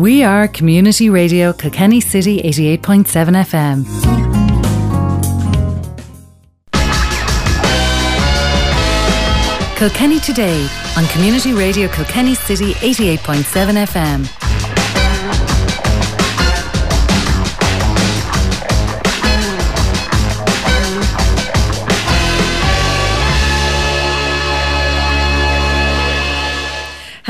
We 0.00 0.22
are 0.22 0.48
Community 0.48 1.10
Radio 1.10 1.52
Kilkenny 1.52 2.00
City 2.00 2.40
88.7 2.40 3.04
FM. 3.44 3.84
Kilkenny 9.76 10.18
Today 10.20 10.66
on 10.96 11.04
Community 11.08 11.52
Radio 11.52 11.86
Kilkenny 11.88 12.34
City 12.34 12.72
88.7 12.72 13.86
FM. 13.86 14.39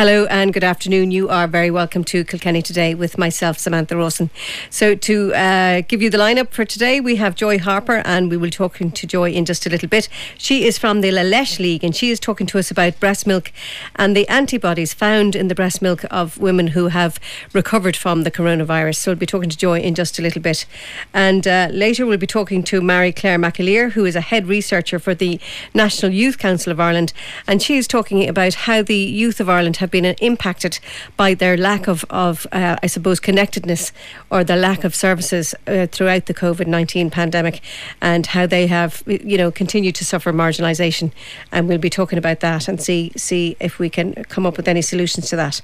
Hello 0.00 0.24
and 0.30 0.50
good 0.54 0.64
afternoon. 0.64 1.10
You 1.10 1.28
are 1.28 1.46
very 1.46 1.70
welcome 1.70 2.04
to 2.04 2.24
Kilkenny 2.24 2.62
today 2.62 2.94
with 2.94 3.18
myself, 3.18 3.58
Samantha 3.58 3.98
Rawson. 3.98 4.30
So, 4.70 4.94
to 4.94 5.34
uh, 5.34 5.82
give 5.86 6.00
you 6.00 6.08
the 6.08 6.16
lineup 6.16 6.52
for 6.52 6.64
today, 6.64 7.02
we 7.02 7.16
have 7.16 7.34
Joy 7.34 7.58
Harper, 7.58 8.00
and 8.06 8.30
we 8.30 8.38
will 8.38 8.46
be 8.46 8.50
talking 8.50 8.92
to 8.92 9.06
Joy 9.06 9.32
in 9.32 9.44
just 9.44 9.66
a 9.66 9.68
little 9.68 9.90
bit. 9.90 10.08
She 10.38 10.64
is 10.66 10.78
from 10.78 11.02
the 11.02 11.10
La 11.10 11.20
Leche 11.20 11.60
League, 11.60 11.84
and 11.84 11.94
she 11.94 12.08
is 12.08 12.18
talking 12.18 12.46
to 12.46 12.58
us 12.58 12.70
about 12.70 12.98
breast 12.98 13.26
milk 13.26 13.52
and 13.94 14.16
the 14.16 14.26
antibodies 14.30 14.94
found 14.94 15.36
in 15.36 15.48
the 15.48 15.54
breast 15.54 15.82
milk 15.82 16.06
of 16.10 16.38
women 16.38 16.68
who 16.68 16.88
have 16.88 17.20
recovered 17.52 17.94
from 17.94 18.22
the 18.22 18.30
coronavirus. 18.30 18.96
So, 18.96 19.10
we'll 19.10 19.18
be 19.18 19.26
talking 19.26 19.50
to 19.50 19.58
Joy 19.58 19.80
in 19.80 19.94
just 19.94 20.18
a 20.18 20.22
little 20.22 20.40
bit. 20.40 20.64
And 21.12 21.46
uh, 21.46 21.68
later, 21.70 22.06
we'll 22.06 22.16
be 22.16 22.26
talking 22.26 22.62
to 22.62 22.80
Marie 22.80 23.12
Claire 23.12 23.38
McAleer, 23.38 23.92
who 23.92 24.06
is 24.06 24.16
a 24.16 24.22
head 24.22 24.46
researcher 24.46 24.98
for 24.98 25.14
the 25.14 25.38
National 25.74 26.10
Youth 26.10 26.38
Council 26.38 26.72
of 26.72 26.80
Ireland, 26.80 27.12
and 27.46 27.60
she 27.60 27.76
is 27.76 27.86
talking 27.86 28.26
about 28.26 28.54
how 28.64 28.80
the 28.80 28.96
youth 28.96 29.40
of 29.40 29.50
Ireland 29.50 29.76
have 29.76 29.89
have 29.90 30.02
been 30.02 30.14
impacted 30.20 30.78
by 31.16 31.34
their 31.34 31.56
lack 31.56 31.88
of, 31.88 32.04
of 32.10 32.46
uh, 32.52 32.76
I 32.82 32.86
suppose, 32.86 33.20
connectedness 33.20 33.92
or 34.30 34.44
the 34.44 34.56
lack 34.56 34.84
of 34.84 34.94
services 34.94 35.54
uh, 35.66 35.86
throughout 35.86 36.26
the 36.26 36.34
COVID 36.34 36.66
19 36.66 37.10
pandemic 37.10 37.60
and 38.00 38.26
how 38.26 38.46
they 38.46 38.66
have, 38.66 39.02
you 39.06 39.36
know, 39.36 39.50
continued 39.50 39.94
to 39.96 40.04
suffer 40.04 40.32
marginalisation. 40.32 41.12
And 41.52 41.68
we'll 41.68 41.78
be 41.78 41.90
talking 41.90 42.18
about 42.18 42.40
that 42.40 42.68
and 42.68 42.80
see, 42.80 43.12
see 43.16 43.56
if 43.60 43.78
we 43.78 43.90
can 43.90 44.14
come 44.28 44.46
up 44.46 44.56
with 44.56 44.68
any 44.68 44.82
solutions 44.82 45.28
to 45.30 45.36
that. 45.36 45.60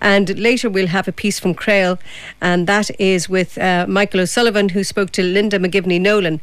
And 0.00 0.38
later 0.38 0.70
we'll 0.70 0.88
have 0.88 1.08
a 1.08 1.12
piece 1.12 1.40
from 1.40 1.54
CRAOL, 1.54 1.98
and 2.40 2.66
that 2.66 2.90
is 3.00 3.28
with 3.28 3.58
uh, 3.58 3.86
Michael 3.88 4.20
O'Sullivan, 4.20 4.70
who 4.70 4.84
spoke 4.84 5.10
to 5.12 5.22
Linda 5.22 5.58
McGivney 5.58 6.00
Nolan, 6.00 6.40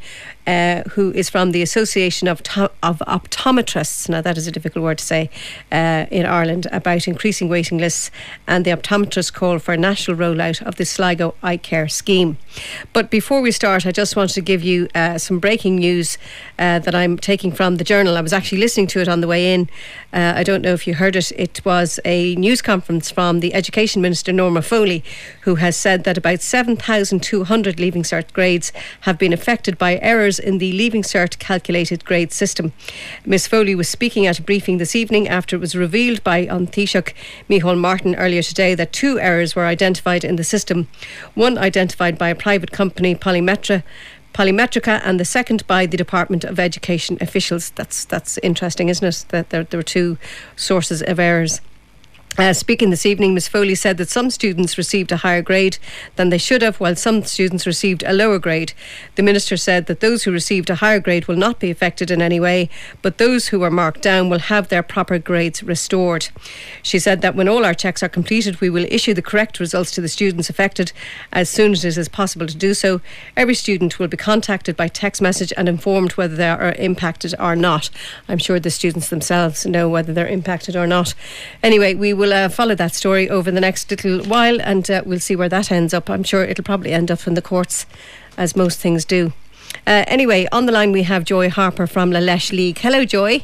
uh, 0.52 0.84
who 0.92 1.12
is 1.14 1.30
from 1.30 1.52
the 1.52 1.62
Association 1.62 2.28
of, 2.28 2.44
to- 2.44 2.72
of 2.84 3.00
Optometrists. 3.08 4.10
Now, 4.10 4.20
that 4.20 4.38
is 4.38 4.48
a 4.48 4.52
difficult 4.52 4.84
word 4.84 4.98
to 4.98 5.06
say 5.06 5.30
uh, 5.72 6.08
in 6.12 6.26
Ireland 6.26 6.68
about 6.74 7.08
increasing 7.08 7.48
waiting 7.48 7.78
lists 7.78 8.12
and 8.48 8.66
the 8.66 8.72
optometrists 8.72 9.32
call 9.32 9.60
for 9.60 9.74
a 9.74 9.78
national 9.78 10.18
rollout 10.18 10.62
of 10.64 10.76
the 10.76 10.84
Sligo 10.84 11.36
Eye 11.42 11.56
Care 11.56 11.88
scheme. 11.88 12.38
But 12.92 13.10
before 13.10 13.42
we 13.42 13.52
start, 13.52 13.86
I 13.86 13.94
just 13.94 14.18
wanted 14.18 14.34
to 14.34 14.42
give 14.42 14.62
you 14.62 14.90
uh, 14.94 15.18
some 15.18 15.40
breaking 15.40 15.78
news 15.78 16.18
uh, 16.60 16.80
that 16.80 16.94
I'm 16.94 17.18
taking 17.18 17.54
from 17.54 17.78
the 17.78 17.86
journal. 17.86 18.18
I 18.18 18.22
was 18.22 18.34
actually 18.34 18.58
listening 18.58 18.88
to 18.88 19.00
it 19.00 19.08
on 19.08 19.22
the 19.22 19.28
way 19.28 19.54
in. 19.54 19.70
Uh, 20.12 20.34
I 20.36 20.44
don't 20.44 20.62
know 20.62 20.74
if 20.74 20.86
you 20.86 20.96
heard 20.96 21.16
it. 21.16 21.32
It 21.38 21.62
was 21.64 21.98
a 22.04 22.36
news 22.36 22.62
conference 22.62 23.10
from 23.10 23.40
the 23.40 23.54
Education 23.54 24.02
Minister, 24.02 24.34
Norma 24.34 24.62
Foley, 24.62 25.02
who 25.42 25.56
has 25.56 25.78
said 25.78 26.04
that 26.04 26.18
about 26.18 26.42
7,200 26.42 27.80
Leaving 27.80 28.04
Cert 28.04 28.34
grades 28.34 28.74
have 29.02 29.18
been 29.18 29.32
affected 29.32 29.78
by 29.78 29.98
errors 30.02 30.41
in 30.42 30.58
the 30.58 30.72
Leaving 30.74 31.04
Cert 31.04 31.40
calculated 31.40 32.06
grade 32.06 32.32
system. 32.32 32.74
Ms 33.26 33.48
Foley 33.48 33.76
was 33.76 33.88
speaking 33.88 34.28
at 34.28 34.40
a 34.40 34.42
briefing 34.42 34.78
this 34.78 34.96
evening 34.96 35.28
after 35.28 35.56
it 35.56 35.60
was 35.60 35.76
revealed 35.76 36.24
by 36.24 36.40
An 36.40 36.68
Taoiseach 36.68 37.14
Micheál 37.50 37.78
Martin 37.78 38.16
earlier 38.16 38.42
today 38.42 38.76
that 38.76 38.92
two 38.92 39.20
errors 39.20 39.56
were 39.56 39.66
identified 39.66 40.24
in 40.24 40.36
the 40.36 40.44
system. 40.44 40.88
One 41.34 41.58
identified 41.58 42.18
by 42.18 42.30
a 42.30 42.36
private 42.36 42.72
company, 42.72 43.16
Polymetra, 43.16 43.84
Polymetrika, 44.34 45.02
and 45.04 45.20
the 45.20 45.26
second 45.26 45.66
by 45.68 45.86
the 45.86 45.98
Department 45.98 46.44
of 46.44 46.60
Education 46.60 47.18
officials. 47.22 47.72
That's 47.72 48.06
that's 48.06 48.38
interesting, 48.40 48.90
isn't 48.90 49.08
it? 49.08 49.26
That 49.30 49.50
there, 49.50 49.64
there 49.64 49.78
were 49.78 49.84
two 49.84 50.18
sources 50.56 51.02
of 51.02 51.20
errors. 51.20 51.62
Uh, 52.38 52.54
speaking 52.54 52.92
this 52.92 53.06
evening, 53.06 53.34
Ms 53.34 53.50
Foley 53.50 53.76
said 53.76 53.98
that 53.98 54.10
some 54.10 54.30
students 54.30 54.78
received 54.78 55.12
a 55.12 55.18
higher 55.18 55.42
grade 55.42 55.78
than 56.16 56.30
they 56.30 56.38
should 56.38 56.62
have, 56.62 56.80
while 56.80 56.96
some 56.96 57.24
students 57.24 57.68
received 57.68 58.04
a 58.04 58.14
lower 58.14 58.40
grade. 58.40 58.72
The 59.16 59.22
Minister 59.22 59.58
said 59.58 59.88
that 59.88 60.00
those 60.00 60.24
who 60.24 60.32
received 60.32 60.70
a 60.70 60.76
higher 60.76 61.02
grade 61.02 61.28
will 61.28 61.36
not 61.36 61.60
be 61.60 61.70
affected 61.70 62.10
in 62.10 62.22
any 62.22 62.40
way, 62.40 62.70
but 63.02 63.18
those 63.18 63.50
who 63.50 63.60
were 63.60 63.70
marked 63.70 64.02
down 64.02 64.30
will 64.30 64.40
have 64.40 64.70
their 64.70 64.82
proper 64.82 65.20
grades 65.20 65.62
restored. 65.62 66.30
She 66.82 67.00
said 67.00 67.22
that 67.22 67.36
when 67.36 67.50
all 67.50 67.66
our 67.66 67.74
checks 67.74 68.02
are 68.02 68.08
completed, 68.08 68.62
we 68.62 68.70
will 68.70 68.86
issue 68.86 69.14
the 69.14 69.22
correct 69.22 69.60
results 69.60 69.92
to 69.92 70.02
the 70.02 70.08
students 70.08 70.50
affected 70.50 70.94
as 71.34 71.50
soon 71.50 71.74
as 71.74 71.84
it 71.84 71.98
is 71.98 72.08
possible 72.08 72.48
to 72.48 72.56
do 72.56 72.74
so. 72.74 73.02
Every 73.36 73.56
student 73.56 74.00
will 74.00 74.08
be 74.08 74.16
contacted 74.16 74.78
by 74.78 74.88
text 74.88 75.22
message 75.22 75.52
and 75.58 75.68
informed 75.68 76.14
whether 76.14 76.38
they 76.38 76.50
are 76.50 76.72
impacted 76.74 77.36
or 77.38 77.58
not. 77.58 77.90
I'm 78.30 78.38
sure 78.38 78.58
the 78.58 78.72
students 78.72 79.10
themselves 79.10 79.66
know 79.66 79.90
whether 79.90 80.14
they're 80.14 80.28
impacted 80.28 80.78
or 80.78 80.88
not. 80.88 81.14
Anyway, 81.62 81.94
we 81.94 82.21
will 82.22 82.34
uh, 82.34 82.50
follow 82.50 82.76
that 82.76 82.94
story 82.94 83.28
over 83.28 83.50
the 83.50 83.60
next 83.60 83.90
little 83.90 84.24
while 84.26 84.62
and 84.62 84.90
uh, 84.92 85.02
we'll 85.06 85.20
see 85.20 85.36
where 85.36 85.50
that 85.50 85.72
ends 85.72 85.92
up. 85.92 86.08
I'm 86.08 86.24
sure 86.24 86.44
it'll 86.44 86.64
probably 86.64 86.94
end 86.94 87.10
up 87.10 87.26
in 87.26 87.34
the 87.34 87.42
courts, 87.42 87.88
as 88.38 88.56
most 88.56 88.80
things 88.80 89.06
do. 89.06 89.34
Uh, 89.88 90.06
anyway, 90.08 90.48
on 90.52 90.68
the 90.68 90.72
line 90.72 90.92
we 90.92 91.04
have 91.04 91.26
Joy 91.26 91.50
Harper 91.50 91.88
from 91.88 92.12
La 92.12 92.20
Leche 92.20 92.52
League. 92.52 92.78
Hello, 92.78 93.06
Joy. 93.06 93.44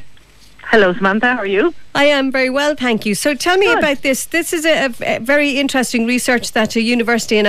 Hello, 0.70 0.92
Samantha. 0.92 1.34
How 1.34 1.38
are 1.38 1.46
you? 1.46 1.74
I 1.94 2.04
am 2.04 2.30
very 2.30 2.50
well, 2.50 2.76
thank 2.76 3.04
you. 3.04 3.16
So 3.16 3.34
tell 3.34 3.56
me 3.56 3.66
Good. 3.66 3.78
about 3.78 4.02
this. 4.02 4.26
This 4.26 4.52
is 4.52 4.64
a, 4.64 4.92
a, 5.00 5.18
very 5.18 5.58
interesting 5.58 6.06
research 6.06 6.52
that 6.52 6.76
a 6.76 6.80
university 6.80 7.38
in 7.38 7.46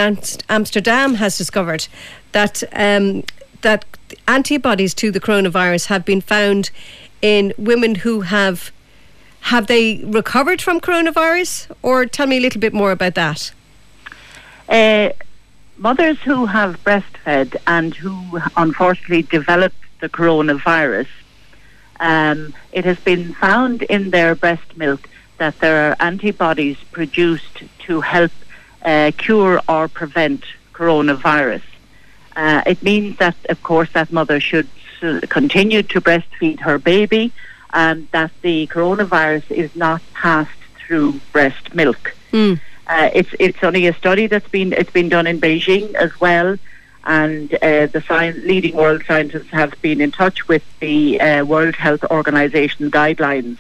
Amsterdam 0.50 1.16
has 1.16 1.38
discovered 1.38 1.88
that 2.32 2.64
um, 2.74 3.24
that 3.62 3.86
antibodies 4.28 4.96
to 4.96 5.12
the 5.12 5.20
coronavirus 5.20 5.88
have 5.88 6.06
been 6.06 6.22
found 6.22 6.72
in 7.22 7.54
women 7.58 7.96
who 7.96 8.22
have 8.22 8.72
have 9.42 9.68
they 9.68 9.98
recovered 10.04 10.62
from 10.62 10.80
coronavirus? 10.80 11.72
Or 11.82 12.06
tell 12.06 12.28
me 12.28 12.38
a 12.38 12.40
little 12.40 12.62
bit 12.62 12.74
more 12.74 12.92
about 12.92 13.16
that. 13.16 13.52
Uh, 14.68 15.10
mothers 15.78 16.20
who 16.22 16.46
have 16.46 16.84
breastfed 16.84 17.56
and 17.66 17.96
who 17.96 18.40
unfortunately 18.58 19.24
developed 19.24 19.76
the 20.02 20.10
coronavirus, 20.10 21.08
um, 22.00 22.54
it 22.72 22.86
has 22.86 23.00
been 23.00 23.34
found 23.34 23.82
in 23.84 24.12
their 24.12 24.36
breast 24.36 24.78
milk 24.78 25.10
that 25.38 25.60
there 25.60 25.90
are 25.90 25.96
antibodies 26.00 26.78
produced 26.92 27.64
to 27.80 28.02
help 28.02 28.32
uh, 28.84 29.12
cure 29.18 29.62
or 29.68 29.88
prevent 29.88 30.44
coronavirus. 30.74 31.64
Uh, 32.36 32.62
it 32.66 32.82
means 32.84 33.18
that, 33.18 33.36
of 33.50 33.62
course, 33.64 33.92
that 33.94 34.12
mother 34.12 34.40
should 34.40 34.68
continue 35.30 35.82
to 35.82 36.02
breastfeed 36.02 36.60
her 36.60 36.78
baby 36.78 37.32
and 37.74 38.08
that 38.12 38.32
the 38.42 38.68
coronavirus 38.68 39.52
is 39.52 39.76
not 39.76 40.02
passed 40.14 40.52
through 40.78 41.20
breast 41.32 41.74
milk. 41.74 42.16
Mm. 42.32 42.60
Uh, 42.88 43.10
it's 43.14 43.30
it's 43.40 43.64
only 43.64 43.86
a 43.86 43.94
study 43.94 44.26
that's 44.28 44.50
been 44.50 44.74
it's 44.74 44.92
been 44.92 45.10
done 45.10 45.28
in 45.28 45.40
Beijing 45.40 45.94
as 45.94 46.20
well, 46.20 46.58
and 47.04 47.54
uh, 47.54 47.86
the 47.86 48.04
science, 48.08 48.44
leading 48.44 48.76
world 48.76 49.04
scientists 49.06 49.50
have 49.52 49.80
been 49.82 50.02
in 50.02 50.12
touch 50.12 50.48
with 50.48 50.64
the 50.80 51.22
uh, 51.22 51.46
World 51.46 51.76
Health 51.76 52.04
Organization 52.06 52.90
guidelines, 52.90 53.58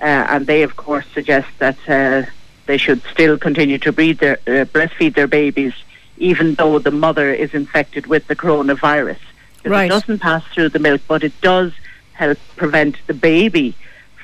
uh, 0.00 0.04
and 0.32 0.46
they 0.46 0.62
of 0.62 0.76
course 0.76 1.06
suggest 1.14 1.48
that 1.58 1.78
uh, 1.88 2.28
they 2.66 2.76
should 2.76 3.02
still 3.10 3.38
continue 3.38 3.78
to 3.78 3.90
breed 3.90 4.18
their 4.18 4.38
uh, 4.46 4.66
breastfeed 4.66 5.14
their 5.14 5.26
babies, 5.26 5.72
even 6.18 6.54
though 6.54 6.78
the 6.78 6.90
mother 6.90 7.32
is 7.32 7.54
infected 7.54 8.06
with 8.06 8.26
the 8.26 8.36
coronavirus. 8.36 9.18
Right. 9.64 9.86
It 9.86 9.88
doesn't 9.88 10.18
pass 10.18 10.44
through 10.52 10.68
the 10.68 10.78
milk, 10.78 11.00
but 11.08 11.24
it 11.24 11.32
does 11.40 11.72
help 12.18 12.38
prevent 12.56 12.94
the 13.06 13.14
baby 13.14 13.74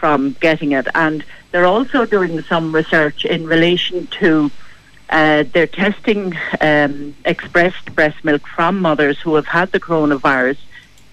from 0.00 0.36
getting 0.40 0.72
it. 0.72 0.86
And 0.94 1.24
they're 1.50 1.72
also 1.76 2.04
doing 2.04 2.42
some 2.42 2.74
research 2.74 3.24
in 3.24 3.46
relation 3.46 4.06
to 4.18 4.50
uh, 5.10 5.44
they're 5.52 5.66
testing 5.66 6.34
um, 6.60 7.14
expressed 7.24 7.94
breast 7.94 8.24
milk 8.24 8.46
from 8.46 8.80
mothers 8.80 9.18
who 9.20 9.34
have 9.36 9.46
had 9.46 9.70
the 9.72 9.80
coronavirus 9.80 10.58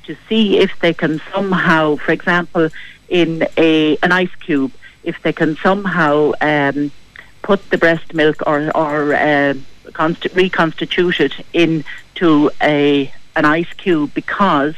to 0.06 0.16
see 0.28 0.58
if 0.58 0.72
they 0.80 0.94
can 0.94 1.22
somehow, 1.34 1.96
for 1.98 2.12
example, 2.12 2.70
in 3.10 3.46
a 3.58 3.98
an 4.02 4.12
ice 4.12 4.36
cube, 4.40 4.72
if 5.04 5.22
they 5.24 5.34
can 5.34 5.56
somehow 5.58 6.32
um, 6.42 6.92
put 7.44 7.60
the 7.70 7.78
breast 7.78 8.14
milk 8.14 8.38
or 8.48 8.76
or 8.76 9.14
uh, 9.14 9.54
reconstitute 10.34 11.20
it 11.20 11.34
into 11.54 12.50
a 12.62 13.14
an 13.36 13.46
ice 13.46 13.74
cube 13.78 14.14
because 14.14 14.76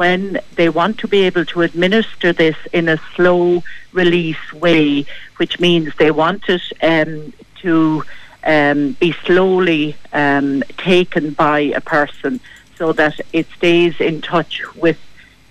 when 0.00 0.40
they 0.54 0.70
want 0.70 0.96
to 0.96 1.06
be 1.06 1.20
able 1.24 1.44
to 1.44 1.60
administer 1.60 2.32
this 2.32 2.56
in 2.72 2.88
a 2.88 2.98
slow 3.14 3.62
release 3.92 4.50
way, 4.54 5.04
which 5.36 5.60
means 5.60 5.94
they 5.96 6.10
want 6.10 6.42
it 6.48 6.62
um, 6.82 7.30
to 7.56 8.02
um, 8.44 8.92
be 8.92 9.12
slowly 9.26 9.94
um, 10.14 10.62
taken 10.78 11.34
by 11.34 11.58
a 11.58 11.82
person 11.82 12.40
so 12.78 12.94
that 12.94 13.20
it 13.34 13.46
stays 13.58 14.00
in 14.00 14.22
touch 14.22 14.62
with 14.74 14.98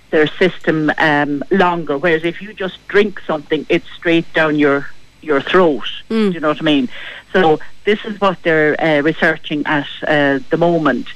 their 0.10 0.26
system 0.26 0.92
um, 0.98 1.44
longer. 1.52 1.96
Whereas 1.96 2.24
if 2.24 2.42
you 2.42 2.52
just 2.52 2.80
drink 2.88 3.20
something, 3.28 3.68
it's 3.70 3.90
straight 3.92 4.34
down 4.34 4.58
your 4.58 4.90
your 5.22 5.42
throat. 5.42 5.90
Mm. 6.10 6.30
Do 6.30 6.32
you 6.32 6.40
know 6.40 6.48
what 6.48 6.62
I 6.62 6.64
mean? 6.64 6.90
So 7.34 7.60
this 7.84 8.04
is 8.04 8.20
what 8.20 8.42
they're 8.42 8.76
uh, 8.82 9.02
researching 9.02 9.64
at 9.68 9.88
uh, 10.08 10.40
the 10.50 10.58
moment. 10.58 11.08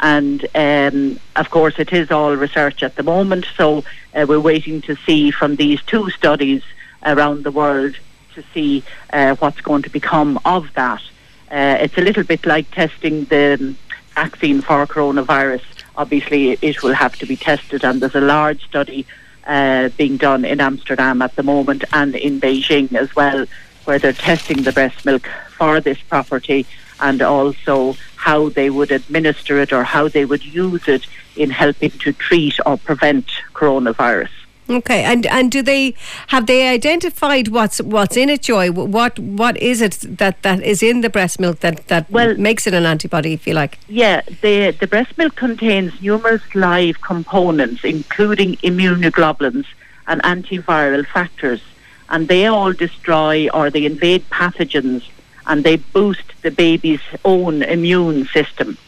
And 0.00 0.46
um, 0.54 1.20
of 1.36 1.50
course, 1.50 1.78
it 1.78 1.92
is 1.92 2.10
all 2.10 2.34
research 2.34 2.82
at 2.82 2.96
the 2.96 3.02
moment. 3.02 3.46
So 3.56 3.84
uh, 4.14 4.26
we're 4.28 4.40
waiting 4.40 4.80
to 4.82 4.96
see 4.96 5.30
from 5.30 5.56
these 5.56 5.82
two 5.82 6.10
studies 6.10 6.62
around 7.04 7.44
the 7.44 7.50
world 7.50 7.96
to 8.34 8.42
see 8.54 8.82
uh, 9.12 9.34
what's 9.36 9.60
going 9.60 9.82
to 9.82 9.90
become 9.90 10.38
of 10.44 10.72
that. 10.74 11.02
Uh, 11.50 11.76
it's 11.80 11.98
a 11.98 12.00
little 12.00 12.24
bit 12.24 12.46
like 12.46 12.70
testing 12.70 13.24
the 13.24 13.74
vaccine 14.14 14.62
for 14.62 14.86
coronavirus. 14.86 15.62
Obviously, 15.96 16.52
it 16.62 16.82
will 16.82 16.94
have 16.94 17.16
to 17.18 17.26
be 17.26 17.36
tested, 17.36 17.84
and 17.84 18.00
there's 18.00 18.14
a 18.14 18.20
large 18.20 18.64
study 18.64 19.04
uh, 19.46 19.88
being 19.96 20.16
done 20.16 20.44
in 20.44 20.60
Amsterdam 20.60 21.20
at 21.22 21.34
the 21.36 21.42
moment 21.42 21.84
and 21.92 22.14
in 22.14 22.40
Beijing 22.40 22.94
as 22.94 23.14
well, 23.16 23.46
where 23.84 23.98
they're 23.98 24.12
testing 24.12 24.62
the 24.62 24.72
breast 24.72 25.04
milk 25.04 25.28
for 25.56 25.80
this 25.80 26.00
property 26.02 26.66
and 27.00 27.22
also 27.22 27.96
how 28.16 28.48
they 28.50 28.70
would 28.70 28.90
administer 28.90 29.58
it 29.58 29.72
or 29.72 29.82
how 29.84 30.08
they 30.08 30.24
would 30.24 30.44
use 30.44 30.86
it 30.88 31.06
in 31.36 31.50
helping 31.50 31.90
to 31.90 32.12
treat 32.12 32.56
or 32.66 32.76
prevent 32.76 33.26
coronavirus. 33.54 34.28
Okay, 34.68 35.02
and 35.02 35.26
and 35.26 35.50
do 35.50 35.62
they 35.62 35.94
have 36.28 36.46
they 36.46 36.68
identified 36.68 37.48
what's 37.48 37.82
what's 37.82 38.16
in 38.16 38.28
it, 38.28 38.42
Joy? 38.42 38.70
What 38.70 39.18
what 39.18 39.56
is 39.56 39.80
it 39.80 39.98
that, 40.18 40.42
that 40.42 40.62
is 40.62 40.80
in 40.80 41.00
the 41.00 41.10
breast 41.10 41.40
milk 41.40 41.58
that, 41.60 41.88
that 41.88 42.08
Well- 42.08 42.36
makes 42.36 42.68
it 42.68 42.74
an 42.74 42.86
antibody, 42.86 43.32
if 43.32 43.48
you 43.48 43.54
like? 43.54 43.80
Yeah, 43.88 44.20
the 44.42 44.70
the 44.70 44.86
breast 44.86 45.18
milk 45.18 45.34
contains 45.34 46.00
numerous 46.00 46.42
live 46.54 47.00
components, 47.00 47.82
including 47.82 48.56
immunoglobulins 48.58 49.66
and 50.06 50.22
antiviral 50.22 51.04
factors, 51.04 51.60
and 52.08 52.28
they 52.28 52.46
all 52.46 52.72
destroy 52.72 53.48
or 53.52 53.70
they 53.70 53.84
invade 53.84 54.30
pathogens 54.30 55.02
and 55.50 55.64
they 55.64 55.76
boost 55.76 56.28
the 56.42 56.50
baby's 56.64 57.06
own 57.24 57.54
immune 57.76 58.24
system. 58.26 58.78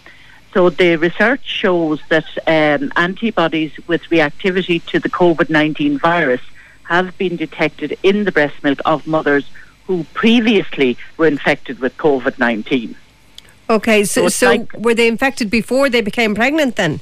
So 0.54 0.70
the 0.70 0.96
research 0.96 1.44
shows 1.44 1.98
that 2.08 2.26
um, 2.46 2.92
antibodies 2.94 3.72
with 3.88 4.02
reactivity 4.14 4.78
to 4.90 4.96
the 5.00 5.10
COVID 5.10 5.48
nineteen 5.50 5.98
virus 5.98 6.40
have 6.84 7.08
been 7.18 7.36
detected 7.36 7.98
in 8.02 8.24
the 8.26 8.32
breast 8.32 8.58
milk 8.62 8.80
of 8.84 9.06
mothers 9.06 9.44
who 9.86 10.04
previously 10.14 10.96
were 11.16 11.26
infected 11.26 11.80
with 11.80 11.96
COVID 11.96 12.38
nineteen. 12.38 12.94
Okay, 13.68 14.04
so 14.04 14.22
So 14.22 14.28
so 14.28 14.46
like- 14.50 14.72
were 14.84 14.94
they 14.94 15.08
infected 15.08 15.50
before 15.50 15.88
they 15.94 16.02
became 16.10 16.32
pregnant? 16.42 16.76
Then 16.76 17.00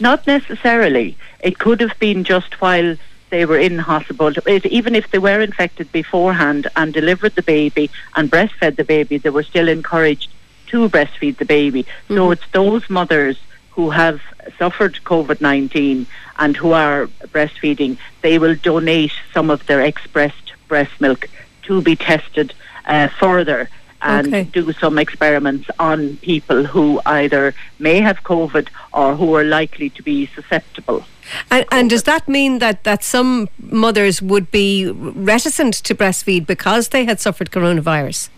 Not 0.00 0.26
necessarily. 0.26 1.08
It 1.48 1.58
could 1.58 1.80
have 1.84 1.96
been 1.98 2.20
just 2.24 2.60
while 2.62 2.90
they 3.30 3.44
were 3.44 3.58
in 3.58 3.78
hospital. 3.78 4.32
It, 4.46 4.66
even 4.66 4.94
if 4.94 5.10
they 5.10 5.18
were 5.18 5.40
infected 5.40 5.90
beforehand 5.92 6.68
and 6.76 6.92
delivered 6.92 7.34
the 7.34 7.42
baby 7.42 7.90
and 8.16 8.30
breastfed 8.30 8.76
the 8.76 8.84
baby, 8.84 9.18
they 9.18 9.30
were 9.30 9.42
still 9.42 9.68
encouraged 9.68 10.30
to 10.68 10.88
breastfeed 10.88 11.38
the 11.38 11.44
baby. 11.44 11.86
So 12.08 12.30
it's 12.30 12.46
those 12.52 12.88
mothers 12.90 13.38
who 13.70 13.90
have 13.90 14.20
suffered 14.58 14.98
COVID 15.04 15.40
19 15.40 16.06
and 16.38 16.56
who 16.56 16.72
are 16.72 17.06
breastfeeding, 17.34 17.98
they 18.22 18.38
will 18.38 18.54
donate 18.54 19.12
some 19.32 19.50
of 19.50 19.66
their 19.66 19.80
expressed 19.80 20.52
breast 20.68 21.00
milk 21.00 21.28
to 21.62 21.80
be 21.82 21.96
tested 21.96 22.54
uh, 22.86 23.08
further 23.08 23.68
and 24.02 24.26
Okay. 24.28 24.44
do 24.44 24.72
some 24.72 24.98
experiments 24.98 25.68
on 25.78 26.16
people 26.18 26.64
who 26.64 27.00
either 27.04 27.54
may 27.78 28.00
have 28.00 28.22
COVID 28.22 28.68
or 28.92 29.16
who 29.16 29.34
are 29.34 29.44
likely 29.44 29.90
to 29.90 30.02
be 30.02 30.26
susceptible. 30.34 31.04
and, 31.50 31.64
and 31.70 31.90
does 31.90 32.04
that 32.04 32.26
mean 32.28 32.58
that 32.58 32.84
that 32.84 33.04
some 33.04 33.48
mothers 33.58 34.22
would 34.22 34.50
be 34.50 34.90
reticent 34.90 35.74
to 35.74 35.94
breastfeed 35.94 36.46
because 36.46 36.88
they 36.88 37.04
had 37.04 37.20
suffered 37.20 37.50
coronavirus? 37.50 38.30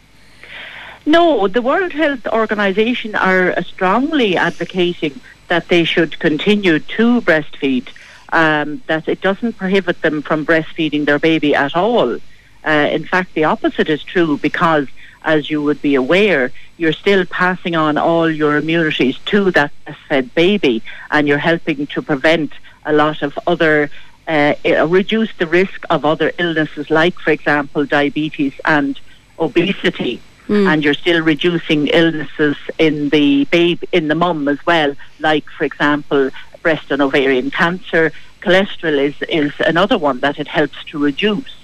No, 1.06 1.48
the 1.48 1.62
World 1.62 1.92
Health 1.92 2.26
Organization 2.26 3.14
are 3.14 3.52
uh, 3.52 3.62
strongly 3.62 4.36
advocating 4.36 5.20
that 5.48 5.68
they 5.68 5.84
should 5.84 6.18
continue 6.18 6.78
to 6.78 7.20
breastfeed, 7.22 7.88
um, 8.32 8.82
that 8.86 9.08
it 9.08 9.20
doesn't 9.20 9.54
prohibit 9.56 10.02
them 10.02 10.20
from 10.22 10.44
breastfeeding 10.44 11.06
their 11.06 11.18
baby 11.18 11.54
at 11.54 11.74
all. 11.74 12.18
Uh, 12.66 12.88
in 12.92 13.04
fact, 13.06 13.34
the 13.34 13.44
opposite 13.44 13.88
is 13.88 14.02
true 14.02 14.36
because, 14.36 14.86
as 15.24 15.50
you 15.50 15.62
would 15.62 15.80
be 15.82 15.94
aware, 15.94 16.52
you're 16.76 16.92
still 16.92 17.24
passing 17.26 17.76
on 17.76 17.98
all 17.98 18.30
your 18.30 18.56
immunities 18.56 19.18
to 19.26 19.50
that 19.52 19.70
breastfed 19.86 20.32
baby 20.34 20.82
and 21.10 21.28
you're 21.28 21.38
helping 21.38 21.86
to 21.88 22.02
prevent 22.02 22.52
a 22.86 22.92
lot 22.92 23.22
of 23.22 23.38
other, 23.46 23.90
uh, 24.26 24.54
uh, 24.64 24.86
reduce 24.86 25.32
the 25.36 25.46
risk 25.46 25.84
of 25.90 26.04
other 26.04 26.32
illnesses 26.38 26.90
like, 26.90 27.18
for 27.18 27.30
example, 27.30 27.84
diabetes 27.84 28.54
and 28.64 28.98
obesity. 29.38 30.20
And 30.66 30.82
you're 30.82 30.94
still 30.94 31.22
reducing 31.22 31.86
illnesses 31.88 32.56
in 32.76 33.10
the 33.10 33.44
baby 33.44 33.86
in 33.92 34.08
the 34.08 34.16
mum 34.16 34.48
as 34.48 34.58
well 34.66 34.96
like 35.20 35.48
for 35.48 35.62
example 35.62 36.30
breast 36.62 36.90
and 36.90 37.00
ovarian 37.00 37.50
cancer. 37.50 38.12
Cholesterol 38.42 38.98
is 38.98 39.14
is 39.28 39.52
another 39.60 39.98
one 39.98 40.20
that 40.20 40.38
it 40.38 40.48
helps 40.48 40.82
to 40.86 40.98
reduce. 40.98 41.54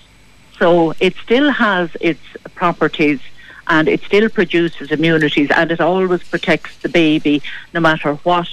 So 0.59 0.95
it 1.01 1.15
still 1.17 1.51
has 1.51 1.91
its 2.01 2.21
properties 2.55 3.21
and 3.69 3.89
it 3.89 4.01
still 4.03 4.29
produces 4.29 4.91
immunities 4.91 5.51
and 5.51 5.71
it 5.71 5.81
always 5.81 6.23
protects 6.25 6.77
the 6.79 6.89
baby 6.89 7.43
no 7.75 7.81
matter 7.81 8.15
what 8.25 8.49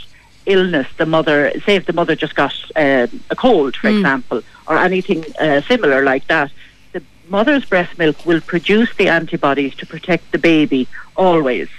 illness 0.46 0.88
the 0.98 1.06
mother 1.06 1.52
say 1.66 1.76
if 1.76 1.86
the 1.86 1.94
mother 1.94 2.16
just 2.16 2.36
got 2.36 2.54
um, 2.76 3.10
a 3.30 3.36
cold 3.36 3.76
for 3.76 3.88
example 3.90 4.42
or 4.68 4.78
anything 4.78 5.24
uh, 5.40 5.62
similar 5.62 6.04
like 6.04 6.26
that 6.28 6.52
the 6.92 7.02
mother's 7.30 7.64
breast 7.66 7.98
milk 7.98 8.26
will 8.26 8.42
produce 8.42 8.94
the 8.98 9.08
antibodies 9.08 9.74
to 9.76 9.86
protect 9.86 10.32
the 10.32 10.38
baby 10.38 10.88
always 11.16 11.70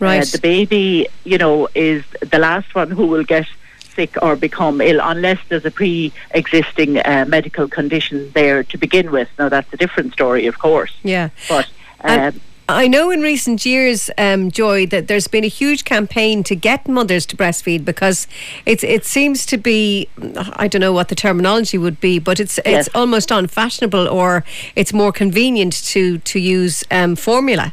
Right. 0.00 0.22
uh, 0.22 0.26
the 0.30 0.38
baby, 0.38 1.08
you 1.24 1.38
know, 1.38 1.68
is 1.74 2.04
the 2.20 2.38
last 2.38 2.72
one 2.72 2.88
who 2.88 3.04
will 3.08 3.24
get 3.24 3.48
sick 3.96 4.14
or 4.22 4.36
become 4.36 4.80
ill 4.80 5.00
unless 5.02 5.40
there's 5.48 5.64
a 5.64 5.72
pre-existing 5.72 6.98
uh, 6.98 7.24
medical 7.26 7.66
condition 7.66 8.30
there 8.30 8.62
to 8.62 8.78
begin 8.78 9.10
with. 9.10 9.28
Now 9.40 9.48
that's 9.48 9.72
a 9.72 9.76
different 9.76 10.12
story, 10.12 10.46
of 10.46 10.60
course. 10.60 10.92
yeah. 11.02 11.30
But 11.48 11.68
um, 12.02 12.40
I 12.70 12.86
know 12.86 13.10
in 13.10 13.22
recent 13.22 13.64
years, 13.64 14.10
um, 14.18 14.50
Joy, 14.50 14.84
that 14.88 15.08
there's 15.08 15.26
been 15.26 15.42
a 15.42 15.48
huge 15.48 15.84
campaign 15.84 16.42
to 16.44 16.54
get 16.54 16.86
mothers 16.86 17.24
to 17.26 17.36
breastfeed 17.36 17.82
because 17.86 18.26
it's 18.66 18.84
it 18.84 19.06
seems 19.06 19.46
to 19.46 19.56
be 19.56 20.08
I 20.52 20.68
don't 20.68 20.80
know 20.80 20.92
what 20.92 21.08
the 21.08 21.14
terminology 21.14 21.78
would 21.78 21.98
be, 21.98 22.18
but 22.18 22.38
it's 22.38 22.58
Yes. 22.66 22.86
it's 22.86 22.94
almost 22.94 23.30
unfashionable 23.30 24.06
or 24.06 24.44
it's 24.76 24.92
more 24.92 25.12
convenient 25.12 25.72
to 25.92 26.18
to 26.18 26.38
use 26.38 26.84
um, 26.90 27.16
formula. 27.16 27.72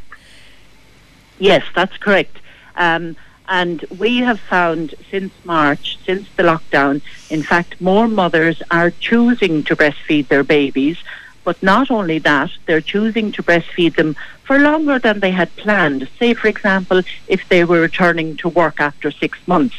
Yes, 1.40 1.64
that's 1.76 1.98
correct. 1.98 2.38
Um, 2.78 3.18
and 3.50 3.84
we 4.00 4.20
have 4.20 4.40
found 4.40 4.96
since 5.12 5.34
March, 5.44 5.98
since 6.06 6.28
the 6.38 6.44
lockdown, 6.44 7.02
in 7.30 7.44
fact, 7.44 7.82
more 7.82 8.08
mothers 8.08 8.64
are 8.72 8.92
choosing 8.92 9.64
to 9.64 9.76
breastfeed 9.76 10.30
their 10.30 10.44
babies. 10.44 10.98
But 11.46 11.62
not 11.64 11.90
only 11.90 12.20
that, 12.20 12.50
they're 12.66 12.82
choosing 12.82 13.32
to 13.34 13.44
breastfeed 13.44 13.96
them 13.96 14.18
for 14.44 14.60
longer 14.60 15.00
than 15.00 15.20
they 15.22 15.32
had 15.32 15.56
planned. 15.56 16.10
Say, 16.20 16.34
for 16.34 16.48
example, 16.48 17.04
if 17.28 17.48
they 17.48 17.64
were 17.64 17.80
returning 17.80 18.36
to 18.38 18.50
work 18.50 18.82
after 18.82 19.12
six 19.12 19.38
months. 19.48 19.76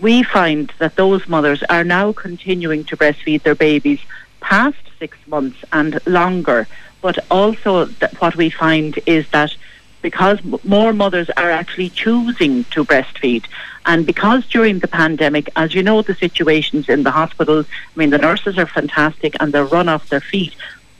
We 0.00 0.22
find 0.22 0.72
that 0.78 0.96
those 0.96 1.28
mothers 1.28 1.62
are 1.64 1.84
now 1.84 2.12
continuing 2.12 2.82
to 2.84 2.96
breastfeed 2.96 3.42
their 3.42 3.54
babies 3.54 4.00
past 4.40 4.78
six 4.98 5.16
months 5.26 5.58
and 5.72 6.00
longer. 6.06 6.66
But 7.02 7.18
also, 7.30 7.86
what 8.18 8.34
we 8.36 8.50
find 8.50 8.98
is 9.06 9.28
that 9.30 9.54
because 10.02 10.38
more 10.64 10.92
mothers 10.92 11.28
are 11.30 11.50
actually 11.50 11.90
choosing 11.90 12.64
to 12.64 12.84
breastfeed. 12.84 13.44
And 13.86 14.06
because 14.06 14.46
during 14.46 14.80
the 14.80 14.88
pandemic, 14.88 15.48
as 15.56 15.74
you 15.74 15.82
know, 15.82 16.02
the 16.02 16.14
situations 16.14 16.88
in 16.88 17.02
the 17.02 17.10
hospitals, 17.10 17.66
I 17.68 17.98
mean, 17.98 18.10
the 18.10 18.18
nurses 18.18 18.58
are 18.58 18.66
fantastic 18.66 19.36
and 19.40 19.52
they're 19.52 19.64
run 19.64 19.88
off 19.88 20.08
their 20.08 20.20
feet, 20.20 20.54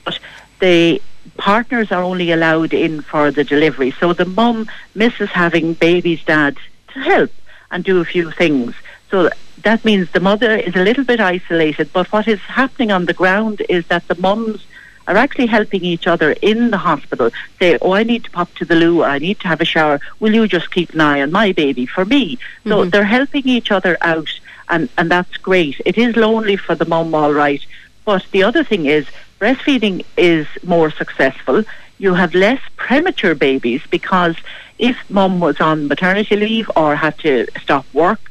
but 0.06 0.18
the 0.60 1.02
partners 1.36 1.92
are 1.92 2.02
only 2.02 2.30
allowed 2.30 2.72
in 2.72 3.02
for 3.02 3.30
the 3.30 3.44
delivery. 3.44 3.90
So 4.00 4.14
the 4.14 4.24
mum 4.24 4.70
misses 4.94 5.28
having 5.28 5.74
baby's 5.74 6.24
dad 6.24 6.56
to 6.94 7.00
help 7.00 7.30
and 7.70 7.84
do 7.84 8.00
a 8.00 8.04
few 8.06 8.30
things. 8.30 8.74
So 9.10 9.28
that 9.62 9.84
means 9.84 10.10
the 10.12 10.20
mother 10.20 10.56
is 10.56 10.74
a 10.74 10.82
little 10.82 11.04
bit 11.04 11.20
isolated, 11.20 11.90
but 11.92 12.10
what 12.12 12.26
is 12.28 12.40
happening 12.40 12.90
on 12.90 13.04
the 13.04 13.12
ground 13.12 13.62
is 13.68 13.86
that 13.88 14.06
the 14.08 14.14
mums 14.14 14.64
are 15.08 15.16
actually 15.16 15.46
helping 15.46 15.84
each 15.84 16.06
other 16.06 16.32
in 16.42 16.70
the 16.70 16.78
hospital. 16.78 17.30
Say, 17.58 17.78
oh, 17.80 17.92
I 17.92 18.02
need 18.02 18.24
to 18.24 18.30
pop 18.30 18.52
to 18.54 18.64
the 18.64 18.74
loo, 18.74 19.02
I 19.04 19.18
need 19.18 19.38
to 19.40 19.48
have 19.48 19.60
a 19.60 19.64
shower. 19.64 20.00
Will 20.20 20.34
you 20.34 20.48
just 20.48 20.70
keep 20.70 20.94
an 20.94 21.00
eye 21.00 21.22
on 21.22 21.30
my 21.30 21.52
baby 21.52 21.86
for 21.86 22.04
me? 22.04 22.38
So 22.64 22.70
mm-hmm. 22.70 22.90
they're 22.90 23.04
helping 23.04 23.46
each 23.46 23.70
other 23.70 23.96
out, 24.00 24.28
and, 24.68 24.88
and 24.98 25.10
that's 25.10 25.36
great. 25.36 25.80
It 25.84 25.96
is 25.96 26.16
lonely 26.16 26.56
for 26.56 26.74
the 26.74 26.86
mum, 26.86 27.14
all 27.14 27.32
right. 27.32 27.64
But 28.04 28.26
the 28.30 28.42
other 28.42 28.64
thing 28.64 28.86
is, 28.86 29.06
breastfeeding 29.40 30.04
is 30.16 30.46
more 30.62 30.90
successful. 30.90 31.64
You 31.98 32.14
have 32.14 32.34
less 32.34 32.60
premature 32.76 33.34
babies 33.34 33.82
because 33.90 34.36
if 34.78 34.96
mum 35.10 35.40
was 35.40 35.60
on 35.60 35.88
maternity 35.88 36.36
leave 36.36 36.70
or 36.76 36.94
had 36.96 37.18
to 37.20 37.46
stop 37.60 37.86
work 37.94 38.30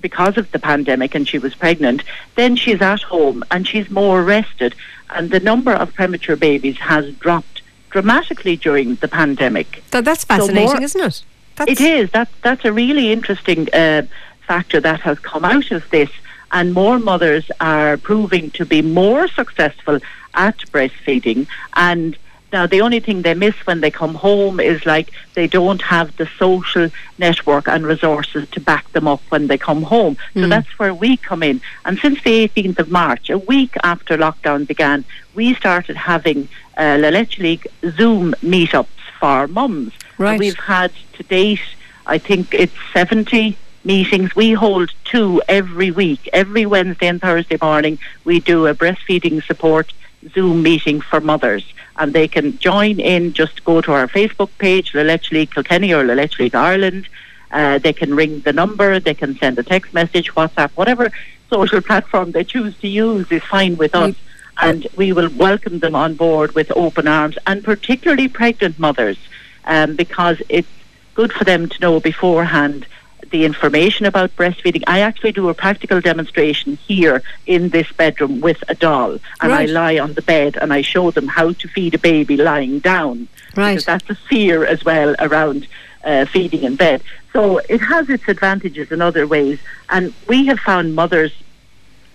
because 0.00 0.36
of 0.36 0.50
the 0.52 0.58
pandemic 0.58 1.14
and 1.14 1.26
she 1.26 1.38
was 1.38 1.54
pregnant, 1.54 2.02
then 2.34 2.56
she's 2.56 2.82
at 2.82 3.02
home 3.02 3.42
and 3.50 3.66
she's 3.66 3.90
more 3.90 4.22
rested. 4.22 4.74
And 5.10 5.30
the 5.30 5.40
number 5.40 5.72
of 5.72 5.94
premature 5.94 6.36
babies 6.36 6.78
has 6.78 7.12
dropped 7.14 7.62
dramatically 7.90 8.56
during 8.56 8.96
the 8.96 9.08
pandemic. 9.08 9.82
So 9.92 10.00
that's 10.02 10.24
fascinating, 10.24 10.68
so 10.68 10.74
more, 10.74 10.82
isn't 10.82 11.00
it? 11.00 11.22
That's 11.56 11.70
it 11.72 11.80
is. 11.80 12.10
That, 12.10 12.28
that's 12.42 12.64
a 12.64 12.72
really 12.72 13.10
interesting 13.12 13.68
uh, 13.72 14.02
factor 14.46 14.80
that 14.80 15.00
has 15.00 15.18
come 15.20 15.44
out 15.44 15.70
of 15.70 15.88
this. 15.90 16.10
And 16.52 16.72
more 16.72 16.98
mothers 16.98 17.50
are 17.60 17.96
proving 17.96 18.50
to 18.52 18.64
be 18.64 18.80
more 18.82 19.26
successful 19.28 19.98
at 20.36 20.58
breastfeeding 20.72 21.46
and 21.74 22.16
now, 22.52 22.66
the 22.66 22.80
only 22.80 23.00
thing 23.00 23.22
they 23.22 23.34
miss 23.34 23.54
when 23.66 23.80
they 23.80 23.90
come 23.90 24.14
home 24.14 24.60
is 24.60 24.86
like 24.86 25.10
they 25.34 25.46
don't 25.46 25.82
have 25.82 26.16
the 26.16 26.28
social 26.38 26.88
network 27.18 27.66
and 27.66 27.84
resources 27.84 28.48
to 28.50 28.60
back 28.60 28.90
them 28.92 29.08
up 29.08 29.20
when 29.30 29.48
they 29.48 29.58
come 29.58 29.82
home. 29.82 30.16
So 30.34 30.40
mm. 30.40 30.48
that's 30.48 30.78
where 30.78 30.94
we 30.94 31.16
come 31.16 31.42
in. 31.42 31.60
And 31.84 31.98
since 31.98 32.22
the 32.22 32.48
18th 32.48 32.78
of 32.78 32.90
March, 32.90 33.30
a 33.30 33.38
week 33.38 33.74
after 33.82 34.16
lockdown 34.16 34.66
began, 34.66 35.04
we 35.34 35.54
started 35.54 35.96
having 35.96 36.48
uh, 36.78 36.96
La 37.00 37.08
Leche 37.08 37.38
League 37.38 37.66
Zoom 37.90 38.32
meetups 38.42 38.86
for 39.18 39.48
mums. 39.48 39.92
Right. 40.16 40.32
And 40.32 40.40
we've 40.40 40.56
had 40.56 40.92
to 41.14 41.24
date, 41.24 41.60
I 42.06 42.18
think 42.18 42.54
it's 42.54 42.72
70 42.92 43.58
meetings. 43.84 44.36
We 44.36 44.52
hold 44.52 44.92
two 45.04 45.42
every 45.48 45.90
week. 45.90 46.28
Every 46.32 46.64
Wednesday 46.64 47.08
and 47.08 47.20
Thursday 47.20 47.58
morning, 47.60 47.98
we 48.24 48.38
do 48.38 48.66
a 48.66 48.74
breastfeeding 48.74 49.44
support 49.44 49.92
Zoom 50.30 50.62
meeting 50.62 51.00
for 51.00 51.20
mothers 51.20 51.64
and 51.98 52.12
they 52.12 52.28
can 52.28 52.58
join 52.58 53.00
in. 53.00 53.32
Just 53.32 53.64
go 53.64 53.80
to 53.80 53.92
our 53.92 54.08
Facebook 54.08 54.50
page, 54.58 54.94
La 54.94 55.02
Leche 55.02 55.32
League 55.32 55.50
Kilkenny 55.52 55.92
or 55.92 56.04
La 56.04 56.14
League 56.14 56.54
Ireland. 56.54 57.08
Uh, 57.50 57.78
they 57.78 57.92
can 57.92 58.14
ring 58.14 58.40
the 58.40 58.52
number, 58.52 58.98
they 59.00 59.14
can 59.14 59.36
send 59.38 59.58
a 59.58 59.62
text 59.62 59.94
message, 59.94 60.34
WhatsApp, 60.34 60.70
whatever 60.72 61.10
social 61.48 61.80
platform 61.80 62.32
they 62.32 62.44
choose 62.44 62.76
to 62.78 62.88
use 62.88 63.30
is 63.30 63.42
fine 63.44 63.76
with 63.76 63.94
us. 63.94 64.14
And 64.60 64.86
we 64.96 65.12
will 65.12 65.30
welcome 65.36 65.80
them 65.80 65.94
on 65.94 66.14
board 66.14 66.54
with 66.54 66.72
open 66.74 67.06
arms, 67.06 67.36
and 67.46 67.62
particularly 67.62 68.26
pregnant 68.26 68.78
mothers, 68.78 69.18
um, 69.66 69.96
because 69.96 70.40
it's 70.48 70.68
good 71.14 71.32
for 71.32 71.44
them 71.44 71.68
to 71.68 71.80
know 71.80 72.00
beforehand 72.00 72.86
the 73.30 73.44
information 73.44 74.06
about 74.06 74.34
breastfeeding. 74.36 74.82
I 74.86 75.00
actually 75.00 75.32
do 75.32 75.48
a 75.48 75.54
practical 75.54 76.00
demonstration 76.00 76.76
here 76.76 77.22
in 77.46 77.70
this 77.70 77.90
bedroom 77.92 78.40
with 78.40 78.62
a 78.68 78.74
doll, 78.74 79.12
and 79.40 79.52
right. 79.52 79.68
I 79.68 79.72
lie 79.72 79.98
on 79.98 80.14
the 80.14 80.22
bed 80.22 80.56
and 80.60 80.72
I 80.72 80.82
show 80.82 81.10
them 81.10 81.28
how 81.28 81.52
to 81.52 81.68
feed 81.68 81.94
a 81.94 81.98
baby 81.98 82.36
lying 82.36 82.78
down. 82.80 83.28
Right. 83.56 83.72
Because 83.72 83.86
that's 83.86 84.10
a 84.10 84.14
fear 84.14 84.64
as 84.64 84.84
well 84.84 85.14
around 85.18 85.66
uh, 86.04 86.24
feeding 86.26 86.62
in 86.62 86.76
bed. 86.76 87.02
So 87.32 87.58
it 87.68 87.78
has 87.78 88.08
its 88.08 88.28
advantages 88.28 88.90
in 88.92 89.02
other 89.02 89.26
ways, 89.26 89.58
and 89.88 90.14
we 90.26 90.46
have 90.46 90.60
found 90.60 90.94
mothers 90.94 91.32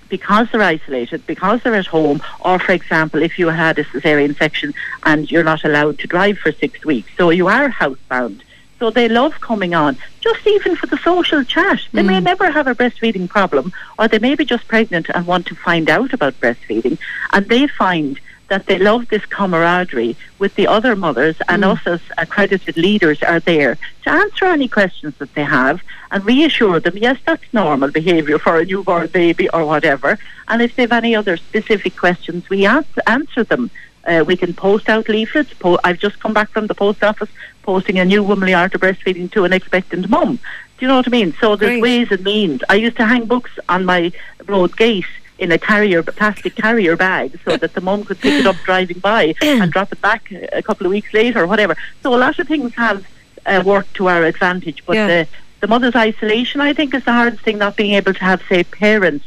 because 0.10 0.48
they're 0.51 0.62
isolated, 0.62 1.25
because 1.25 1.63
they're 1.63 1.75
at 1.75 1.88
home, 1.88 2.22
or 2.41 2.60
for 2.60 2.74
example, 2.74 3.22
if 3.22 3.39
you 3.39 3.48
had 3.48 3.80
a 3.80 3.86
cesarean 3.86 4.38
section 4.38 4.74
and 5.03 5.32
you're 5.32 5.44
not 5.44 5.63
allowed 5.63 5.98
to 6.00 6.08
drive 6.08 6.38
for 6.38 6.51
six 6.51 6.84
weeks, 6.86 7.10
so 7.18 7.30
you 7.30 7.48
are 7.48 7.70
housebound 7.70 8.41
so 8.81 8.89
they 8.89 9.07
love 9.07 9.39
coming 9.41 9.75
on, 9.75 9.95
just 10.21 10.45
even 10.47 10.75
for 10.75 10.88
the 10.88 10.97
social 10.97 11.43
chat. 11.43 11.79
They 11.93 12.01
mm. 12.01 12.07
may 12.07 12.19
never 12.19 12.50
have 12.50 12.65
a 12.65 12.73
breastfeeding 12.73 13.29
problem, 13.29 13.71
or 14.00 14.07
they 14.07 14.17
may 14.17 14.33
be 14.33 14.43
just 14.43 14.67
pregnant 14.67 15.07
and 15.13 15.27
want 15.27 15.45
to 15.47 15.55
find 15.55 15.88
out 15.88 16.13
about 16.13 16.39
breastfeeding. 16.41 16.97
And 17.31 17.47
they 17.47 17.67
find 17.67 18.19
that 18.47 18.65
they 18.65 18.79
love 18.79 19.07
this 19.09 19.23
camaraderie 19.27 20.17
with 20.39 20.55
the 20.55 20.65
other 20.65 20.95
mothers, 20.95 21.35
and 21.47 21.61
mm. 21.61 21.73
us 21.73 21.85
as 21.85 22.01
accredited 22.17 22.75
leaders 22.75 23.21
are 23.21 23.39
there 23.39 23.77
to 24.05 24.09
answer 24.09 24.45
any 24.45 24.67
questions 24.67 25.15
that 25.19 25.31
they 25.35 25.43
have 25.43 25.83
and 26.09 26.25
reassure 26.25 26.79
them, 26.79 26.97
yes, 26.97 27.19
that's 27.23 27.53
normal 27.53 27.91
behaviour 27.91 28.39
for 28.39 28.57
a 28.57 28.65
newborn 28.65 29.05
baby 29.07 29.47
or 29.50 29.63
whatever. 29.63 30.17
And 30.47 30.59
if 30.59 30.75
they 30.75 30.83
have 30.83 30.91
any 30.91 31.15
other 31.15 31.38
specific 31.38 31.95
questions, 31.95 32.50
we 32.50 32.65
answer 32.65 33.43
them 33.43 33.69
uh, 34.05 34.24
we 34.25 34.36
can 34.36 34.53
post 34.53 34.89
out 34.89 35.08
leaflets. 35.10 35.53
Po- 35.53 35.79
I've 35.84 36.00
just 36.00 36.20
come 36.20 36.34
back 36.34 36.50
from 36.50 36.67
the 36.67 36.75
post 36.75 37.03
office 37.03 37.29
posting 37.63 38.00
a 38.00 38.05
new 38.05 38.24
womanly 38.24 38.53
art 38.53 38.74
of 38.74 38.81
breastfeeding 38.81 39.31
to 39.31 39.43
an 39.43 39.53
expectant 39.53 40.10
mum. 40.10 40.38
Do 40.77 40.86
you 40.86 40.88
know 40.88 40.98
what 40.98 41.08
I 41.08 41.12
mean? 41.12 41.34
So 41.39 41.55
there's 41.55 41.79
Great. 41.79 41.81
ways 41.81 42.12
and 42.12 42.24
means. 42.24 42.62
I 42.70 42.75
used 42.75 42.98
to 42.98 43.05
hang 43.05 43.25
books 43.25 43.51
on 43.70 43.86
my 43.86 44.12
road 44.48 44.75
gate 44.75 45.05
in 45.38 45.51
a 45.51 45.58
carrier, 45.58 46.01
plastic 46.03 46.55
carrier 46.55 46.96
bag, 46.96 47.39
so 47.46 47.58
that 47.58 47.74
the 47.74 47.81
mum 47.81 48.03
could 48.03 48.20
pick 48.20 48.34
it 48.34 48.46
up 48.46 48.55
driving 48.63 49.00
by 49.00 49.34
and 49.41 49.72
drop 49.72 49.91
it 49.91 50.01
back 50.01 50.31
a 50.51 50.62
couple 50.62 50.86
of 50.86 50.91
weeks 50.91 51.13
later 51.13 51.43
or 51.43 51.48
whatever. 51.48 51.75
So 52.01 52.13
a 52.15 52.17
lot 52.17 52.38
of 52.39 52.48
things 52.48 52.74
have 52.75 53.08
uh, 53.46 53.62
worked 53.65 53.93
to 53.96 54.08
our 54.08 54.24
advantage, 54.24 54.84
but 54.86 54.96
yeah. 54.96 55.08
the 55.08 55.27
the 55.62 55.67
mother's 55.67 55.96
isolation, 55.96 56.60
I 56.60 56.74
think, 56.74 56.96
is 56.96 57.05
the 57.05 57.12
hardest 57.12 57.43
thing. 57.43 57.60
Not 57.60 57.75
being 57.75 57.93
able 57.93 58.15
to 58.15 58.24
have, 58.24 58.41
say, 58.50 58.63
parents 58.63 59.25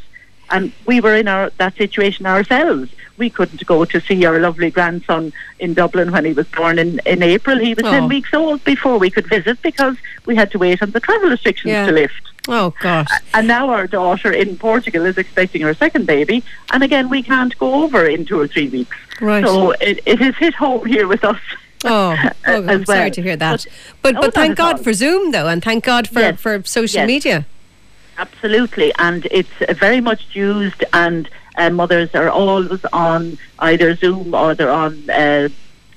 and 0.50 0.72
we 0.86 1.00
were 1.00 1.14
in 1.14 1.28
our 1.28 1.50
that 1.58 1.76
situation 1.76 2.26
ourselves. 2.26 2.90
We 3.16 3.30
couldn't 3.30 3.64
go 3.66 3.84
to 3.84 4.00
see 4.00 4.24
our 4.24 4.40
lovely 4.40 4.70
grandson 4.70 5.32
in 5.58 5.74
Dublin 5.74 6.10
when 6.10 6.24
he 6.24 6.32
was 6.32 6.48
born 6.48 6.78
in, 6.78 7.00
in 7.06 7.22
April. 7.22 7.58
He 7.58 7.74
was 7.74 7.84
oh. 7.84 7.90
10 7.90 8.08
weeks 8.08 8.34
old 8.34 8.64
before 8.64 8.98
we 8.98 9.10
could 9.10 9.26
visit 9.26 9.62
because 9.62 9.96
we 10.26 10.34
had 10.34 10.50
to 10.52 10.58
wait 10.58 10.82
on 10.82 10.90
the 10.90 11.00
travel 11.00 11.30
restrictions 11.30 11.70
yeah. 11.70 11.86
to 11.86 11.92
lift. 11.92 12.20
Oh, 12.48 12.74
gosh. 12.80 13.08
And 13.32 13.48
now 13.48 13.70
our 13.70 13.86
daughter 13.86 14.30
in 14.30 14.56
Portugal 14.58 15.06
is 15.06 15.16
expecting 15.16 15.62
her 15.62 15.74
second 15.74 16.06
baby. 16.06 16.44
And 16.72 16.82
again, 16.82 17.08
we 17.08 17.22
can't 17.22 17.56
go 17.58 17.84
over 17.84 18.04
in 18.04 18.26
two 18.26 18.38
or 18.38 18.46
three 18.46 18.68
weeks. 18.68 18.96
Right. 19.20 19.44
So 19.44 19.70
it, 19.72 20.00
it 20.04 20.18
has 20.18 20.36
hit 20.36 20.54
home 20.54 20.84
here 20.84 21.06
with 21.06 21.24
us. 21.24 21.40
Oh, 21.84 22.16
oh 22.20 22.30
I'm 22.46 22.66
well. 22.66 22.84
sorry 22.84 23.10
to 23.12 23.22
hear 23.22 23.36
that. 23.36 23.66
But 24.02 24.14
but, 24.14 24.20
but 24.20 24.24
oh, 24.26 24.30
thank 24.30 24.56
God 24.56 24.82
for 24.82 24.92
Zoom 24.92 25.32
though, 25.32 25.46
and 25.46 25.62
thank 25.62 25.84
God 25.84 26.08
for, 26.08 26.20
yes. 26.20 26.40
for 26.40 26.62
social 26.64 27.00
yes. 27.00 27.06
media. 27.06 27.46
Absolutely, 28.16 28.92
and 28.98 29.26
it's 29.30 29.50
very 29.78 30.00
much 30.00 30.34
used, 30.34 30.84
and 30.92 31.28
uh, 31.56 31.70
mothers 31.70 32.14
are 32.14 32.30
always 32.30 32.84
on 32.92 33.38
either 33.58 33.94
Zoom 33.94 34.34
or 34.34 34.54
they're 34.54 34.70
on 34.70 35.08
uh, 35.10 35.48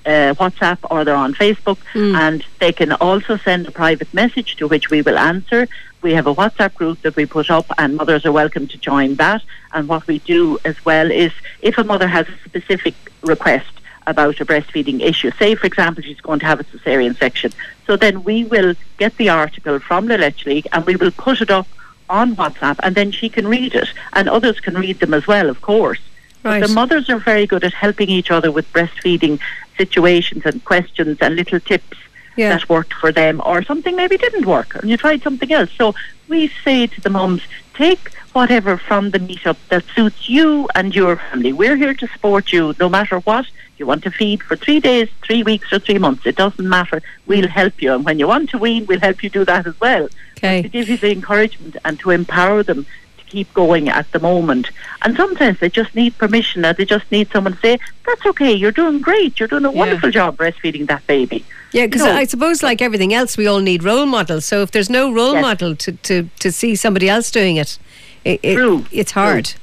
uh, 0.05 0.33
WhatsApp 0.35 0.77
or 0.89 1.03
they're 1.03 1.15
on 1.15 1.33
Facebook, 1.33 1.77
mm. 1.93 2.15
and 2.15 2.45
they 2.59 2.71
can 2.71 2.93
also 2.93 3.37
send 3.37 3.67
a 3.67 3.71
private 3.71 4.13
message 4.13 4.55
to 4.57 4.67
which 4.67 4.89
we 4.89 5.01
will 5.01 5.17
answer. 5.17 5.67
We 6.01 6.13
have 6.13 6.27
a 6.27 6.33
WhatsApp 6.33 6.75
group 6.75 7.01
that 7.01 7.15
we 7.15 7.25
put 7.25 7.49
up, 7.49 7.65
and 7.77 7.97
mothers 7.97 8.25
are 8.25 8.31
welcome 8.31 8.67
to 8.67 8.77
join 8.77 9.15
that. 9.15 9.41
And 9.73 9.87
what 9.87 10.07
we 10.07 10.19
do 10.19 10.59
as 10.63 10.83
well 10.85 11.11
is 11.11 11.33
if 11.61 11.77
a 11.77 11.83
mother 11.83 12.07
has 12.07 12.27
a 12.29 12.37
specific 12.49 12.93
request, 13.21 13.71
about 14.07 14.39
a 14.39 14.45
breastfeeding 14.45 15.01
issue. 15.01 15.31
Say, 15.37 15.53
for 15.53 15.67
example, 15.67 16.01
she's 16.01 16.21
going 16.21 16.39
to 16.39 16.45
have 16.45 16.59
a 16.59 16.63
cesarean 16.63 17.15
section. 17.17 17.51
So 17.85 17.97
then 17.97 18.23
we 18.23 18.45
will 18.45 18.73
get 18.97 19.15
the 19.17 19.29
article 19.29 19.79
from 19.79 20.07
the 20.07 20.17
Leche 20.17 20.45
League 20.45 20.67
and 20.71 20.85
we 20.85 20.95
will 20.95 21.11
put 21.11 21.41
it 21.41 21.51
up 21.51 21.67
on 22.09 22.35
WhatsApp, 22.35 22.77
and 22.83 22.95
then 22.95 23.11
she 23.11 23.29
can 23.29 23.47
read 23.47 23.75
it, 23.75 23.89
and 24.13 24.29
others 24.29 24.59
can 24.59 24.75
read 24.75 24.99
them 24.99 25.13
as 25.13 25.27
well, 25.27 25.49
of 25.49 25.61
course. 25.61 25.99
Right. 26.43 26.61
But 26.61 26.67
the 26.67 26.73
mothers 26.73 27.09
are 27.09 27.19
very 27.19 27.45
good 27.47 27.63
at 27.63 27.73
helping 27.73 28.09
each 28.09 28.31
other 28.31 28.51
with 28.51 28.71
breastfeeding 28.71 29.39
situations 29.77 30.43
and 30.45 30.63
questions 30.63 31.17
and 31.21 31.35
little 31.35 31.59
tips 31.59 31.97
yeah. 32.35 32.49
that 32.49 32.69
worked 32.69 32.93
for 32.93 33.11
them, 33.11 33.41
or 33.45 33.63
something 33.63 33.95
maybe 33.95 34.17
didn't 34.17 34.45
work, 34.45 34.75
and 34.75 34.89
you 34.89 34.97
tried 34.97 35.21
something 35.23 35.51
else. 35.51 35.71
So 35.71 35.95
we 36.27 36.47
say 36.63 36.87
to 36.87 37.01
the 37.01 37.09
mums, 37.09 37.41
take 37.73 38.11
whatever 38.33 38.77
from 38.77 39.11
the 39.11 39.19
meetup 39.19 39.57
that 39.69 39.83
suits 39.95 40.29
you 40.29 40.67
and 40.75 40.95
your 40.95 41.17
family. 41.17 41.53
We're 41.53 41.75
here 41.75 41.93
to 41.95 42.07
support 42.07 42.53
you 42.53 42.75
no 42.79 42.87
matter 42.87 43.19
what 43.19 43.45
you 43.79 43.85
want 43.85 44.03
to 44.03 44.11
feed 44.11 44.43
for 44.43 44.55
three 44.55 44.79
days, 44.79 45.09
three 45.23 45.43
weeks, 45.43 45.71
or 45.71 45.79
three 45.79 45.97
months, 45.97 46.25
it 46.25 46.35
doesn't 46.35 46.67
matter. 46.67 47.01
We'll 47.25 47.47
help 47.47 47.81
you. 47.81 47.93
And 47.93 48.05
when 48.05 48.19
you 48.19 48.27
want 48.27 48.49
to 48.51 48.57
wean, 48.57 48.85
we'll 48.85 48.99
help 48.99 49.23
you 49.23 49.29
do 49.29 49.45
that 49.45 49.67
as 49.67 49.79
well. 49.79 50.09
Okay. 50.37 50.61
To 50.61 50.69
give 50.69 50.89
you 50.89 50.97
the 50.97 51.11
encouragement 51.11 51.77
and 51.83 51.99
to 51.99 52.11
empower 52.11 52.63
them 52.63 52.85
to 53.17 53.23
keep 53.25 53.53
going 53.53 53.89
at 53.89 54.11
the 54.11 54.19
moment. 54.19 54.69
And 55.01 55.15
sometimes 55.15 55.59
they 55.59 55.69
just 55.69 55.95
need 55.95 56.17
permission 56.17 56.65
or 56.65 56.73
they 56.73 56.85
just 56.85 57.11
need 57.11 57.29
someone 57.31 57.53
to 57.53 57.59
say, 57.59 57.79
that's 58.05 58.25
okay, 58.25 58.53
you're 58.53 58.71
doing 58.71 59.01
great, 59.01 59.39
you're 59.39 59.47
doing 59.47 59.65
a 59.65 59.71
yeah. 59.71 59.77
wonderful 59.77 60.11
job 60.11 60.37
breastfeeding 60.37 60.87
that 60.87 61.05
baby. 61.07 61.43
Yeah, 61.73 61.85
because 61.85 62.01
I 62.03 62.23
suppose, 62.23 62.63
like 62.63 62.81
everything 62.81 63.13
else, 63.13 63.35
we 63.35 63.45
all 63.45 63.59
need 63.59 63.83
role 63.83 64.05
models. 64.05 64.45
So 64.45 64.61
if 64.61 64.71
there's 64.71 64.89
no 64.89 65.11
role 65.13 65.33
yes. 65.33 65.41
model 65.41 65.75
to, 65.75 65.91
to, 65.91 66.29
to 66.39 66.51
see 66.51 66.75
somebody 66.75 67.09
else 67.09 67.29
doing 67.29 67.57
it, 67.57 67.77
it, 68.23 68.39
it 68.41 68.87
it's 68.91 69.11
hard. 69.11 69.45
True. 69.45 69.59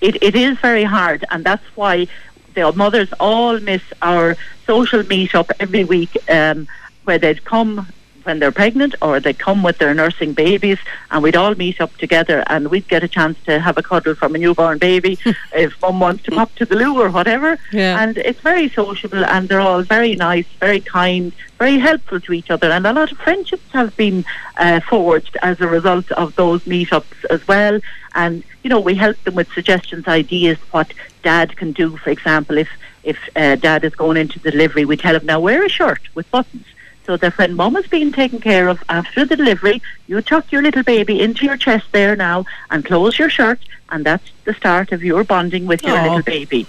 It, 0.00 0.22
it 0.22 0.34
is 0.34 0.58
very 0.58 0.82
hard, 0.82 1.24
and 1.30 1.44
that's 1.44 1.64
why 1.76 2.08
the 2.54 2.72
mothers 2.72 3.12
all 3.20 3.58
miss 3.60 3.82
our 4.00 4.36
social 4.66 5.02
meetup 5.02 5.50
every 5.60 5.84
week 5.84 6.16
um, 6.28 6.68
where 7.04 7.18
they'd 7.18 7.44
come 7.44 7.86
when 8.24 8.38
they're 8.38 8.52
pregnant 8.52 8.94
or 9.02 9.20
they 9.20 9.32
come 9.32 9.62
with 9.62 9.78
their 9.78 9.94
nursing 9.94 10.32
babies 10.32 10.78
and 11.10 11.22
we'd 11.22 11.36
all 11.36 11.54
meet 11.54 11.80
up 11.80 11.94
together 11.96 12.44
and 12.46 12.68
we'd 12.68 12.86
get 12.88 13.02
a 13.02 13.08
chance 13.08 13.38
to 13.44 13.58
have 13.58 13.76
a 13.78 13.82
cuddle 13.82 14.14
from 14.14 14.34
a 14.34 14.38
newborn 14.38 14.78
baby 14.78 15.18
if 15.52 15.80
mum 15.82 16.00
wants 16.00 16.22
to 16.24 16.30
pop 16.30 16.54
to 16.54 16.64
the 16.64 16.76
loo 16.76 17.00
or 17.00 17.10
whatever. 17.10 17.58
Yeah. 17.72 18.02
And 18.02 18.18
it's 18.18 18.40
very 18.40 18.68
sociable 18.68 19.24
and 19.24 19.48
they're 19.48 19.60
all 19.60 19.82
very 19.82 20.14
nice, 20.14 20.46
very 20.60 20.80
kind, 20.80 21.32
very 21.58 21.78
helpful 21.78 22.20
to 22.20 22.32
each 22.32 22.50
other 22.50 22.70
and 22.70 22.86
a 22.86 22.92
lot 22.92 23.12
of 23.12 23.18
friendships 23.18 23.70
have 23.72 23.96
been 23.96 24.24
uh, 24.56 24.80
forged 24.80 25.36
as 25.42 25.60
a 25.60 25.66
result 25.66 26.10
of 26.12 26.34
those 26.36 26.62
meetups 26.64 27.24
as 27.30 27.46
well. 27.48 27.80
And, 28.14 28.44
you 28.62 28.68
know, 28.68 28.80
we 28.80 28.94
help 28.94 29.16
them 29.24 29.34
with 29.34 29.50
suggestions, 29.52 30.06
ideas, 30.06 30.58
what 30.70 30.92
dad 31.22 31.56
can 31.56 31.72
do, 31.72 31.96
for 31.96 32.10
example, 32.10 32.58
if 32.58 32.68
if 33.04 33.18
uh, 33.34 33.56
dad 33.56 33.84
is 33.84 33.94
going 33.94 34.16
into 34.16 34.38
delivery, 34.38 34.84
we 34.84 34.96
tell 34.96 35.16
him 35.16 35.26
now 35.26 35.40
wear 35.40 35.64
a 35.64 35.68
shirt 35.68 36.02
with 36.14 36.30
buttons. 36.30 36.66
So 37.04 37.16
that 37.16 37.36
when 37.36 37.54
mum 37.54 37.74
is 37.76 37.88
being 37.88 38.12
taken 38.12 38.40
care 38.40 38.68
of 38.68 38.82
after 38.88 39.24
the 39.24 39.34
delivery, 39.34 39.82
you 40.06 40.22
tuck 40.22 40.52
your 40.52 40.62
little 40.62 40.84
baby 40.84 41.20
into 41.20 41.44
your 41.44 41.56
chest 41.56 41.86
there 41.90 42.14
now 42.14 42.44
and 42.70 42.84
close 42.84 43.18
your 43.18 43.28
shirt, 43.28 43.58
and 43.90 44.06
that's 44.06 44.30
the 44.44 44.54
start 44.54 44.92
of 44.92 45.02
your 45.02 45.24
bonding 45.24 45.66
with 45.66 45.82
your 45.82 46.00
little 46.00 46.22
baby. 46.22 46.64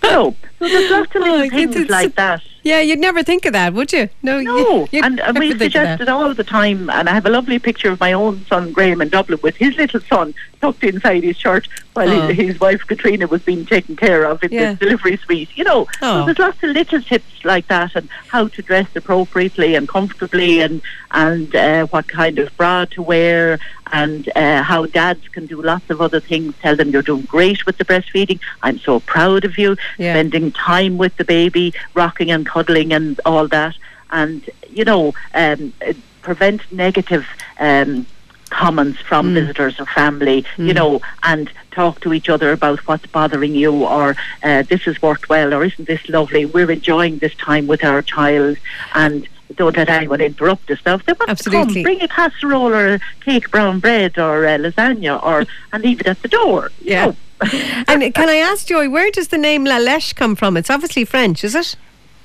So, 0.00 0.34
so 0.58 0.68
there's 0.68 0.90
lots 0.90 1.14
of 1.14 1.22
Oh, 1.22 1.24
little 1.24 1.40
it's- 1.42 1.52
things 1.52 1.76
it's- 1.76 1.90
like 1.90 2.14
that. 2.16 2.42
Yeah, 2.64 2.80
you'd 2.80 2.98
never 2.98 3.22
think 3.22 3.46
of 3.46 3.54
that, 3.54 3.72
would 3.72 3.92
you? 3.94 4.10
No, 4.22 4.40
No, 4.40 4.86
you, 4.92 5.00
and, 5.02 5.20
and 5.20 5.38
we 5.38 5.56
suggest 5.56 6.02
it 6.02 6.08
all 6.08 6.34
the 6.34 6.44
time. 6.44 6.90
And 6.90 7.08
I 7.08 7.14
have 7.14 7.24
a 7.24 7.30
lovely 7.30 7.58
picture 7.58 7.90
of 7.90 7.98
my 8.00 8.12
own 8.12 8.44
son 8.46 8.72
Graham 8.72 9.00
in 9.00 9.08
Dublin 9.08 9.38
with 9.42 9.56
his 9.56 9.74
little 9.76 10.00
son 10.00 10.34
tucked 10.60 10.84
inside 10.84 11.22
his 11.22 11.36
shirt 11.36 11.66
while 11.94 12.10
Oh. 12.10 12.26
his, 12.26 12.36
his 12.36 12.60
wife 12.60 12.82
Katrina 12.86 13.26
was 13.26 13.40
being 13.42 13.64
taken 13.64 13.96
care 13.96 14.24
of 14.24 14.42
in 14.42 14.52
Yeah. 14.52 14.72
the 14.74 14.84
delivery 14.84 15.16
suite. 15.16 15.48
You 15.54 15.64
know, 15.64 15.86
Oh. 16.02 16.20
so 16.20 16.24
there's 16.26 16.38
lots 16.40 16.62
of 16.62 16.70
little 16.70 17.00
tips 17.00 17.44
like 17.44 17.68
that, 17.68 17.92
and 17.94 18.08
how 18.26 18.48
to 18.48 18.60
dress 18.60 18.88
appropriately 18.94 19.74
and 19.74 19.88
comfortably, 19.88 20.60
and 20.60 20.82
and 21.12 21.54
uh, 21.56 21.86
what 21.86 22.06
kind 22.08 22.38
of 22.38 22.54
bra 22.58 22.84
to 22.86 23.00
wear, 23.00 23.58
and 23.92 24.28
uh, 24.36 24.62
how 24.62 24.84
dads 24.84 25.26
can 25.28 25.46
do 25.46 25.62
lots 25.62 25.88
of 25.88 26.02
other 26.02 26.20
things. 26.20 26.54
Tell 26.60 26.76
them 26.76 26.90
you're 26.90 27.00
doing 27.02 27.22
great 27.22 27.64
with 27.64 27.78
the 27.78 27.84
breastfeeding. 27.86 28.40
I'm 28.62 28.78
so 28.78 29.00
proud 29.00 29.46
of 29.46 29.56
you. 29.56 29.76
Yeah. 29.96 30.12
Spending 30.14 30.47
time 30.52 30.98
with 30.98 31.16
the 31.16 31.24
baby, 31.24 31.72
rocking 31.94 32.30
and 32.30 32.46
cuddling, 32.46 32.92
and 32.92 33.20
all 33.24 33.48
that 33.48 33.74
and 34.10 34.48
you 34.70 34.84
know 34.84 35.12
um, 35.34 35.72
uh, 35.86 35.92
prevent 36.22 36.60
negative 36.72 37.26
um, 37.60 38.06
comments 38.50 38.98
from 39.00 39.34
visitors 39.34 39.78
or 39.78 39.84
family 39.84 40.46
you 40.56 40.72
know 40.72 40.98
and 41.24 41.50
talk 41.70 42.00
to 42.00 42.14
each 42.14 42.30
other 42.30 42.50
about 42.52 42.78
what's 42.88 43.04
bothering 43.06 43.54
you 43.54 43.84
or 43.84 44.16
uh, 44.42 44.62
this 44.62 44.82
has 44.84 45.00
worked 45.02 45.28
well 45.28 45.52
or 45.52 45.62
isn't 45.64 45.86
this 45.86 46.08
lovely 46.08 46.46
we're 46.46 46.70
enjoying 46.70 47.18
this 47.18 47.34
time 47.34 47.66
with 47.66 47.84
our 47.84 48.00
child 48.00 48.56
and 48.94 49.28
don't 49.56 49.76
let 49.76 49.90
anyone 49.90 50.22
interrupt 50.22 50.70
us 50.70 50.78
now 50.86 50.94
if 50.94 51.04
they 51.04 51.12
want 51.12 51.26
to 51.26 51.30
Absolutely. 51.32 51.74
come 51.74 51.82
bring 51.82 52.02
a 52.02 52.08
casserole 52.08 52.72
or 52.74 52.94
a 52.94 53.00
cake 53.20 53.50
brown 53.50 53.78
bread 53.78 54.16
or 54.18 54.46
a 54.46 54.56
lasagna 54.58 55.22
or 55.22 55.44
and 55.74 55.82
leave 55.84 56.00
it 56.00 56.06
at 56.06 56.20
the 56.22 56.28
door 56.28 56.70
you 56.80 56.92
Yeah. 56.92 57.06
know. 57.06 57.16
and 57.88 58.14
can 58.14 58.28
I 58.28 58.36
ask 58.36 58.66
Joy, 58.66 58.88
where 58.90 59.10
does 59.10 59.28
the 59.28 59.38
name 59.38 59.64
La 59.64 59.78
Lèche 59.78 60.14
come 60.14 60.34
from? 60.34 60.56
It's 60.56 60.70
obviously 60.70 61.04
French, 61.04 61.44
is 61.44 61.54
it? 61.54 61.76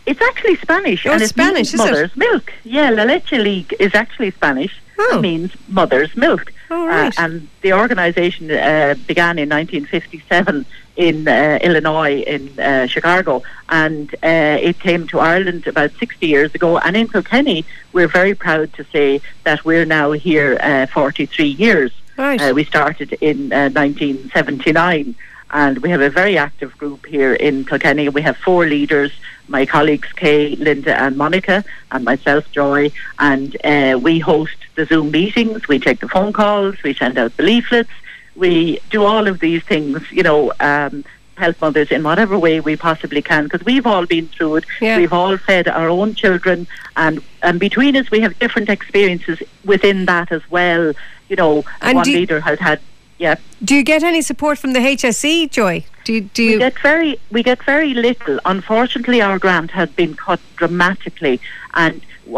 It's 0.05 0.21
actually 0.21 0.57
Spanish. 0.57 1.05
Oh, 1.05 1.11
and 1.11 1.21
it's 1.21 1.31
it 1.31 1.37
means 1.37 1.49
Spanish, 1.49 1.73
is 1.73 1.79
it? 1.79 1.91
mother's 1.91 2.17
milk. 2.17 2.53
Yeah, 2.63 2.89
La 2.89 3.03
Leche 3.03 3.33
League 3.33 3.73
is 3.79 3.95
actually 3.95 4.31
Spanish. 4.31 4.81
Oh. 4.99 5.17
It 5.17 5.21
means 5.21 5.51
mother's 5.67 6.15
milk. 6.15 6.51
Oh, 6.69 6.87
right. 6.87 7.17
Uh, 7.17 7.23
and 7.23 7.47
the 7.61 7.73
organisation 7.73 8.51
uh, 8.51 8.95
began 9.07 9.39
in 9.39 9.49
1957 9.49 10.65
in 10.95 11.27
uh, 11.27 11.59
Illinois, 11.61 12.21
in 12.21 12.59
uh, 12.59 12.87
Chicago, 12.87 13.41
and 13.69 14.13
uh, 14.15 14.57
it 14.61 14.79
came 14.79 15.07
to 15.07 15.19
Ireland 15.19 15.67
about 15.67 15.91
60 15.93 16.27
years 16.27 16.53
ago. 16.53 16.77
And 16.79 16.95
in 16.95 17.07
Kilkenny, 17.07 17.65
we're 17.93 18.07
very 18.07 18.35
proud 18.35 18.73
to 18.73 18.83
say 18.91 19.21
that 19.43 19.65
we're 19.65 19.85
now 19.85 20.11
here 20.11 20.57
uh, 20.61 20.85
43 20.87 21.45
years. 21.47 21.91
Right. 22.17 22.41
Uh, 22.41 22.53
we 22.53 22.63
started 22.63 23.13
in 23.21 23.51
uh, 23.51 23.69
1979, 23.69 25.15
and 25.51 25.77
we 25.79 25.89
have 25.89 26.01
a 26.01 26.09
very 26.09 26.37
active 26.37 26.77
group 26.77 27.05
here 27.05 27.33
in 27.33 27.65
Kilkenny. 27.65 28.09
We 28.09 28.21
have 28.21 28.37
four 28.37 28.65
leaders 28.65 29.11
my 29.47 29.65
colleagues 29.65 30.11
Kay, 30.13 30.55
Linda, 30.55 30.99
and 30.99 31.17
Monica, 31.17 31.63
and 31.91 32.05
myself, 32.05 32.49
Joy, 32.51 32.91
and 33.19 33.55
uh, 33.65 33.99
we 34.01 34.19
host 34.19 34.55
the 34.75 34.85
Zoom 34.85 35.11
meetings, 35.11 35.67
we 35.67 35.79
take 35.79 35.99
the 35.99 36.07
phone 36.07 36.33
calls, 36.33 36.81
we 36.83 36.93
send 36.93 37.17
out 37.17 37.35
the 37.37 37.43
leaflets, 37.43 37.89
we 38.35 38.79
do 38.89 39.03
all 39.03 39.27
of 39.27 39.39
these 39.39 39.63
things, 39.63 40.01
you 40.11 40.23
know. 40.23 40.51
Um, 40.59 41.03
help 41.35 41.59
mothers 41.61 41.89
in 41.91 42.03
whatever 42.03 42.37
way 42.37 42.59
we 42.59 42.75
possibly 42.75 43.19
can 43.19 43.45
because 43.45 43.65
we've 43.65 43.87
all 43.87 44.05
been 44.05 44.27
through 44.27 44.57
it 44.57 44.65
Yeah. 44.79 44.97
we've 44.97 45.11
all 45.11 45.35
fed 45.35 45.67
our 45.67 45.89
own 45.89 46.13
children 46.13 46.67
and 46.95 47.23
and 47.41 47.59
between 47.59 47.95
us 47.95 48.11
we 48.11 48.19
have 48.19 48.37
different 48.37 48.69
experiences 48.69 49.41
within 49.65 50.05
that 50.05 50.31
as 50.31 50.43
well 50.51 50.93
you 51.33 51.37
know 51.43 51.63
And 51.81 51.95
one 51.97 52.07
you- 52.09 52.17
leader 52.19 52.39
has 52.49 52.59
had 52.59 52.79
yeah 53.25 53.35
Do 53.69 53.73
you 53.79 53.83
get 53.93 54.01
any 54.11 54.21
support 54.21 54.55
from 54.61 54.71
the 54.77 54.81
HSE, 54.95 55.33
Joy? 55.59 55.75
Do 56.05 56.11
you, 56.15 56.21
do 56.37 56.41
we 56.45 56.53
you 56.53 56.59
get 56.59 56.77
very 56.89 57.11
we 57.35 57.41
get 57.51 57.59
very 57.73 57.93
little. 58.07 58.35
Unfortunately, 58.53 59.19
our 59.27 59.37
grant 59.45 59.71
has 59.71 59.89
been 60.01 60.13
cut 60.25 60.41
dramatically, 60.61 61.35
and 61.83 61.95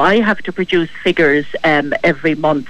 I 0.09 0.13
have 0.29 0.39
to 0.47 0.51
produce 0.59 0.91
figures 1.07 1.47
um, 1.71 1.87
every 2.11 2.35
month, 2.47 2.67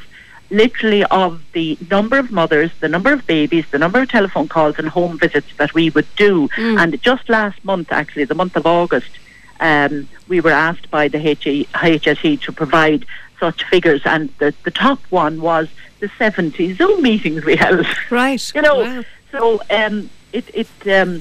literally 0.62 1.04
of 1.24 1.32
the 1.58 1.78
number 1.96 2.18
of 2.24 2.28
mothers, 2.42 2.72
the 2.86 2.92
number 2.96 3.12
of 3.18 3.22
babies, 3.38 3.66
the 3.76 3.82
number 3.86 4.00
of 4.04 4.08
telephone 4.18 4.48
calls 4.56 4.76
and 4.80 4.88
home 5.00 5.14
visits 5.26 5.52
that 5.60 5.72
we 5.74 5.86
would 5.96 6.08
do. 6.28 6.34
And 6.58 6.90
just 7.10 7.26
last 7.38 7.60
month, 7.72 7.88
actually, 8.02 8.26
the 8.34 8.40
month 8.42 8.56
of 8.62 8.66
August, 8.66 9.14
um, 9.60 9.94
we 10.32 10.38
were 10.46 10.56
asked 10.70 10.88
by 10.98 11.06
the 11.14 11.20
HE, 11.20 11.68
HSE 12.00 12.34
to 12.46 12.52
provide 12.62 13.02
such 13.46 13.64
figures, 13.74 14.02
and 14.14 14.24
the, 14.42 14.50
the 14.68 14.72
top 14.72 15.00
one 15.24 15.36
was 15.50 15.68
the 16.02 16.10
70 16.18 16.74
Zoom 16.80 16.98
meetings 17.10 17.42
we 17.50 17.56
held. 17.66 17.86
right? 18.10 18.44
You 18.56 18.62
know, 18.68 18.78
Wow. 18.86 19.04
so 19.34 19.42
um, 19.80 19.96
it 20.38 20.46
it 20.62 20.70
um, 21.00 21.12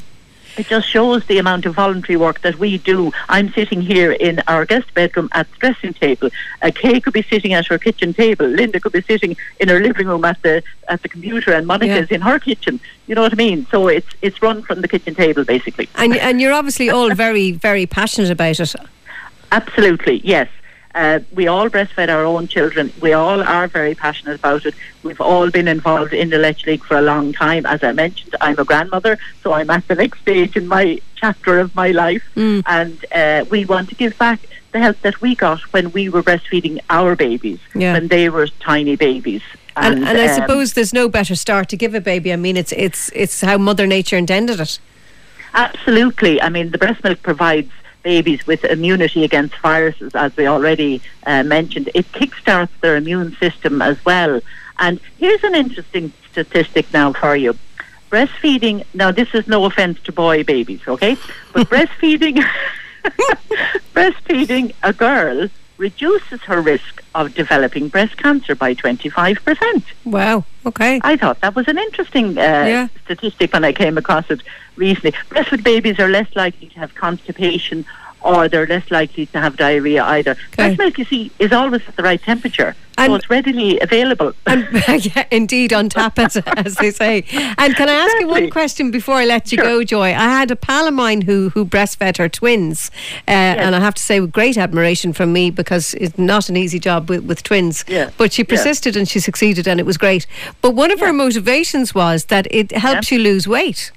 it 0.61 0.67
just 0.75 0.87
shows 0.95 1.21
the 1.27 1.39
amount 1.45 1.63
of 1.69 1.73
voluntary 1.75 2.17
work 2.27 2.39
that 2.47 2.57
we 2.65 2.71
do. 2.93 2.99
I'm 3.37 3.49
sitting 3.59 3.81
here 3.93 4.13
in 4.29 4.35
our 4.53 4.65
guest 4.73 4.89
bedroom 4.99 5.29
at 5.41 5.47
the 5.51 5.57
dressing 5.63 5.93
table. 6.05 6.29
Uh, 6.63 6.71
Kay 6.83 6.97
could 7.03 7.13
be 7.21 7.25
sitting 7.33 7.53
at 7.59 7.65
her 7.71 7.79
kitchen 7.87 8.11
table. 8.23 8.47
Linda 8.61 8.79
could 8.83 8.93
be 9.01 9.05
sitting 9.13 9.33
in 9.63 9.67
her 9.73 9.81
living 9.89 10.07
room 10.13 10.25
at 10.33 10.39
the 10.47 10.55
at 10.93 10.99
the 11.03 11.09
computer, 11.15 11.51
and 11.57 11.65
Monica's 11.73 12.11
in 12.17 12.21
her 12.31 12.39
kitchen. 12.49 12.75
You 13.09 13.15
know 13.17 13.23
what 13.27 13.33
I 13.39 13.41
mean? 13.49 13.59
So 13.73 13.79
it's 13.99 14.11
it's 14.27 14.39
run 14.49 14.59
from 14.69 14.79
the 14.85 14.89
kitchen 14.95 15.15
table 15.23 15.43
basically. 15.55 15.87
And 16.03 16.11
and 16.29 16.35
you're 16.41 16.57
obviously 16.61 16.89
all 16.97 17.11
very 17.27 17.49
very 17.69 17.87
passionate 17.99 18.31
about 18.39 18.59
it. 18.65 18.73
Absolutely, 19.59 20.17
yes. 20.35 20.49
Uh, 20.95 21.19
we 21.35 21.49
all 21.49 21.69
breastfed 21.69 22.09
our 22.09 22.25
own 22.25 22.47
children. 22.47 22.93
We 23.01 23.13
all 23.13 23.43
are 23.43 23.67
very 23.67 23.95
passionate 23.95 24.37
about 24.39 24.65
it. 24.65 24.75
We've 25.03 25.21
all 25.21 25.51
been 25.51 25.67
involved 25.67 26.13
in 26.13 26.31
the 26.31 26.39
Leche 26.39 26.67
League 26.67 26.85
for 26.85 26.97
a 26.97 27.03
long 27.03 27.33
time. 27.33 27.67
As 27.67 27.83
I 27.83 27.93
mentioned, 27.93 28.37
I'm 28.41 28.59
a 28.59 28.65
grandmother, 28.65 29.19
so 29.43 29.53
I'm 29.53 29.71
at 29.71 29.87
the 29.89 29.97
next 29.97 30.21
stage 30.21 30.57
in 30.57 30.69
my 30.69 31.01
chapter 31.17 31.59
of 31.59 31.75
my 31.75 31.91
life. 31.91 32.23
And 32.37 33.05
uh, 33.13 33.45
we 33.51 33.65
want 33.65 33.89
to 33.89 33.95
give 33.97 34.17
back 34.19 34.41
the 34.73 34.79
help 34.81 35.01
that 35.01 35.21
we 35.21 35.35
got 35.35 35.61
when 35.73 35.91
we 35.93 36.09
were 36.09 36.23
breastfeeding 36.23 36.79
our 36.91 37.17
babies, 37.17 37.59
Yeah. 37.75 37.95
when 37.95 38.09
they 38.09 38.29
were 38.29 38.47
tiny 38.61 38.97
babies. 38.97 39.43
And, 39.77 40.05
and 40.05 40.19
I 40.19 40.29
um, 40.29 40.41
suppose 40.41 40.75
there's 40.75 40.93
no 40.93 41.09
better 41.09 41.35
start 41.35 41.69
to 41.71 41.77
give 41.77 41.95
a 41.95 42.01
baby. 42.01 42.33
I 42.33 42.37
mean, 42.37 42.57
it's 42.57 42.71
it's 42.73 43.11
it's 43.13 43.41
how 43.41 43.59
Mother 43.59 43.87
Nature 43.89 44.17
intended 44.17 44.61
it. 44.61 44.79
Absolutely. 45.53 46.41
I 46.41 46.49
mean, 46.49 46.71
the 46.71 46.79
breast 46.79 47.03
milk 47.03 47.23
provides 47.23 47.71
babies 48.05 48.47
with 48.47 48.65
immunity 48.65 49.25
against 49.25 49.57
viruses, 49.57 50.15
as 50.15 50.37
we 50.37 50.47
already 50.47 51.03
uh, 51.27 51.43
mentioned. 51.43 51.91
It 51.95 52.07
kickstarts 52.13 52.69
their 52.81 52.95
immune 52.95 53.35
system 53.37 53.83
as 53.83 54.03
well. 54.05 54.41
And 54.79 55.01
here's 55.19 55.43
an 55.43 55.57
interesting 55.57 56.13
statistic 56.31 56.93
now 56.93 57.13
for 57.13 57.35
you. 57.35 57.59
Breastfeeding, 58.11 58.85
now 58.95 59.11
this 59.11 59.35
is 59.35 59.49
no 59.49 59.65
offense 59.65 59.99
to 60.03 60.13
boy 60.13 60.45
babies, 60.45 60.83
okay? 60.87 61.17
But 61.53 61.69
breastfeeding, 61.73 62.45
breastfeeding 63.95 64.75
a 64.85 64.93
girl 64.93 65.49
reduces 65.89 66.41
her 66.51 66.61
risk 66.63 66.93
of 67.15 67.25
developing 67.35 67.85
breast 67.89 68.17
cancer 68.17 68.55
by 68.55 68.71
25%. 68.75 69.83
Wow. 70.07 70.45
Okay. 70.65 70.95
I 71.05 71.15
thought 71.21 71.39
that 71.43 71.55
was 71.55 71.69
an 71.69 71.79
interesting 71.87 72.27
uh, 72.39 72.41
Yeah. 72.75 72.89
statistic 73.05 73.53
when 73.53 73.65
I 73.71 73.73
came 73.83 73.99
across 73.99 74.27
it 74.35 74.41
recently. 74.77 75.13
Breastfed 75.33 75.63
babies 75.63 75.99
are 76.03 76.09
less 76.19 76.31
likely 76.35 76.69
to 76.69 76.79
have 76.83 76.91
constipation 76.95 77.85
or 78.25 78.49
they're 78.49 78.67
less 78.67 78.91
likely 78.91 79.27
to 79.27 79.39
have 79.41 79.57
diarrhea 79.57 80.03
either. 80.05 80.37
Breast 80.57 80.79
milk, 80.79 80.99
you 80.99 81.05
see, 81.05 81.31
is 81.39 81.53
always 81.53 81.83
at 81.87 81.95
the 81.97 82.03
right 82.03 82.21
temperature, 82.23 82.75
And- 82.99 83.11
so 83.11 83.15
it's 83.17 83.29
readily 83.31 83.79
available. 83.81 84.33
And 84.47 84.67
yeah, 85.05 85.25
indeed, 85.31 85.73
on 85.73 85.89
tap, 85.91 86.19
as, 86.19 86.37
as 86.37 86.75
they 86.77 86.91
say. 86.91 87.25
And 87.59 87.77
can 87.77 87.89
I 87.89 87.93
ask 88.05 88.15
you 88.21 88.29
one 88.29 88.49
question 88.51 88.91
before 88.91 89.17
I 89.17 89.25
let 89.27 89.53
you 89.53 89.57
Sure. 89.59 89.65
go, 89.65 89.85
Joy? 89.85 90.09
I 90.27 90.29
had 90.41 90.51
a 90.51 90.57
pal 90.57 90.87
of 90.89 90.95
mine 90.95 91.21
who 91.23 91.51
who 91.51 91.65
breastfed 91.67 92.17
her 92.19 92.29
twins, 92.29 92.91
uh, 93.29 93.31
and 93.65 93.75
I 93.77 93.81
have 93.81 93.95
to 93.95 94.03
say, 94.03 94.21
with 94.21 94.33
great 94.33 94.57
admiration 94.57 95.13
from 95.13 95.33
me 95.33 95.51
because 95.51 95.95
it's 95.95 96.19
not 96.19 96.49
an 96.49 96.57
easy 96.57 96.79
job 96.79 97.11
with, 97.11 97.25
with 97.25 97.43
twins. 97.43 97.85
Yeah. 97.87 98.11
But 98.17 98.33
she 98.33 98.43
Yeah. 98.43 98.49
persisted 98.57 98.97
and 98.97 99.07
she 99.09 99.21
succeeded, 99.21 99.69
and 99.69 99.79
it 99.81 99.87
was 99.87 99.99
great. 99.99 100.27
But 100.63 100.75
one 100.75 100.91
of 100.91 101.01
her 101.01 101.13
motivations 101.13 101.95
was 101.95 102.25
that 102.27 102.47
it 102.51 102.73
helps 102.73 103.11
you 103.13 103.19
lose 103.19 103.47
weight. 103.47 103.93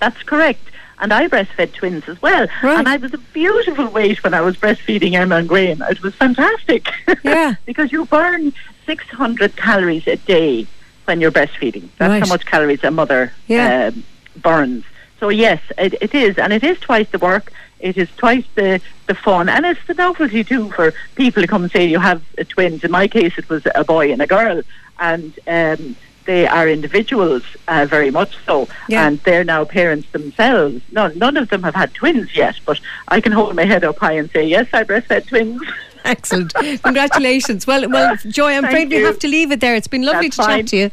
That's 0.00 0.22
correct. 0.22 0.60
And 0.98 1.12
I 1.12 1.28
breastfed 1.28 1.74
twins 1.74 2.08
as 2.08 2.20
well. 2.22 2.46
Right. 2.62 2.78
And 2.78 2.88
I 2.88 2.96
was 2.96 3.12
a 3.12 3.18
beautiful 3.18 3.88
weight 3.88 4.22
when 4.24 4.32
I 4.34 4.40
was 4.40 4.56
breastfeeding 4.56 5.12
Emma 5.12 5.36
and 5.36 5.48
Graham. 5.48 5.82
It 5.82 6.02
was 6.02 6.14
fantastic. 6.14 6.88
Yeah. 7.22 7.54
because 7.66 7.92
you 7.92 8.06
burn 8.06 8.52
600 8.86 9.56
calories 9.56 10.06
a 10.06 10.16
day 10.16 10.66
when 11.04 11.20
you're 11.20 11.32
breastfeeding. 11.32 11.88
That's 11.98 12.10
Right. 12.10 12.22
how 12.22 12.28
much 12.28 12.46
calories 12.46 12.82
a 12.84 12.90
mother 12.90 13.32
Yeah. 13.46 13.90
um, 13.94 14.04
burns. 14.40 14.84
So 15.20 15.28
yes, 15.28 15.60
it, 15.76 15.94
it 16.00 16.14
is, 16.14 16.38
and 16.38 16.52
it 16.52 16.62
is 16.64 16.78
twice 16.80 17.08
the 17.10 17.18
work. 17.18 17.52
It 17.80 17.96
is 17.98 18.08
twice 18.16 18.44
the, 18.54 18.80
the 19.06 19.14
fun, 19.14 19.48
and 19.48 19.66
it's 19.66 19.84
the 19.86 19.94
novelty 19.94 20.44
too 20.44 20.70
for 20.72 20.94
people 21.14 21.42
to 21.42 21.46
come 21.48 21.62
and 21.64 21.70
say 21.72 21.84
you 21.86 21.98
have 21.98 22.22
twins. 22.48 22.84
In 22.84 22.90
my 22.90 23.06
case, 23.08 23.36
it 23.36 23.48
was 23.50 23.62
a 23.74 23.84
boy 23.84 24.12
and 24.12 24.22
a 24.22 24.26
girl, 24.26 24.62
and 24.98 25.38
um, 25.46 25.96
they 26.26 26.46
are 26.46 26.68
individuals, 26.68 27.42
uh, 27.68 27.86
very 27.88 28.10
much 28.10 28.36
so, 28.44 28.68
Yeah. 28.88 29.06
and 29.06 29.18
they're 29.20 29.44
now 29.44 29.64
parents 29.64 30.08
themselves. 30.12 30.82
None, 30.92 31.16
none 31.18 31.36
of 31.36 31.48
them 31.48 31.62
have 31.62 31.74
had 31.74 31.94
twins 31.94 32.34
yet, 32.36 32.56
but 32.66 32.78
I 33.08 33.20
can 33.20 33.32
hold 33.32 33.54
my 33.54 33.64
head 33.64 33.84
up 33.84 33.98
high 33.98 34.12
and 34.12 34.30
say 34.30 34.44
yes, 34.46 34.66
I 34.72 34.84
breastfed 34.84 35.28
twins. 35.28 35.62
Excellent. 36.04 36.54
Congratulations. 36.84 37.66
Well, 37.66 37.88
well, 37.90 38.14
Joy, 38.28 38.52
I'm 38.52 38.62
Thank 38.62 38.72
afraid 38.74 38.88
we 38.90 39.02
have 39.02 39.18
to 39.20 39.28
leave 39.28 39.50
it 39.50 39.58
there. 39.60 39.74
It's 39.74 39.88
been 39.88 40.02
lovely 40.02 40.28
That's 40.28 40.36
to 40.36 40.42
fine. 40.44 40.58
chat 40.60 40.68
to 40.68 40.76
you. 40.76 40.90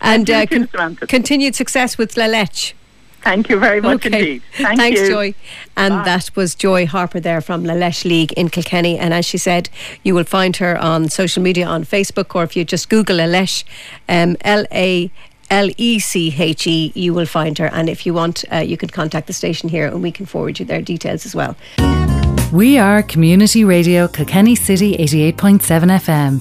And 0.00 0.28
uh, 0.28 0.44
Samantha. 0.48 1.06
continued 1.06 1.54
success 1.54 1.96
with 1.96 2.16
La 2.16 2.26
Leche. 2.26 2.74
Thank 3.26 3.48
you 3.50 3.58
very 3.58 3.80
much 3.80 4.06
Okay. 4.06 4.18
indeed. 4.20 4.42
Thank 4.52 4.78
Thanks, 4.78 5.00
you. 5.00 5.08
Joy. 5.08 5.34
And 5.76 5.94
Bye. 5.94 6.04
that 6.04 6.30
was 6.36 6.54
Joy 6.54 6.86
Harper 6.86 7.18
there 7.18 7.40
from 7.40 7.64
La 7.64 7.74
Leche 7.74 8.04
League 8.04 8.32
in 8.34 8.48
Kilkenny. 8.50 8.96
And 8.98 9.12
as 9.12 9.24
she 9.26 9.36
said, 9.36 9.68
you 10.04 10.14
will 10.14 10.24
find 10.38 10.56
her 10.58 10.78
on 10.78 11.08
social 11.08 11.42
media 11.42 11.66
on 11.66 11.84
Facebook, 11.84 12.36
or 12.36 12.44
if 12.44 12.54
you 12.56 12.64
just 12.64 12.88
Google 12.88 13.16
La 13.16 13.24
Leche, 13.24 13.64
um, 14.08 14.36
L 14.42 14.64
A. 14.72 15.10
L 15.48 15.68
E 15.76 16.00
C 16.00 16.34
H 16.36 16.66
E, 16.66 16.90
you 16.96 17.14
will 17.14 17.24
find 17.26 17.56
her. 17.58 17.66
And 17.72 17.88
if 17.88 18.04
you 18.04 18.12
want, 18.12 18.44
uh, 18.52 18.56
you 18.56 18.76
can 18.76 18.88
contact 18.88 19.28
the 19.28 19.32
station 19.32 19.68
here 19.68 19.86
and 19.86 20.02
we 20.02 20.10
can 20.10 20.26
forward 20.26 20.58
you 20.58 20.64
their 20.66 20.82
details 20.82 21.24
as 21.24 21.36
well. 21.36 21.54
We 22.52 22.78
are 22.78 23.00
Community 23.04 23.62
Radio 23.64 24.08
Kilkenny 24.08 24.56
City 24.56 24.96
88.7 24.96 26.00
FM. 26.00 26.40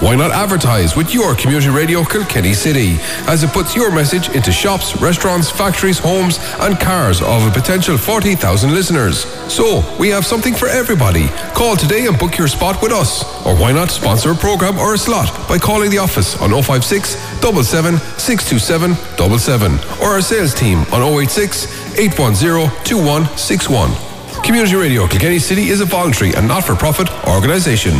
Why 0.00 0.16
not 0.16 0.30
advertise 0.30 0.96
with 0.96 1.12
your 1.12 1.34
community 1.34 1.68
radio 1.68 2.02
Kilkenny 2.02 2.54
City 2.54 2.96
as 3.28 3.42
it 3.42 3.50
puts 3.50 3.76
your 3.76 3.94
message 3.94 4.30
into 4.30 4.50
shops, 4.50 4.96
restaurants, 4.98 5.50
factories, 5.50 5.98
homes 5.98 6.38
and 6.58 6.80
cars 6.80 7.20
of 7.20 7.46
a 7.46 7.50
potential 7.50 7.98
40,000 7.98 8.72
listeners. 8.72 9.26
So, 9.52 9.84
we 9.98 10.08
have 10.08 10.24
something 10.24 10.54
for 10.54 10.68
everybody. 10.68 11.28
Call 11.52 11.76
today 11.76 12.06
and 12.06 12.18
book 12.18 12.38
your 12.38 12.48
spot 12.48 12.80
with 12.80 12.92
us. 12.92 13.24
Or 13.44 13.54
why 13.54 13.72
not 13.72 13.90
sponsor 13.90 14.30
a 14.30 14.34
program 14.34 14.78
or 14.78 14.94
a 14.94 14.98
slot 14.98 15.46
by 15.46 15.58
calling 15.58 15.90
the 15.90 15.98
office 15.98 16.40
on 16.40 16.50
056 16.50 17.10
77 17.42 17.98
627 17.98 18.94
77 19.18 19.72
or 20.00 20.14
our 20.14 20.22
sales 20.22 20.54
team 20.54 20.78
on 20.94 21.02
086 21.02 21.98
810 21.98 22.84
2161. 22.84 23.90
Community 24.42 24.76
Radio 24.76 25.06
Kilkenny 25.06 25.38
City 25.38 25.68
is 25.68 25.82
a 25.82 25.84
voluntary 25.84 26.34
and 26.34 26.48
not-for-profit 26.48 27.10
organisation. 27.28 27.92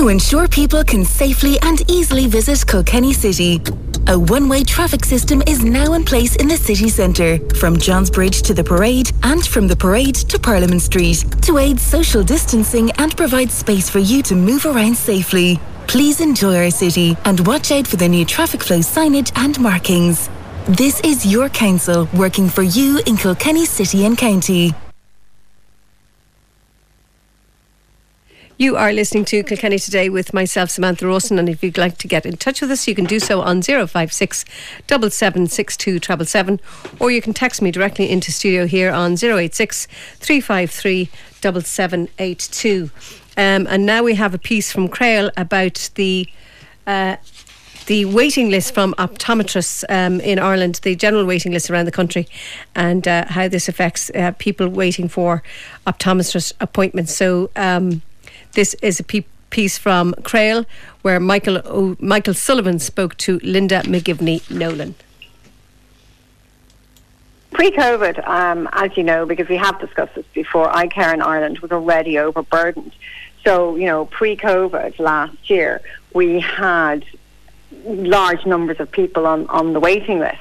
To 0.00 0.08
ensure 0.08 0.48
people 0.48 0.82
can 0.82 1.04
safely 1.04 1.58
and 1.60 1.78
easily 1.90 2.26
visit 2.26 2.66
Kilkenny 2.66 3.12
City, 3.12 3.60
a 4.06 4.18
one-way 4.18 4.64
traffic 4.64 5.04
system 5.04 5.42
is 5.46 5.62
now 5.62 5.92
in 5.92 6.04
place 6.06 6.36
in 6.36 6.48
the 6.48 6.56
city 6.56 6.88
centre, 6.88 7.38
from 7.56 7.76
Johns 7.76 8.08
Bridge 8.08 8.40
to 8.44 8.54
the 8.54 8.64
parade 8.64 9.10
and 9.24 9.46
from 9.46 9.68
the 9.68 9.76
parade 9.76 10.14
to 10.14 10.38
Parliament 10.38 10.80
Street, 10.80 11.22
to 11.42 11.58
aid 11.58 11.78
social 11.78 12.22
distancing 12.22 12.90
and 12.92 13.14
provide 13.14 13.50
space 13.50 13.90
for 13.90 13.98
you 13.98 14.22
to 14.22 14.34
move 14.34 14.64
around 14.64 14.96
safely. 14.96 15.60
Please 15.86 16.22
enjoy 16.22 16.56
our 16.56 16.70
city 16.70 17.14
and 17.26 17.46
watch 17.46 17.70
out 17.70 17.86
for 17.86 17.96
the 17.96 18.08
new 18.08 18.24
traffic 18.24 18.64
flow 18.64 18.78
signage 18.78 19.30
and 19.36 19.60
markings. 19.60 20.30
This 20.66 20.98
is 21.00 21.26
your 21.26 21.50
council 21.50 22.08
working 22.14 22.48
for 22.48 22.62
you 22.62 23.02
in 23.04 23.18
Kilkenny 23.18 23.66
City 23.66 24.06
and 24.06 24.16
County. 24.16 24.72
You 28.60 28.76
are 28.76 28.92
listening 28.92 29.24
to 29.24 29.42
Kilkenny 29.42 29.78
Today 29.78 30.10
with 30.10 30.34
myself, 30.34 30.68
Samantha 30.68 31.06
Rawson, 31.06 31.38
and 31.38 31.48
if 31.48 31.64
you'd 31.64 31.78
like 31.78 31.96
to 31.96 32.06
get 32.06 32.26
in 32.26 32.36
touch 32.36 32.60
with 32.60 32.70
us, 32.70 32.86
you 32.86 32.94
can 32.94 33.06
do 33.06 33.18
so 33.18 33.40
on 33.40 33.62
056 33.62 34.44
7762 34.86 35.92
777, 35.92 36.60
or 37.00 37.10
you 37.10 37.22
can 37.22 37.32
text 37.32 37.62
me 37.62 37.70
directly 37.70 38.10
into 38.10 38.30
studio 38.30 38.66
here 38.66 38.92
on 38.92 39.12
086 39.12 39.86
353 39.86 41.08
7782. 41.40 42.90
Um, 43.38 43.66
and 43.66 43.86
now 43.86 44.02
we 44.02 44.16
have 44.16 44.34
a 44.34 44.38
piece 44.38 44.70
from 44.70 44.88
CRAOL 44.88 45.30
about 45.38 45.88
the 45.94 46.28
uh, 46.86 47.16
the 47.86 48.04
waiting 48.04 48.50
list 48.50 48.74
from 48.74 48.92
optometrists 48.98 49.84
um, 49.88 50.20
in 50.20 50.38
Ireland, 50.38 50.80
the 50.82 50.94
general 50.94 51.24
waiting 51.24 51.52
list 51.52 51.70
around 51.70 51.86
the 51.86 51.92
country, 51.92 52.28
and 52.74 53.08
uh, 53.08 53.24
how 53.26 53.48
this 53.48 53.70
affects 53.70 54.10
uh, 54.14 54.32
people 54.38 54.68
waiting 54.68 55.08
for 55.08 55.42
optometrist 55.86 56.52
appointments. 56.60 57.16
So, 57.16 57.50
um, 57.56 58.02
this 58.52 58.74
is 58.82 59.00
a 59.00 59.04
pe- 59.04 59.24
piece 59.50 59.78
from 59.78 60.14
CRAOL 60.22 60.64
where 61.02 61.20
Michael 61.20 61.58
o- 61.64 61.96
Michael 61.98 62.34
Sullivan 62.34 62.78
spoke 62.78 63.16
to 63.18 63.38
Linda 63.42 63.82
McGivney 63.82 64.48
Nolan. 64.50 64.94
Pre-COVID, 67.52 68.26
um, 68.28 68.68
as 68.72 68.96
you 68.96 69.02
know, 69.02 69.26
because 69.26 69.48
we 69.48 69.56
have 69.56 69.80
discussed 69.80 70.14
this 70.14 70.24
before, 70.32 70.74
eye 70.74 70.86
care 70.86 71.12
in 71.12 71.20
Ireland 71.20 71.58
was 71.58 71.72
already 71.72 72.18
overburdened. 72.18 72.92
So, 73.44 73.76
you 73.76 73.86
know, 73.86 74.04
pre-COVID 74.06 74.98
last 74.98 75.50
year, 75.50 75.80
we 76.14 76.40
had 76.40 77.04
large 77.84 78.46
numbers 78.46 78.78
of 78.78 78.90
people 78.90 79.26
on, 79.26 79.46
on 79.48 79.72
the 79.72 79.80
waiting 79.80 80.20
list. 80.20 80.38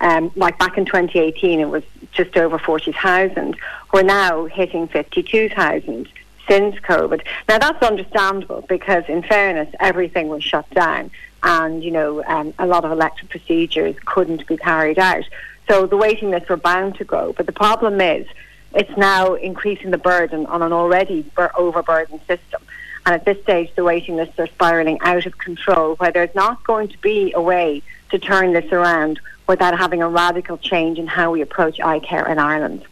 Um, 0.00 0.30
like 0.36 0.58
back 0.58 0.76
in 0.78 0.84
2018, 0.84 1.60
it 1.60 1.68
was 1.68 1.82
just 2.12 2.36
over 2.36 2.58
40,000. 2.58 3.56
We're 3.92 4.02
now 4.02 4.44
hitting 4.44 4.86
52,000 4.88 6.08
since 6.48 6.76
COVID. 6.76 7.22
Now, 7.48 7.58
that's 7.58 7.82
understandable 7.82 8.64
because, 8.68 9.04
in 9.08 9.22
fairness, 9.22 9.74
everything 9.80 10.28
was 10.28 10.44
shut 10.44 10.68
down 10.70 11.10
and, 11.44 11.84
you 11.84 11.90
know, 11.90 12.24
um, 12.24 12.54
a 12.58 12.66
lot 12.66 12.84
of 12.84 12.90
elective 12.90 13.28
procedures 13.28 13.96
couldn't 14.06 14.46
be 14.46 14.56
carried 14.56 14.98
out. 14.98 15.24
So 15.68 15.86
the 15.86 15.96
waiting 15.96 16.30
lists 16.30 16.48
were 16.48 16.56
bound 16.56 16.96
to 16.96 17.04
grow. 17.04 17.34
But 17.34 17.46
the 17.46 17.52
problem 17.52 18.00
is 18.00 18.26
it's 18.74 18.96
now 18.96 19.34
increasing 19.34 19.90
the 19.90 19.98
burden 19.98 20.46
on 20.46 20.62
an 20.62 20.72
already 20.72 21.22
bur- 21.34 21.52
overburdened 21.56 22.20
system. 22.26 22.62
And 23.06 23.14
at 23.14 23.26
this 23.26 23.40
stage, 23.42 23.70
the 23.76 23.84
waiting 23.84 24.16
lists 24.16 24.38
are 24.38 24.46
spiralling 24.46 24.98
out 25.02 25.26
of 25.26 25.36
control, 25.36 25.96
where 25.96 26.10
there's 26.10 26.34
not 26.34 26.64
going 26.64 26.88
to 26.88 26.98
be 26.98 27.32
a 27.34 27.42
way 27.42 27.82
to 28.10 28.18
turn 28.18 28.54
this 28.54 28.72
around 28.72 29.20
without 29.46 29.76
having 29.76 30.00
a 30.00 30.08
radical 30.08 30.56
change 30.56 30.98
in 30.98 31.06
how 31.06 31.30
we 31.30 31.42
approach 31.42 31.78
eye 31.80 31.98
care 31.98 32.26
in 32.26 32.38
Ireland. 32.38 32.84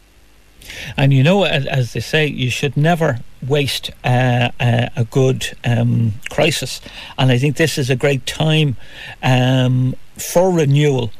And 0.95 1.11
you 1.11 1.23
know, 1.23 1.43
as, 1.43 1.65
as 1.65 1.93
they 1.93 1.99
say, 1.99 2.27
you 2.27 2.51
should 2.51 2.77
never 2.77 3.19
waste 3.47 3.91
uh, 4.03 4.49
uh, 4.59 4.89
a 4.95 5.05
good 5.11 5.55
um, 5.63 6.13
crisis. 6.29 6.81
And 7.17 7.31
I 7.31 7.37
think 7.37 7.55
this 7.57 7.77
is 7.77 7.89
a 7.89 7.95
great 7.95 8.25
time 8.25 8.75
um, 9.21 9.95
for 10.17 10.51
renewal 10.51 11.11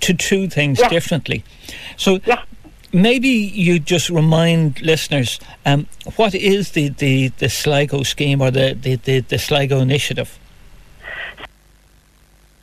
to 0.00 0.12
do 0.12 0.48
things 0.48 0.78
Yeah. 0.80 0.88
differently. 0.88 1.42
So 1.96 2.20
Yeah. 2.26 2.42
maybe 2.92 3.28
you 3.28 3.78
just 3.78 4.10
remind 4.10 4.80
listeners 4.80 5.40
um, 5.66 5.86
what 6.16 6.34
is 6.34 6.70
the, 6.72 6.88
the, 6.90 7.28
the 7.38 7.48
Sligo 7.48 8.02
scheme 8.04 8.40
or 8.40 8.50
the, 8.50 8.76
the, 8.80 8.96
the, 8.96 9.20
the 9.20 9.38
Sligo 9.38 9.80
initiative? 9.80 10.38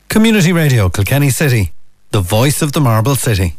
Community 0.08 0.52
Radio 0.52 0.88
Kilkenny 0.88 1.30
City, 1.30 1.72
the 2.10 2.20
voice 2.20 2.62
of 2.62 2.72
the 2.72 2.80
Marble 2.80 3.16
City. 3.16 3.56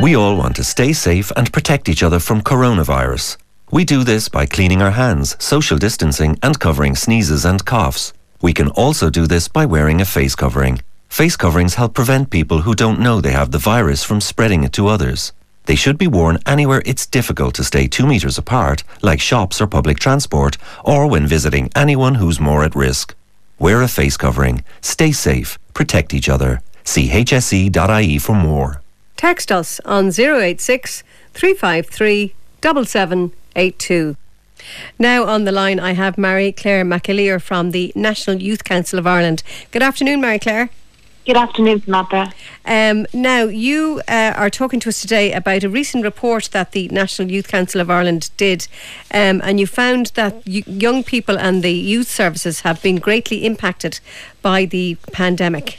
We 0.00 0.16
all 0.16 0.36
want 0.36 0.56
to 0.56 0.64
stay 0.64 0.92
safe 0.92 1.30
and 1.36 1.52
protect 1.52 1.88
each 1.88 2.02
other 2.02 2.18
from 2.20 2.40
coronavirus. 2.42 3.36
We 3.72 3.84
do 3.84 4.02
this 4.02 4.28
by 4.28 4.46
cleaning 4.46 4.82
our 4.82 4.90
hands, 4.90 5.36
social 5.38 5.78
distancing, 5.78 6.36
and 6.42 6.58
covering 6.58 6.96
sneezes 6.96 7.44
and 7.44 7.64
coughs. 7.64 8.12
We 8.42 8.52
can 8.52 8.66
also 8.70 9.10
do 9.10 9.28
this 9.28 9.46
by 9.46 9.64
wearing 9.64 10.00
a 10.00 10.04
face 10.04 10.34
covering. 10.34 10.80
Face 11.08 11.36
coverings 11.36 11.76
help 11.76 11.94
prevent 11.94 12.30
people 12.30 12.62
who 12.62 12.74
don't 12.74 12.98
know 12.98 13.20
they 13.20 13.30
have 13.30 13.52
the 13.52 13.58
virus 13.58 14.02
from 14.02 14.20
spreading 14.20 14.64
it 14.64 14.72
to 14.72 14.88
others. 14.88 15.32
They 15.66 15.76
should 15.76 15.98
be 15.98 16.08
worn 16.08 16.40
anywhere 16.46 16.82
it's 16.84 17.06
difficult 17.06 17.54
to 17.54 17.64
stay 17.64 17.86
two 17.86 18.08
metres 18.08 18.38
apart, 18.38 18.82
like 19.02 19.20
shops 19.20 19.60
or 19.60 19.68
public 19.68 20.00
transport, 20.00 20.56
or 20.84 21.06
when 21.06 21.28
visiting 21.28 21.70
anyone 21.76 22.16
who's 22.16 22.40
more 22.40 22.64
at 22.64 22.74
risk. 22.74 23.14
Wear 23.60 23.82
a 23.82 23.88
face 23.88 24.16
covering. 24.16 24.64
Stay 24.80 25.12
safe. 25.12 25.60
Protect 25.74 26.12
each 26.12 26.28
other. 26.28 26.60
See 26.82 27.08
hse.ie 27.08 28.18
for 28.18 28.34
more. 28.34 28.82
Text 29.16 29.52
us 29.52 29.78
on 29.84 30.08
086 30.08 31.04
353 31.34 32.34
7782. 33.54 34.16
Now 34.98 35.24
on 35.24 35.44
the 35.44 35.52
line, 35.52 35.80
I 35.80 35.92
have 35.92 36.18
Marie 36.18 36.52
Claire 36.52 36.84
McAleer 36.84 37.40
from 37.40 37.70
the 37.70 37.92
National 37.94 38.36
Youth 38.36 38.64
Council 38.64 38.98
of 38.98 39.06
Ireland. 39.06 39.42
Good 39.70 39.82
afternoon, 39.82 40.20
Marie 40.20 40.38
Claire. 40.38 40.70
Good 41.26 41.36
afternoon, 41.36 41.82
Samantha. 41.82 42.32
Um, 42.64 43.06
now, 43.12 43.44
you 43.44 44.00
uh, 44.08 44.32
are 44.36 44.50
talking 44.50 44.80
to 44.80 44.88
us 44.88 45.00
today 45.00 45.32
about 45.32 45.62
a 45.62 45.68
recent 45.68 46.02
report 46.02 46.48
that 46.52 46.72
the 46.72 46.88
National 46.88 47.30
Youth 47.30 47.46
Council 47.46 47.80
of 47.80 47.90
Ireland 47.90 48.30
did, 48.36 48.66
um, 49.12 49.40
and 49.44 49.60
you 49.60 49.66
found 49.66 50.06
that 50.14 50.34
y- 50.46 50.64
young 50.66 51.04
people 51.04 51.38
and 51.38 51.62
the 51.62 51.72
youth 51.72 52.08
services 52.08 52.60
have 52.60 52.82
been 52.82 52.96
greatly 52.96 53.44
impacted 53.44 54.00
by 54.40 54.64
the 54.64 54.96
pandemic. 55.12 55.78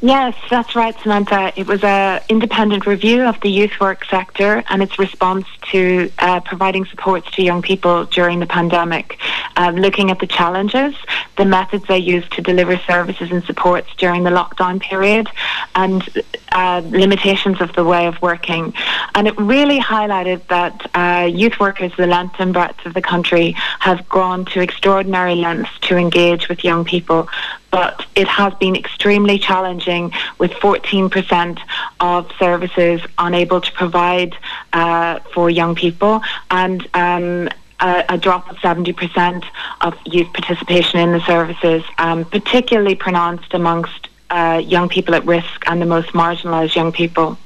Yes, 0.00 0.34
that's 0.48 0.74
right, 0.74 0.98
Samantha. 1.02 1.52
It 1.56 1.66
was 1.66 1.82
a 1.82 2.22
independent 2.28 2.86
review 2.86 3.22
of 3.22 3.38
the 3.40 3.50
youth 3.50 3.78
work 3.80 4.04
sector 4.06 4.64
and 4.68 4.82
its 4.82 4.98
response 4.98 5.46
to 5.72 6.10
uh, 6.18 6.40
providing 6.40 6.84
supports 6.86 7.30
to 7.32 7.42
young 7.42 7.62
people 7.62 8.06
during 8.06 8.40
the 8.40 8.46
pandemic. 8.46 9.18
uh, 9.56 9.70
looking 9.72 10.10
at 10.10 10.18
the 10.18 10.26
challenges, 10.26 10.94
the 11.36 11.44
methods 11.44 11.84
they 11.86 11.98
use 11.98 12.26
to 12.30 12.40
deliver 12.42 12.76
services 12.78 13.30
and 13.30 13.44
supports 13.44 13.88
during 13.96 14.24
the 14.24 14.30
lockdown 14.30 14.80
period, 14.80 15.28
and 15.74 16.08
uh, 16.52 16.82
limitations 16.86 17.60
of 17.60 17.72
the 17.74 17.84
way 17.84 18.06
of 18.06 18.20
working. 18.22 18.72
And 19.14 19.28
it 19.28 19.36
really 19.38 19.78
highlighted 19.78 20.46
that 20.48 20.90
uh, 20.94 21.26
youth 21.26 21.60
workers, 21.60 21.92
the 21.96 22.06
length 22.06 22.36
and 22.38 22.52
breadth 22.52 22.84
of 22.86 22.94
the 22.94 23.02
country, 23.02 23.52
have 23.80 24.08
gone 24.08 24.44
to 24.46 24.60
extraordinary 24.60 25.34
lengths 25.34 25.78
to 25.82 25.96
engage 25.96 26.48
with 26.48 26.64
young 26.64 26.84
people. 26.84 27.28
But 27.70 28.04
it 28.16 28.26
has 28.26 28.52
been 28.54 28.74
extremely 28.74 29.38
challenging 29.38 30.12
with 30.38 30.50
14% 30.52 31.58
of 32.00 32.30
services 32.38 33.00
unable 33.18 33.60
to 33.60 33.72
provide 33.72 34.36
uh, 34.72 35.20
for 35.32 35.48
young 35.48 35.74
people 35.74 36.20
and 36.50 36.86
um, 36.94 37.48
a, 37.80 38.04
a, 38.10 38.18
drop 38.18 38.50
of 38.50 38.56
70% 38.56 39.44
of 39.80 39.96
youth 40.04 40.32
participation 40.32 41.00
in 41.00 41.12
the 41.12 41.20
services, 41.20 41.84
um, 41.98 42.24
particularly 42.24 42.94
pronounced 42.94 43.54
amongst 43.54 44.08
uh, 44.30 44.60
young 44.64 44.88
people 44.88 45.14
at 45.14 45.24
risk 45.26 45.62
and 45.66 45.80
the 45.80 45.86
most 45.86 46.08
marginalised 46.10 46.74
young 46.74 46.92
people. 46.92 47.38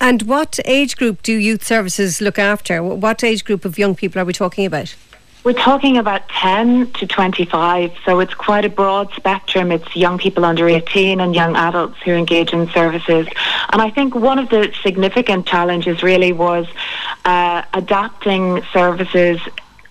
And 0.00 0.22
what 0.22 0.58
age 0.64 0.96
group 0.96 1.22
do 1.22 1.34
youth 1.34 1.62
services 1.62 2.20
look 2.20 2.38
after? 2.38 2.82
What 2.82 3.22
age 3.22 3.44
group 3.44 3.64
of 3.66 3.78
young 3.78 3.94
people 3.94 4.20
are 4.20 4.24
we 4.24 4.32
talking 4.32 4.64
about? 4.64 4.94
We're 5.42 5.54
talking 5.54 5.96
about 5.96 6.28
10 6.28 6.92
to 6.92 7.06
25, 7.06 7.92
so 8.04 8.20
it's 8.20 8.34
quite 8.34 8.66
a 8.66 8.68
broad 8.68 9.10
spectrum. 9.14 9.72
It's 9.72 9.96
young 9.96 10.18
people 10.18 10.44
under 10.44 10.68
18 10.68 11.18
and 11.18 11.34
young 11.34 11.56
adults 11.56 11.96
who 12.04 12.12
engage 12.12 12.52
in 12.52 12.68
services. 12.68 13.26
And 13.72 13.80
I 13.80 13.88
think 13.88 14.14
one 14.14 14.38
of 14.38 14.50
the 14.50 14.70
significant 14.82 15.46
challenges 15.46 16.02
really 16.02 16.34
was 16.34 16.66
uh, 17.24 17.62
adapting 17.72 18.62
services 18.70 19.40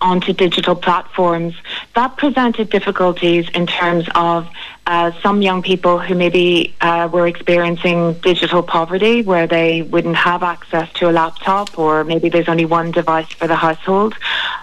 onto 0.00 0.32
digital 0.32 0.76
platforms. 0.76 1.56
That 1.96 2.16
presented 2.16 2.70
difficulties 2.70 3.48
in 3.52 3.66
terms 3.66 4.06
of 4.14 4.48
uh, 4.90 5.12
some 5.22 5.40
young 5.40 5.62
people 5.62 6.00
who 6.00 6.16
maybe 6.16 6.74
uh, 6.80 7.08
were 7.12 7.28
experiencing 7.28 8.12
digital 8.14 8.60
poverty 8.60 9.22
where 9.22 9.46
they 9.46 9.82
wouldn't 9.82 10.16
have 10.16 10.42
access 10.42 10.92
to 10.94 11.08
a 11.08 11.12
laptop 11.12 11.78
or 11.78 12.02
maybe 12.02 12.28
there's 12.28 12.48
only 12.48 12.64
one 12.64 12.90
device 12.90 13.32
for 13.34 13.46
the 13.46 13.54
household 13.54 14.16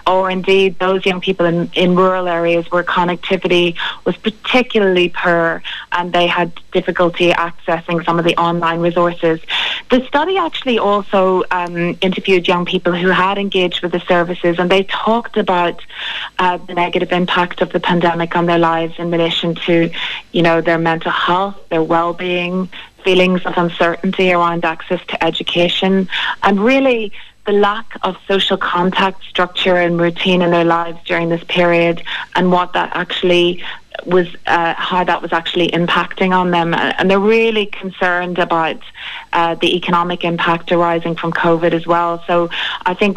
or 0.06 0.30
indeed 0.30 0.78
those 0.80 1.06
young 1.06 1.22
people 1.22 1.46
in, 1.46 1.70
in 1.72 1.96
rural 1.96 2.28
areas 2.28 2.70
where 2.70 2.84
connectivity 2.84 3.74
was 4.04 4.18
particularly 4.18 5.08
poor 5.08 5.62
and 5.92 6.12
they 6.12 6.26
had 6.26 6.52
difficulty 6.72 7.30
accessing 7.30 8.04
some 8.04 8.18
of 8.18 8.26
the 8.26 8.36
online 8.36 8.80
resources. 8.80 9.40
The 9.88 10.04
study 10.06 10.36
actually 10.36 10.78
also 10.78 11.42
um, 11.50 11.96
interviewed 12.02 12.46
young 12.46 12.66
people 12.66 12.92
who 12.92 13.08
had 13.08 13.38
engaged 13.38 13.82
with 13.82 13.92
the 13.92 14.00
services 14.00 14.58
and 14.58 14.70
they 14.70 14.82
talked 14.82 15.38
about 15.38 15.80
uh, 16.38 16.58
the 16.58 16.74
negative 16.74 17.12
impact 17.12 17.62
of 17.62 17.72
the 17.72 17.80
pandemic 17.80 18.36
on 18.36 18.44
their 18.44 18.58
lives 18.58 18.98
in 18.98 19.10
relation 19.10 19.54
to 19.54 19.90
you 20.32 20.42
know, 20.42 20.60
their 20.60 20.78
mental 20.78 21.10
health, 21.10 21.56
their 21.68 21.82
well-being, 21.82 22.68
feelings 23.04 23.44
of 23.46 23.54
uncertainty 23.56 24.32
around 24.32 24.64
access 24.64 25.00
to 25.06 25.24
education, 25.24 26.08
and 26.42 26.60
really 26.60 27.12
the 27.46 27.52
lack 27.52 27.96
of 28.02 28.14
social 28.26 28.58
contact 28.58 29.24
structure 29.24 29.76
and 29.76 29.98
routine 29.98 30.42
in 30.42 30.50
their 30.50 30.66
lives 30.66 30.98
during 31.06 31.30
this 31.30 31.42
period 31.44 32.02
and 32.34 32.52
what 32.52 32.74
that 32.74 32.90
actually 32.94 33.64
was 34.04 34.28
uh, 34.46 34.74
how 34.74 35.02
that 35.02 35.22
was 35.22 35.32
actually 35.32 35.68
impacting 35.70 36.36
on 36.36 36.50
them. 36.50 36.74
And 36.74 37.10
they're 37.10 37.18
really 37.18 37.66
concerned 37.66 38.38
about 38.38 38.80
uh, 39.32 39.54
the 39.54 39.76
economic 39.76 40.24
impact 40.24 40.70
arising 40.70 41.16
from 41.16 41.32
covid 41.32 41.72
as 41.72 41.86
well. 41.86 42.22
So 42.26 42.50
i 42.84 42.94
think 42.94 43.16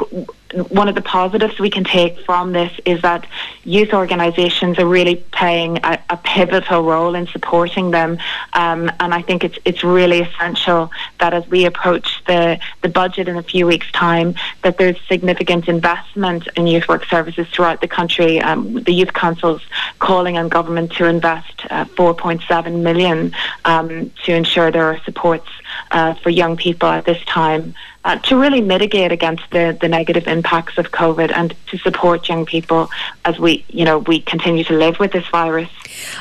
one 0.54 0.88
of 0.88 0.96
the 0.96 1.02
positives 1.02 1.60
we 1.60 1.70
can 1.70 1.84
take 1.84 2.20
from 2.20 2.52
this 2.52 2.72
is 2.86 3.02
that 3.02 3.26
youth 3.64 3.94
organisations 3.94 4.80
are 4.80 4.86
really 4.86 5.16
playing 5.16 5.80
a, 5.84 6.00
a, 6.10 6.18
pivotal 6.18 6.84
role 6.84 7.16
in 7.16 7.28
supporting 7.28 7.92
them, 7.92 8.18
um, 8.54 8.92
and 9.00 9.14
I 9.14 9.22
think 9.22 9.44
it's 9.44 9.58
it's 9.66 9.84
really 9.84 10.22
essential 10.22 10.92
that 11.20 11.34
as 11.34 11.48
we 11.48 11.66
approach 11.66 12.24
the 12.26 12.60
the 12.82 12.90
budget 12.90 13.28
in 13.28 13.38
a 13.38 13.44
few 13.44 13.68
weeks' 13.68 13.92
time, 13.92 14.36
that 14.64 14.78
there's 14.78 14.98
significant 15.08 15.68
investment 15.68 16.48
in 16.56 16.68
youth 16.68 16.88
work 16.88 17.06
services 17.06 17.48
throughout 17.50 17.82
the 17.82 17.88
country. 17.88 18.40
Um, 18.40 18.84
the 18.84 18.94
youth 18.94 19.14
councils 19.14 19.62
calling 20.00 20.38
on 20.38 20.50
government 20.50 20.92
to 20.94 21.06
invest 21.06 21.66
uh, 21.70 21.86
4.7 21.86 22.82
million 22.82 23.34
um, 23.66 24.12
to 24.26 24.34
ensure 24.34 24.72
there 24.72 24.86
are 24.86 25.00
supports 25.04 25.48
uh, 25.92 26.14
for 26.16 26.30
young 26.30 26.58
people 26.58 26.90
at 26.90 27.06
this 27.06 27.24
time 27.26 27.74
uh, 28.04 28.18
to 28.18 28.36
really 28.36 28.62
mitigate 28.62 29.12
against 29.12 29.44
the, 29.52 29.78
the 29.80 29.88
negative 29.88 30.28
impacts 30.28 30.78
of 30.78 30.92
COVID 30.92 31.32
and 31.32 31.56
to 31.68 31.78
support 31.78 32.28
young 32.28 32.46
people 32.46 32.90
as 33.26 33.38
we, 33.38 33.64
you 33.70 33.86
know, 33.86 34.00
we 34.00 34.22
continue 34.22 34.64
to 34.64 34.74
live 34.74 35.00
with 35.00 35.12
this 35.12 35.28
virus. 35.28 35.70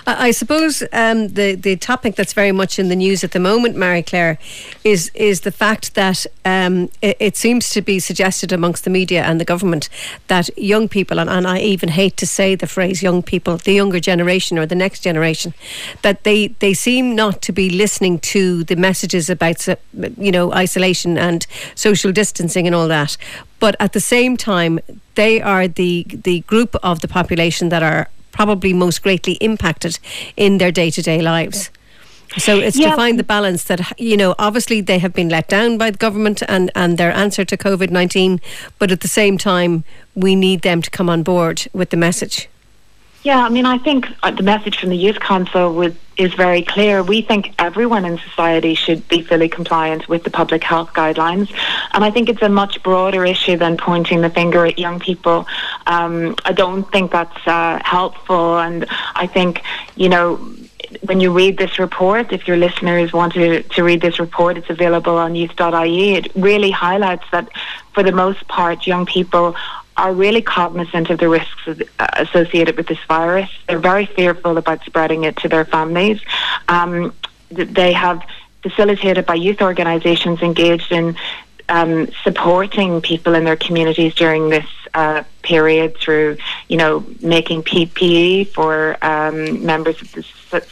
I 0.07 0.31
suppose 0.33 0.83
um, 0.93 1.29
the 1.29 1.55
the 1.55 1.77
topic 1.77 2.17
that's 2.17 2.33
very 2.33 2.53
much 2.53 2.79
in 2.79 2.89
the 2.89 2.97
news 2.97 3.25
at 3.25 3.33
the 3.33 3.41
moment, 3.41 3.77
Marie 3.77 4.03
Claire, 4.03 4.39
is 4.85 5.11
is 5.15 5.43
the 5.43 5.53
fact 5.53 5.95
that 5.95 6.27
um, 6.45 6.91
it, 7.01 7.17
it, 7.21 7.37
seems 7.37 7.71
to 7.71 7.81
be 7.81 7.99
suggested 7.99 8.53
amongst 8.53 8.85
the 8.85 8.91
media 8.91 9.23
and 9.23 9.41
the 9.41 9.45
government 9.45 9.89
that 10.27 10.51
young 10.59 10.89
people, 10.89 11.19
and, 11.21 11.31
and 11.31 11.47
I 11.47 11.61
even 11.61 11.91
hate 11.91 12.17
to 12.19 12.27
say 12.27 12.55
the 12.55 12.67
phrase 12.67 13.03
young 13.03 13.23
people, 13.23 13.57
the 13.59 13.73
younger 13.73 14.01
generation 14.01 14.59
or 14.59 14.67
the 14.67 14.75
next 14.75 15.01
generation, 15.01 15.55
that 16.03 16.25
they 16.25 16.49
they 16.59 16.75
seem 16.75 17.15
not 17.15 17.41
to 17.43 17.53
be 17.53 17.71
listening 17.71 18.19
to 18.35 18.65
the 18.65 18.77
messages 18.77 19.31
about 19.31 19.50
Uh, 19.69 19.77
you 20.17 20.33
know 20.33 20.53
isolation 20.53 21.19
and 21.19 21.47
social 21.75 22.13
distancing 22.13 22.67
and 22.67 22.75
all 22.75 22.89
that. 22.89 23.17
But 23.59 23.77
at 23.79 23.93
the 23.93 24.01
same 24.01 24.37
time, 24.37 24.81
they 25.15 25.41
are 25.41 25.69
the 25.69 26.07
the 26.25 26.41
group 26.41 26.77
of 26.83 27.01
the 27.01 27.09
population 27.09 27.69
that 27.69 27.83
are 27.83 28.09
probably 28.33 28.73
most 28.73 29.03
greatly 29.03 29.35
impacted 29.35 29.99
in 30.37 30.59
their 30.59 30.73
day 30.73 30.91
to 30.91 31.03
day 31.03 31.21
lives. 31.21 31.71
So 32.39 32.59
it's 32.59 32.79
yeah. 32.79 32.91
to 32.91 32.97
find 32.97 33.19
the 33.19 33.25
balance 33.25 33.65
that, 33.65 33.93
you 33.99 34.17
know, 34.17 34.37
obviously 34.39 34.81
they 34.81 34.99
have 34.99 35.13
been 35.13 35.29
let 35.29 35.49
down 35.49 35.79
by 35.79 35.91
the 35.91 35.99
government 35.99 36.43
and, 36.49 36.71
and 36.77 36.97
their 36.97 37.13
answer 37.13 37.45
to 37.45 37.57
COVID 37.57 37.91
19, 37.91 38.41
but 38.79 38.93
at 38.93 39.01
the 39.01 39.09
same 39.09 39.37
time, 39.37 39.83
we 40.15 40.37
need 40.37 40.63
them 40.63 40.81
to 40.81 40.91
come 40.91 41.11
on 41.11 41.23
board 41.25 41.67
with 41.73 41.91
the 41.91 41.97
message. 41.97 42.49
Yeah, 43.23 43.45
I 43.45 43.51
mean, 43.51 43.67
I 43.67 43.77
think 43.77 44.07
uh, 44.23 44.31
the 44.31 44.43
message 44.43 44.79
from 44.79 44.89
the 44.89 44.97
Youth 44.97 45.21
Council 45.21 45.79
is 46.17 46.33
very 46.35 46.63
clear. 46.63 47.03
We 47.03 47.21
think 47.21 47.53
everyone 47.59 48.07
in 48.07 48.17
society 48.17 48.75
should 48.75 49.07
be 49.09 49.21
fully 49.21 49.49
compliant 49.49 50.09
with 50.09 50.25
the 50.25 50.31
public 50.31 50.65
health 50.65 50.95
guidelines. 50.95 51.53
And 51.93 52.03
I 52.03 52.11
think 52.11 52.31
it's 52.31 52.41
a 52.41 52.49
much 52.49 52.83
broader 52.83 53.27
issue 53.27 53.59
than 53.59 53.77
pointing 53.77 54.23
the 54.23 54.31
finger 54.31 54.65
at 54.65 54.79
young 54.79 55.01
people. 55.01 55.47
Um, 55.87 56.35
I 56.47 56.53
don't 56.53 56.91
think 56.91 57.13
that's 57.13 57.47
uh, 57.47 57.81
helpful. 57.85 58.59
And 58.59 58.87
I 59.15 59.27
think, 59.27 59.63
you 59.97 60.09
know, 60.09 60.37
when 61.03 61.21
you 61.21 61.31
read 61.31 61.59
this 61.59 61.79
report, 61.79 62.33
if 62.33 62.49
your 62.49 62.57
listeners 62.57 63.13
want 63.13 63.35
to, 63.35 63.63
to 63.63 63.85
read 63.85 64.01
this 64.01 64.19
report, 64.19 64.57
it's 64.57 64.71
available 64.71 65.17
on 65.17 65.35
youth.ie. 65.35 66.15
It 66.15 66.35
really 66.35 66.71
highlights 66.71 67.25
that 67.33 67.49
for 67.93 68.03
the 68.03 68.13
most 68.13 68.47
part, 68.49 68.87
young 68.87 69.05
people 69.05 69.55
are 70.01 70.15
really 70.15 70.41
cognizant 70.41 71.11
of 71.11 71.19
the 71.19 71.29
risks 71.29 71.69
uh, 71.69 72.07
associated 72.17 72.77
with 72.77 72.87
this 72.87 73.03
virus. 73.07 73.51
They're 73.69 73.79
very 73.79 74.07
fearful 74.07 74.57
about 74.57 74.83
spreading 74.85 75.25
it 75.25 75.37
to 75.39 75.49
their 75.49 75.67
families. 75.67 76.21
Um, 76.69 77.15
they 77.51 77.93
have 77.93 78.23
facilitated 78.63 79.27
by 79.27 79.35
youth 79.35 79.61
organisations 79.61 80.41
engaged 80.41 80.91
in 80.91 81.17
um, 81.69 82.09
supporting 82.25 83.01
people 83.01 83.35
in 83.35 83.45
their 83.45 83.57
communities 83.57 84.15
during 84.15 84.49
this 84.49 84.67
uh, 84.95 85.23
period 85.43 85.97
through, 85.99 86.37
you 86.69 86.77
know, 86.77 87.05
making 87.21 87.63
PPE 87.63 88.49
for 88.49 88.97
um, 89.05 89.65
members 89.65 90.01
of 90.03 90.13
the 90.13 90.25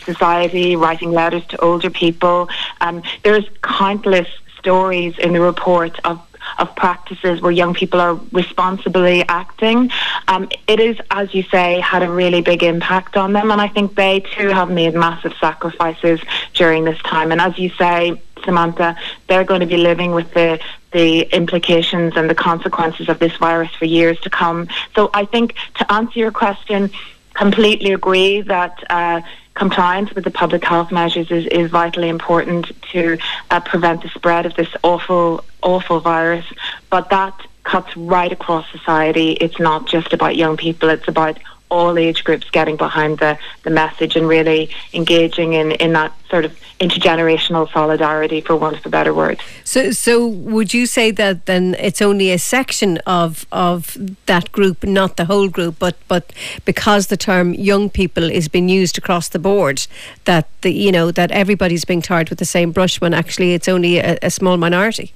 society, 0.05 0.75
writing 0.75 1.12
letters 1.12 1.47
to 1.49 1.61
older 1.61 1.91
people. 1.91 2.49
Um, 2.81 3.03
there's 3.23 3.45
countless 3.62 4.29
stories 4.59 5.17
in 5.19 5.33
the 5.35 5.41
report 5.41 6.01
of 6.05 6.28
of 6.58 6.74
practices 6.76 7.40
where 7.40 7.52
young 7.52 7.74
people 7.74 8.00
are 8.00 8.14
responsibly 8.32 9.26
acting. 9.28 9.90
Um, 10.26 10.48
it 10.66 10.80
is, 10.80 10.98
as 11.11 11.34
you 11.34 11.42
say, 11.44 11.80
had 11.80 12.02
a 12.02 12.11
really 12.11 12.40
big 12.40 12.62
impact 12.62 13.16
on 13.16 13.32
them, 13.32 13.50
and 13.50 13.61
I 13.61 13.68
think 13.68 13.94
they 13.94 14.20
too 14.20 14.48
have 14.48 14.70
made 14.70 14.94
massive 14.94 15.34
sacrifices 15.40 16.20
during 16.54 16.84
this 16.84 16.98
time. 17.02 17.32
And 17.32 17.40
as 17.40 17.58
you 17.58 17.70
say, 17.70 18.20
Samantha, 18.44 18.96
they're 19.26 19.44
going 19.44 19.61
to 19.61 19.66
be 19.66 19.76
living 19.76 20.12
with 20.12 20.32
the 20.34 20.61
the 20.90 21.20
implications 21.34 22.14
and 22.16 22.30
the 22.30 22.34
consequences 22.34 23.11
of 23.11 23.18
this 23.18 23.37
virus 23.37 23.70
for 23.74 23.84
years 23.84 24.18
to 24.20 24.30
come. 24.30 24.68
So 24.94 25.11
I 25.12 25.26
think 25.26 25.54
to 25.74 25.92
answer 25.92 26.18
your 26.18 26.30
question, 26.30 26.90
completely 27.34 27.92
agree 27.92 28.40
that. 28.42 28.82
Uh, 28.88 29.20
compliance 29.58 30.14
with 30.14 30.22
the 30.22 30.30
public 30.30 30.64
health 30.64 30.92
measures 30.92 31.30
is, 31.32 31.44
is 31.46 31.68
vitally 31.68 32.08
important 32.08 32.70
to 32.92 33.18
uh, 33.50 33.58
prevent 33.58 34.00
the 34.02 34.08
spread 34.11 34.46
of 34.46 34.54
this 34.54 34.68
awful, 34.84 35.44
awful 35.62 36.01
virus. 36.01 36.44
But 36.90 37.11
that 37.11 37.35
cuts 37.64 37.97
right 37.97 38.33
across 38.33 38.71
society. 38.71 39.33
It's 39.33 39.59
not 39.59 39.87
just 39.87 40.12
about 40.12 40.37
young 40.37 40.57
people, 40.57 40.88
it's 40.88 41.09
about 41.09 41.38
all 41.71 41.99
age 41.99 42.25
groups 42.25 42.49
getting 42.51 42.77
behind 42.77 43.18
the, 43.18 43.38
the 43.62 43.71
message 43.71 44.16
and 44.16 44.27
really 44.27 44.71
engaging 44.94 45.53
in, 45.53 45.73
in 45.73 45.92
that 45.92 46.12
sort 46.31 46.44
of 46.44 46.59
intergenerational 46.81 47.71
solidarity, 47.73 48.40
for 48.40 48.57
want 48.57 48.79
of 48.79 48.87
a 48.87 48.88
better 48.88 49.12
word. 49.12 49.40
So, 49.64 49.90
so 49.90 50.27
would 50.27 50.73
you 50.73 50.87
say 50.87 51.11
that 51.11 51.47
then 51.47 51.75
it's 51.79 52.01
only 52.01 52.31
a 52.31 52.38
section 52.38 52.99
of 52.99 53.47
of 53.51 53.97
that 54.27 54.53
group, 54.53 54.85
not 54.85 55.16
the 55.16 55.25
whole 55.25 55.49
group, 55.49 55.79
but 55.79 55.97
but 56.07 56.33
because 56.64 57.09
the 57.09 57.16
term 57.16 57.53
young 57.55 57.90
people 57.90 58.31
is 58.31 58.49
being 58.49 58.68
used 58.68 58.97
across 58.97 59.29
the 59.29 59.38
board, 59.38 59.87
that 60.25 60.49
the 60.62 60.73
you 60.73 60.92
know 60.92 61.11
that 61.11 61.31
everybody's 61.33 61.85
being 61.85 62.03
tarred 62.03 62.31
with 62.31 62.38
the 62.38 62.44
same 62.44 62.71
brush 62.71 63.01
when 63.01 63.12
actually 63.12 63.55
it's 63.55 63.68
only 63.68 63.99
a, 63.99 64.16
a 64.23 64.31
small 64.31 64.57
minority. 64.57 65.12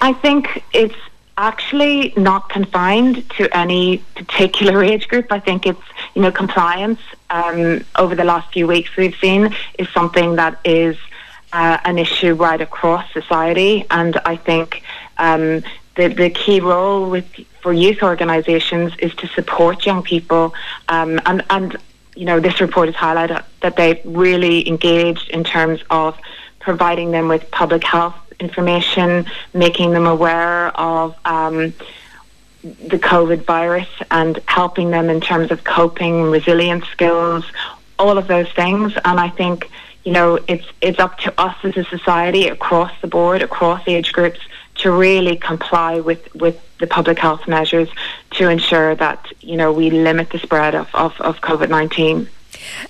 I 0.00 0.12
think 0.12 0.62
it's 0.72 0.94
actually 1.38 2.14
not 2.16 2.48
confined 2.48 3.28
to 3.30 3.54
any 3.56 3.98
particular 4.14 4.82
age 4.92 5.08
group. 5.08 5.30
I 5.30 5.40
think 5.40 5.66
it's, 5.66 5.82
you 6.14 6.22
know, 6.22 6.32
compliance 6.32 7.00
um, 7.30 7.84
over 7.96 8.14
the 8.14 8.24
last 8.24 8.52
few 8.52 8.66
weeks 8.66 8.96
we've 8.96 9.16
seen 9.16 9.54
is 9.78 9.88
something 9.90 10.36
that 10.36 10.58
is 10.64 10.96
uh, 11.52 11.78
an 11.84 11.98
issue 11.98 12.34
right 12.34 12.60
across 12.60 13.10
society. 13.12 13.84
And 13.90 14.16
I 14.24 14.36
think 14.36 14.82
um, 15.18 15.62
the, 15.96 16.08
the 16.08 16.30
key 16.30 16.60
role 16.60 17.10
with 17.10 17.26
for 17.62 17.72
youth 17.72 18.02
organisations 18.02 18.92
is 19.00 19.12
to 19.16 19.26
support 19.28 19.84
young 19.84 20.02
people 20.02 20.54
um, 20.88 21.20
and, 21.26 21.44
and 21.50 21.76
you 22.16 22.24
know, 22.24 22.40
this 22.40 22.60
report 22.60 22.88
has 22.88 22.96
highlighted 22.96 23.44
that 23.60 23.76
they 23.76 24.00
really 24.04 24.66
engaged 24.66 25.28
in 25.30 25.44
terms 25.44 25.80
of 25.90 26.18
providing 26.60 27.10
them 27.12 27.28
with 27.28 27.48
public 27.50 27.84
health 27.84 28.14
information, 28.40 29.26
making 29.54 29.92
them 29.92 30.06
aware 30.06 30.68
of 30.78 31.16
um, 31.24 31.72
the 32.62 32.98
COVID 32.98 33.44
virus 33.44 33.88
and 34.10 34.40
helping 34.46 34.90
them 34.90 35.08
in 35.08 35.20
terms 35.20 35.50
of 35.50 35.64
coping, 35.64 36.22
resilience 36.22 36.86
skills, 36.88 37.44
all 37.98 38.18
of 38.18 38.26
those 38.26 38.50
things. 38.52 38.92
And 39.04 39.20
I 39.20 39.28
think, 39.28 39.70
you 40.04 40.12
know, 40.12 40.38
it's 40.48 40.66
it's 40.80 40.98
up 40.98 41.18
to 41.18 41.40
us 41.40 41.56
as 41.62 41.76
a 41.76 41.84
society 41.84 42.48
across 42.48 42.92
the 43.00 43.08
board, 43.08 43.42
across 43.42 43.86
age 43.86 44.12
groups, 44.12 44.40
to 44.76 44.90
really 44.90 45.36
comply 45.36 46.00
with, 46.00 46.34
with 46.34 46.60
the 46.78 46.86
public 46.86 47.18
health 47.18 47.48
measures 47.48 47.88
to 48.32 48.48
ensure 48.48 48.94
that, 48.96 49.26
you 49.40 49.56
know, 49.56 49.72
we 49.72 49.90
limit 49.90 50.30
the 50.30 50.38
spread 50.38 50.74
of, 50.74 50.88
of, 50.94 51.18
of 51.20 51.40
COVID 51.40 51.70
19. 51.70 52.28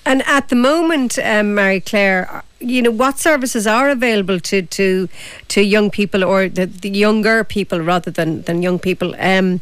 And 0.04 0.22
at 0.26 0.48
the 0.48 0.56
moment, 0.56 1.18
um, 1.18 1.54
Marie 1.54 1.80
Claire, 1.80 2.42
you 2.60 2.82
know, 2.82 2.90
what 2.90 3.18
services 3.18 3.66
are 3.66 3.88
available 3.90 4.40
to 4.40 4.62
to, 4.62 5.08
to 5.48 5.62
young 5.62 5.90
people 5.90 6.24
or 6.24 6.48
the, 6.48 6.66
the 6.66 6.90
younger 6.90 7.44
people 7.44 7.80
rather 7.80 8.10
than, 8.10 8.42
than 8.42 8.62
young 8.62 8.78
people? 8.78 9.14
Um, 9.18 9.60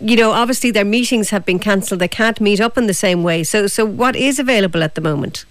you 0.00 0.16
know, 0.16 0.30
obviously 0.30 0.70
their 0.70 0.84
meetings 0.84 1.30
have 1.30 1.44
been 1.44 1.58
cancelled. 1.58 2.00
They 2.00 2.08
can't 2.08 2.40
meet 2.40 2.60
up 2.60 2.78
in 2.78 2.86
the 2.86 2.94
same 2.94 3.22
way. 3.22 3.42
So, 3.42 3.66
so 3.66 3.84
what 3.84 4.14
is 4.14 4.38
available 4.38 4.82
at 4.82 4.94
the 4.94 5.00
moment? 5.00 5.44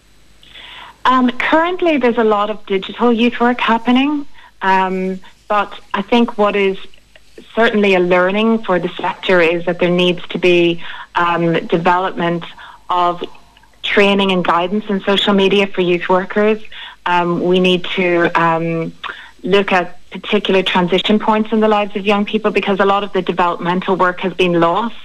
Um, 1.05 1.29
currently, 1.31 1.97
there's 1.97 2.17
a 2.17 2.23
lot 2.23 2.49
of 2.49 2.65
digital 2.65 3.11
youth 3.11 3.39
work 3.39 3.59
happening, 3.59 4.25
um, 4.61 5.19
but 5.47 5.73
I 5.93 6.01
think 6.01 6.37
what 6.37 6.55
is 6.55 6.77
certainly 7.55 7.95
a 7.95 7.99
learning 7.99 8.63
for 8.63 8.79
the 8.79 8.89
sector 8.89 9.41
is 9.41 9.65
that 9.65 9.79
there 9.79 9.89
needs 9.89 10.25
to 10.29 10.37
be 10.37 10.83
um, 11.15 11.53
development 11.67 12.43
of 12.89 13.23
training 13.95 14.31
and 14.31 14.43
guidance 14.43 14.85
in 14.89 15.01
social 15.01 15.33
media 15.33 15.65
for 15.67 15.81
youth 15.81 16.07
workers. 16.09 16.59
Um, 17.05 17.41
we 17.51 17.59
need 17.59 17.83
to 17.95 18.09
um, 18.39 18.93
look 19.43 19.71
at 19.71 19.97
particular 20.11 20.63
transition 20.63 21.17
points 21.19 21.51
in 21.51 21.59
the 21.59 21.67
lives 21.67 21.95
of 21.95 22.05
young 22.05 22.25
people 22.25 22.51
because 22.51 22.79
a 22.79 22.85
lot 22.85 23.03
of 23.03 23.11
the 23.13 23.21
developmental 23.21 23.95
work 23.95 24.19
has 24.21 24.33
been 24.33 24.59
lost. 24.59 24.95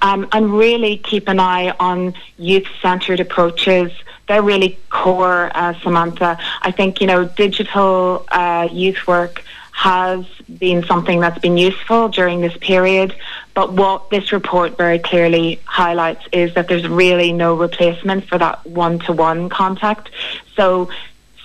Um, 0.00 0.28
and 0.30 0.44
really 0.56 0.98
keep 0.98 1.26
an 1.28 1.40
eye 1.40 1.74
on 1.80 2.14
youth 2.38 2.68
centred 2.80 3.18
approaches. 3.18 3.90
They're 4.28 4.42
really 4.52 4.78
core, 4.90 5.50
uh, 5.54 5.74
Samantha. 5.82 6.38
I 6.62 6.70
think, 6.70 7.00
you 7.00 7.08
know, 7.08 7.24
digital 7.24 8.24
uh, 8.30 8.68
youth 8.70 9.08
work 9.08 9.42
has 9.76 10.24
been 10.58 10.82
something 10.84 11.20
that's 11.20 11.38
been 11.38 11.58
useful 11.58 12.08
during 12.08 12.40
this 12.40 12.56
period. 12.56 13.14
But 13.52 13.74
what 13.74 14.08
this 14.08 14.32
report 14.32 14.78
very 14.78 14.98
clearly 14.98 15.60
highlights 15.66 16.24
is 16.32 16.54
that 16.54 16.66
there's 16.66 16.88
really 16.88 17.30
no 17.30 17.54
replacement 17.54 18.26
for 18.26 18.38
that 18.38 18.66
one 18.66 19.00
to 19.00 19.12
one 19.12 19.50
contact. 19.50 20.08
So 20.56 20.88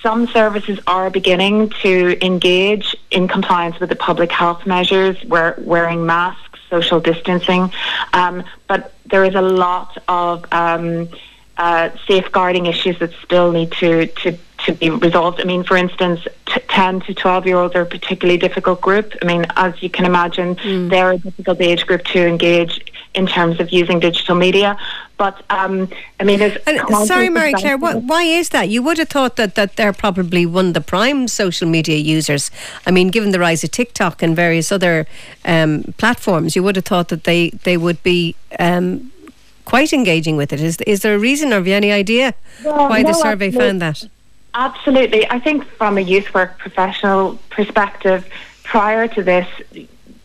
some 0.01 0.27
services 0.27 0.79
are 0.87 1.09
beginning 1.09 1.71
to 1.81 2.25
engage 2.25 2.95
in 3.11 3.27
compliance 3.27 3.81
with 3.81 3.89
the 3.89 3.97
public 3.97 4.31
health 4.31 4.65
measures, 4.65 5.21
wear, 5.25 5.55
wearing 5.57 6.05
masks, 6.05 6.57
social 6.69 7.01
distancing. 7.01 7.69
Um, 8.13 8.45
but 8.69 8.93
there 9.07 9.25
is 9.25 9.35
a 9.35 9.41
lot 9.41 9.97
of 10.07 10.45
um, 10.53 11.09
uh, 11.57 11.89
safeguarding 12.07 12.65
issues 12.65 12.97
that 12.99 13.11
still 13.25 13.51
need 13.51 13.73
to, 13.73 14.07
to 14.07 14.37
to 14.65 14.73
be 14.73 14.89
resolved. 14.89 15.39
I 15.39 15.43
mean, 15.43 15.63
for 15.63 15.77
instance, 15.77 16.21
t- 16.45 16.61
10 16.67 17.01
to 17.01 17.13
12 17.13 17.47
year 17.47 17.57
olds 17.57 17.75
are 17.75 17.81
a 17.81 17.85
particularly 17.85 18.37
difficult 18.37 18.81
group. 18.81 19.13
I 19.21 19.25
mean, 19.25 19.45
as 19.55 19.81
you 19.81 19.89
can 19.89 20.05
imagine, 20.05 20.55
mm. 20.55 20.89
they're 20.89 21.11
a 21.11 21.17
difficult 21.17 21.61
age 21.61 21.85
group 21.85 22.03
to 22.05 22.25
engage 22.25 22.91
in 23.13 23.27
terms 23.27 23.59
of 23.59 23.71
using 23.71 23.99
digital 23.99 24.35
media. 24.35 24.77
But 25.17 25.43
um, 25.49 25.89
I 26.19 26.23
mean, 26.23 26.39
sorry, 27.05 27.29
Marie 27.29 27.53
Claire, 27.53 27.77
what, 27.77 28.03
why 28.03 28.23
is 28.23 28.49
that? 28.49 28.69
You 28.69 28.81
would 28.81 28.97
have 28.97 29.09
thought 29.09 29.35
that, 29.35 29.53
that 29.55 29.75
they're 29.75 29.93
probably 29.93 30.45
one 30.45 30.67
of 30.67 30.73
the 30.73 30.81
prime 30.81 31.27
social 31.27 31.67
media 31.67 31.97
users. 31.97 32.49
I 32.87 32.91
mean, 32.91 33.09
given 33.09 33.31
the 33.31 33.39
rise 33.39 33.63
of 33.63 33.71
TikTok 33.71 34.23
and 34.23 34.35
various 34.35 34.71
other 34.71 35.05
um, 35.45 35.93
platforms, 35.97 36.55
you 36.55 36.63
would 36.63 36.75
have 36.75 36.85
thought 36.85 37.09
that 37.09 37.25
they, 37.25 37.49
they 37.49 37.77
would 37.77 38.01
be 38.01 38.35
um, 38.57 39.11
quite 39.65 39.93
engaging 39.93 40.37
with 40.37 40.51
it. 40.53 40.59
Is, 40.59 40.77
is 40.87 41.01
there 41.01 41.13
a 41.13 41.19
reason 41.19 41.51
or 41.51 41.55
have 41.55 41.67
you 41.67 41.75
any 41.75 41.91
idea 41.91 42.33
well, 42.63 42.89
why 42.89 43.03
no, 43.03 43.09
the 43.09 43.13
survey 43.13 43.51
found 43.51 43.81
that? 43.81 44.07
Absolutely. 44.53 45.29
I 45.29 45.39
think 45.39 45.63
from 45.63 45.97
a 45.97 46.01
youth 46.01 46.33
work 46.33 46.57
professional 46.57 47.39
perspective, 47.49 48.27
prior 48.63 49.07
to 49.07 49.23
this, 49.23 49.47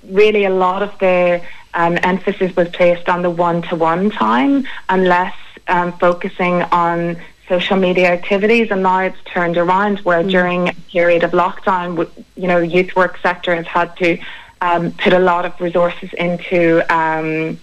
really 0.04 0.44
a 0.44 0.50
lot 0.50 0.82
of 0.82 0.98
the 0.98 1.42
um, 1.74 1.98
emphasis 2.02 2.54
was 2.56 2.68
placed 2.70 3.08
on 3.08 3.22
the 3.22 3.30
one-to-one 3.30 4.10
time 4.10 4.66
and 4.88 5.04
less 5.04 5.34
um, 5.68 5.92
focusing 5.98 6.62
on 6.62 7.16
social 7.48 7.76
media 7.76 8.10
activities 8.12 8.70
and 8.70 8.82
now 8.82 9.00
it's 9.00 9.18
turned 9.24 9.56
around 9.56 10.00
where 10.00 10.22
mm. 10.22 10.30
during 10.30 10.68
a 10.68 10.72
period 10.90 11.22
of 11.22 11.30
lockdown 11.30 12.08
you 12.36 12.48
know 12.48 12.60
the 12.60 12.66
youth 12.66 12.96
work 12.96 13.18
sector 13.18 13.54
has 13.54 13.66
had 13.66 13.96
to 13.96 14.18
um, 14.60 14.90
put 14.92 15.12
a 15.12 15.18
lot 15.18 15.44
of 15.44 15.60
resources 15.60 16.12
into 16.14 16.82
um, 16.92 17.58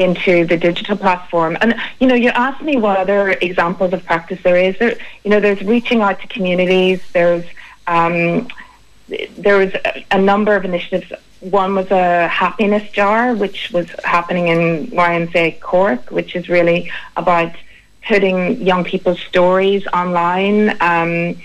into 0.00 0.44
the 0.46 0.56
digital 0.56 0.96
platform. 0.96 1.56
And 1.60 1.74
you 2.00 2.06
know, 2.06 2.14
you 2.14 2.30
asked 2.30 2.62
me 2.62 2.76
what 2.76 2.96
other 2.96 3.30
examples 3.30 3.92
of 3.92 4.04
practice 4.04 4.40
there 4.42 4.56
is. 4.56 4.78
There, 4.78 4.96
you 5.24 5.30
know, 5.30 5.40
there's 5.40 5.62
reaching 5.62 6.00
out 6.02 6.20
to 6.20 6.26
communities. 6.28 7.00
There's 7.12 7.44
um, 7.86 8.48
there 9.36 9.58
was 9.58 9.72
a, 9.74 10.04
a 10.12 10.20
number 10.20 10.54
of 10.54 10.64
initiatives. 10.64 11.12
One 11.40 11.74
was 11.74 11.90
a 11.90 12.28
happiness 12.28 12.90
jar, 12.92 13.34
which 13.34 13.70
was 13.72 13.88
happening 14.04 14.48
in 14.48 14.88
YMCA 14.88 15.60
Cork, 15.60 16.10
which 16.10 16.36
is 16.36 16.48
really 16.48 16.90
about 17.16 17.52
putting 18.06 18.60
young 18.60 18.84
people's 18.84 19.20
stories 19.20 19.86
online. 19.88 20.76
Um, 20.80 21.36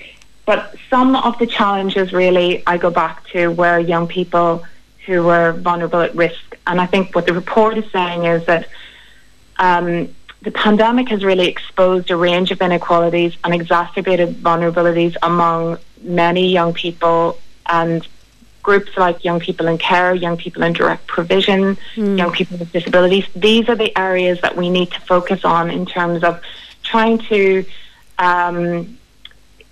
but 0.46 0.76
some 0.90 1.16
of 1.16 1.38
the 1.40 1.48
challenges 1.48 2.14
really 2.14 2.64
I 2.68 2.78
go 2.78 2.92
back 2.92 3.28
to 3.30 3.48
where 3.50 3.80
young 3.80 4.08
people 4.08 4.64
who 5.06 5.24
were 5.24 5.54
vulnerable 5.54 6.02
at 6.02 6.16
risk. 6.16 6.55
And 6.68 6.82
I 6.82 6.86
think 6.86 7.16
what 7.16 7.26
the 7.26 7.34
report 7.34 7.78
is 7.78 7.90
saying 7.92 8.26
is 8.26 8.46
that 8.46 8.68
um, 9.58 10.14
the 10.42 10.52
pandemic 10.52 11.10
has 11.10 11.24
really 11.24 11.48
exposed 11.48 12.12
a 12.12 12.18
range 12.18 12.52
of 12.52 12.62
inequalities 12.62 13.36
and 13.44 13.54
exacerbated 13.54 14.36
vulnerabilities 14.38 15.16
among 15.22 15.78
many 16.02 16.50
young 16.52 16.74
people 16.74 17.40
and 17.68 18.08
groups 18.66 18.98
like 18.98 19.24
young 19.24 19.40
people 19.40 19.68
in 19.68 19.78
care, 19.78 20.14
young 20.16 20.38
people 20.38 20.64
in 20.64 20.74
direct 20.74 21.06
provision, 21.06 21.78
mm. 21.96 22.18
young 22.18 22.32
people 22.32 22.58
with 22.58 22.72
disabilities. 22.72 23.26
These 23.36 23.70
are 23.70 23.76
the 23.76 23.96
areas 23.98 24.42
that 24.42 24.56
we 24.58 24.70
need 24.70 24.92
to 24.92 25.00
focus 25.02 25.46
on 25.46 25.70
in 25.70 25.86
terms 25.86 26.24
of 26.24 26.42
trying 26.82 27.20
to 27.34 27.64
um, 28.18 28.98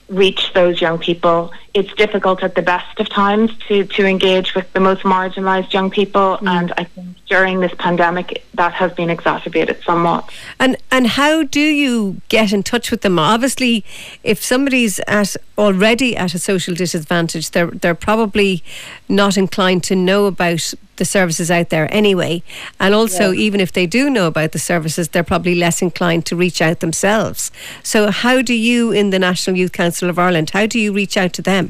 reach 0.10 0.54
those 0.54 0.80
young 0.80 1.00
people. 1.00 1.52
It's 1.74 1.94
difficult 1.94 2.44
at 2.44 2.56
the 2.56 2.62
best 2.62 3.00
of 3.00 3.10
times 3.10 3.56
to, 3.68 3.86
to 3.86 4.06
engage 4.06 4.54
with 4.54 4.72
the 4.74 4.80
most 4.80 5.02
marginalised 5.04 5.74
young 5.74 5.90
people, 5.90 6.38
mm. 6.40 6.48
and 6.48 6.72
I 6.78 6.84
think 6.84 7.18
during 7.28 7.62
this 7.62 7.72
pandemic 7.80 8.46
that 8.54 8.74
has 8.74 8.94
been 8.94 9.10
exacerbated 9.10 9.82
somewhat. 9.84 10.30
And 10.60 10.78
and 10.92 11.08
how 11.08 11.44
do 11.44 11.60
you 11.60 12.22
get 12.30 12.54
in 12.54 12.62
touch 12.62 12.92
with 12.92 13.02
them? 13.02 13.18
Obviously, 13.18 13.84
if 14.24 14.44
somebody's 14.44 15.00
at 15.08 15.36
already 15.58 16.16
at 16.16 16.34
a 16.36 16.40
social 16.40 16.76
disadvantage, 16.76 17.52
they're 17.52 17.72
they're 17.72 17.96
probably 17.96 18.64
not 19.10 19.38
inclined 19.38 19.84
to 19.86 19.96
know 19.96 20.26
about 20.26 20.74
the 20.98 21.06
services 21.06 21.50
out 21.50 21.70
there 21.70 21.92
anyway. 21.94 22.44
And 22.80 22.94
also, 22.94 23.32
yeah. 23.32 23.42
even 23.42 23.60
if 23.60 23.72
they 23.72 23.86
do 23.86 24.10
know 24.10 24.28
about 24.28 24.52
the 24.52 24.60
services, 24.60 25.10
they're 25.10 25.24
probably 25.24 25.56
less 25.56 25.82
inclined 25.82 26.26
to 26.28 26.36
reach 26.36 26.62
out 26.62 26.80
themselves. 26.80 27.52
So, 27.82 28.12
how 28.12 28.42
do 28.42 28.54
you, 28.54 28.92
in 28.92 29.10
the 29.10 29.20
National 29.20 29.58
Youth 29.58 29.72
Council 29.72 30.10
of 30.10 30.20
Ireland, 30.20 30.52
how 30.52 30.66
do 30.66 30.80
you 30.80 30.94
reach 30.94 31.18
out 31.18 31.34
to 31.34 31.42
them? 31.42 31.63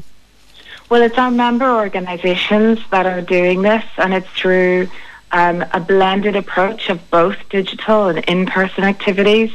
Well, 0.90 1.02
it's 1.02 1.16
our 1.16 1.30
member 1.30 1.70
organisations 1.70 2.78
that 2.90 3.06
are 3.06 3.22
doing 3.22 3.62
this, 3.62 3.84
and 3.96 4.12
it's 4.12 4.28
through 4.28 4.88
um, 5.32 5.64
a 5.72 5.80
blended 5.80 6.36
approach 6.36 6.90
of 6.90 7.10
both 7.10 7.36
digital 7.48 8.08
and 8.08 8.18
in-person 8.18 8.84
activities. 8.84 9.50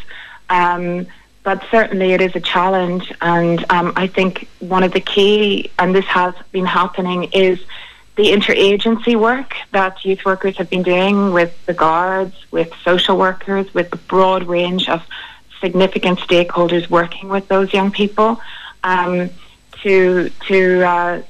Um, 0.50 1.06
but 1.44 1.64
certainly 1.70 2.14
it 2.14 2.22
is 2.22 2.36
a 2.36 2.40
challenge, 2.40 3.14
and 3.22 3.64
um, 3.72 3.94
I 3.96 4.08
think 4.08 4.48
one 4.60 4.84
of 4.84 4.92
the 4.92 5.00
key, 5.00 5.72
and 5.78 5.96
this 5.96 6.06
has 6.06 6.34
been 6.52 6.66
happening, 6.66 7.26
is 7.32 7.60
the 8.16 8.32
interagency 8.32 9.18
work 9.18 9.56
that 9.72 10.04
youth 10.04 10.26
workers 10.26 10.58
have 10.58 10.70
been 10.70 10.84
doing 10.84 11.32
with 11.32 11.54
the 11.68 11.74
guards, 11.74 12.36
with 12.52 12.74
social 12.84 13.18
workers, 13.18 13.72
with 13.74 13.94
a 13.94 13.98
broad 13.98 14.44
range 14.44 14.90
of 14.90 15.02
significant 15.62 16.20
stakeholders 16.20 16.90
working 16.90 17.30
with 17.30 17.48
those 17.48 17.72
young 17.72 17.92
people 17.92 18.42
um, 18.84 19.30
to 19.84 20.30
to 20.48 20.84
uh, 20.84 21.22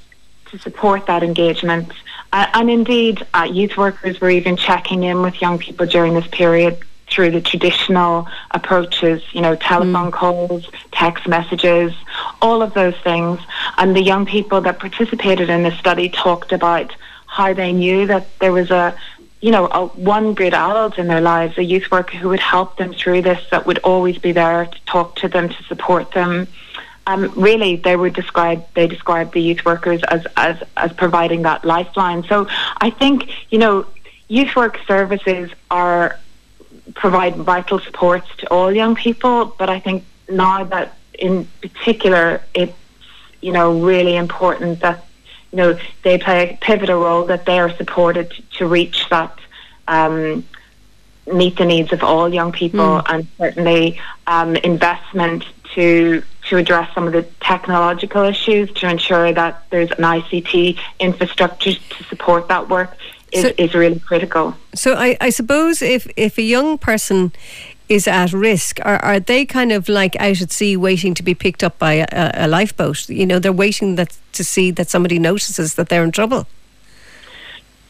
to 0.51 0.57
support 0.59 1.05
that 1.07 1.23
engagement. 1.23 1.91
Uh, 2.31 2.47
and 2.53 2.69
indeed, 2.69 3.25
uh, 3.33 3.47
youth 3.51 3.77
workers 3.77 4.21
were 4.21 4.29
even 4.29 4.55
checking 4.55 5.03
in 5.03 5.21
with 5.21 5.41
young 5.41 5.57
people 5.57 5.85
during 5.85 6.13
this 6.13 6.27
period 6.27 6.77
through 7.09 7.31
the 7.31 7.41
traditional 7.41 8.27
approaches, 8.51 9.21
you 9.33 9.41
know, 9.41 9.55
telephone 9.55 10.11
mm. 10.11 10.13
calls, 10.13 10.69
text 10.91 11.27
messages, 11.27 11.93
all 12.41 12.61
of 12.61 12.73
those 12.73 12.95
things. 12.97 13.39
And 13.77 13.95
the 13.95 14.01
young 14.01 14.25
people 14.25 14.61
that 14.61 14.79
participated 14.79 15.49
in 15.49 15.63
the 15.63 15.71
study 15.71 16.09
talked 16.09 16.51
about 16.51 16.95
how 17.25 17.53
they 17.53 17.73
knew 17.73 18.07
that 18.07 18.27
there 18.39 18.51
was 18.51 18.69
a, 18.69 18.95
you 19.41 19.51
know, 19.51 19.67
a, 19.67 19.87
one 19.87 20.33
good 20.33 20.53
adult 20.53 20.97
in 20.97 21.07
their 21.07 21.21
lives, 21.21 21.57
a 21.57 21.63
youth 21.63 21.89
worker 21.91 22.17
who 22.17 22.29
would 22.29 22.39
help 22.39 22.77
them 22.77 22.93
through 22.93 23.21
this, 23.23 23.43
that 23.51 23.65
would 23.65 23.79
always 23.79 24.17
be 24.17 24.31
there 24.31 24.65
to 24.65 24.85
talk 24.85 25.15
to 25.17 25.27
them, 25.27 25.49
to 25.49 25.63
support 25.63 26.11
them. 26.11 26.47
Um, 27.09 27.31
really, 27.35 27.75
they 27.75 27.95
would 27.95 28.13
describe 28.13 28.59
they 28.75 28.85
describe 28.85 29.33
the 29.33 29.41
youth 29.41 29.65
workers 29.65 30.01
as, 30.03 30.27
as 30.37 30.61
as 30.77 30.93
providing 30.93 31.41
that 31.41 31.65
lifeline. 31.65 32.21
So 32.23 32.47
I 32.77 32.91
think 32.91 33.15
you 33.51 33.57
know, 33.57 33.87
youth 34.27 34.55
work 34.55 34.79
services 34.87 35.49
are 35.71 36.19
provide 36.93 37.35
vital 37.35 37.79
supports 37.79 38.27
to 38.37 38.47
all 38.53 38.71
young 38.71 38.93
people. 38.93 39.45
But 39.45 39.69
I 39.69 39.79
think 39.79 40.03
now 40.29 40.63
that 40.65 40.97
in 41.17 41.47
particular 41.61 42.41
it's 42.53 42.77
you 43.41 43.51
know 43.51 43.79
really 43.79 44.15
important 44.15 44.79
that 44.81 45.05
you 45.51 45.57
know 45.57 45.79
they 46.03 46.17
play 46.17 46.51
a 46.51 46.57
pivotal 46.61 46.99
role 47.01 47.25
that 47.25 47.45
they 47.45 47.59
are 47.59 47.73
supported 47.75 48.31
to 48.57 48.67
reach 48.67 49.09
that 49.09 49.35
um, 49.87 50.45
meet 51.33 51.57
the 51.57 51.65
needs 51.65 51.91
of 51.91 52.03
all 52.03 52.31
young 52.31 52.51
people 52.51 52.79
mm. 52.79 53.03
and 53.07 53.27
certainly 53.37 53.99
um, 54.27 54.55
investment 54.57 55.43
to 55.73 56.23
to 56.49 56.57
address 56.57 56.93
some 56.93 57.07
of 57.07 57.13
the 57.13 57.23
technological 57.41 58.23
issues 58.23 58.71
to 58.73 58.89
ensure 58.89 59.31
that 59.31 59.63
there's 59.69 59.91
an 59.91 60.03
ICT 60.03 60.77
infrastructure 60.99 61.73
to 61.73 62.03
support 62.05 62.47
that 62.47 62.67
work 62.69 62.95
is, 63.31 63.43
so, 63.43 63.51
is 63.57 63.73
really 63.73 63.99
critical. 63.99 64.55
So 64.73 64.95
I, 64.95 65.15
I 65.21 65.29
suppose 65.29 65.81
if, 65.81 66.07
if 66.17 66.37
a 66.37 66.41
young 66.41 66.77
person 66.77 67.31
is 67.87 68.07
at 68.07 68.33
risk, 68.33 68.79
are, 68.83 68.97
are 69.03 69.19
they 69.19 69.45
kind 69.45 69.71
of 69.71 69.89
like 69.89 70.15
out 70.19 70.41
at 70.41 70.51
sea 70.51 70.75
waiting 70.75 71.13
to 71.15 71.23
be 71.23 71.35
picked 71.35 71.63
up 71.63 71.77
by 71.77 72.05
a, 72.11 72.31
a 72.33 72.47
lifeboat? 72.47 73.07
You 73.09 73.25
know, 73.25 73.39
they're 73.39 73.53
waiting 73.53 73.95
that 73.95 74.17
to 74.33 74.43
see 74.43 74.71
that 74.71 74.89
somebody 74.89 75.19
notices 75.19 75.75
that 75.75 75.89
they're 75.89 76.03
in 76.03 76.11
trouble. 76.11 76.47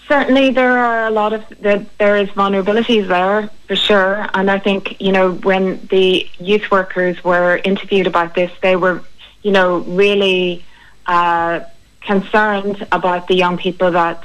Certainly, 0.10 0.52
there 0.52 0.76
are 0.76 1.06
a 1.06 1.12
lot 1.12 1.34
of 1.34 1.44
there, 1.62 2.18
is 2.18 2.30
vulnerabilities 2.30 3.08
there 3.08 3.48
for 3.68 3.76
sure, 3.76 4.28
and 4.34 4.50
I 4.50 4.58
think 4.58 5.00
you 5.00 5.12
know 5.12 5.34
when 5.34 5.86
the 5.92 6.28
youth 6.40 6.72
workers 6.72 7.24
were 7.24 7.62
interviewed 7.64 8.08
about 8.08 8.34
this, 8.34 8.52
they 8.62 8.76
were 8.76 9.04
you 9.44 9.52
know 9.52 9.78
really 9.78 10.66
uh, 11.06 11.60
concerned 12.02 12.88
about 12.92 13.28
the 13.28 13.36
young 13.36 13.58
people 13.58 13.92
that 13.92 14.24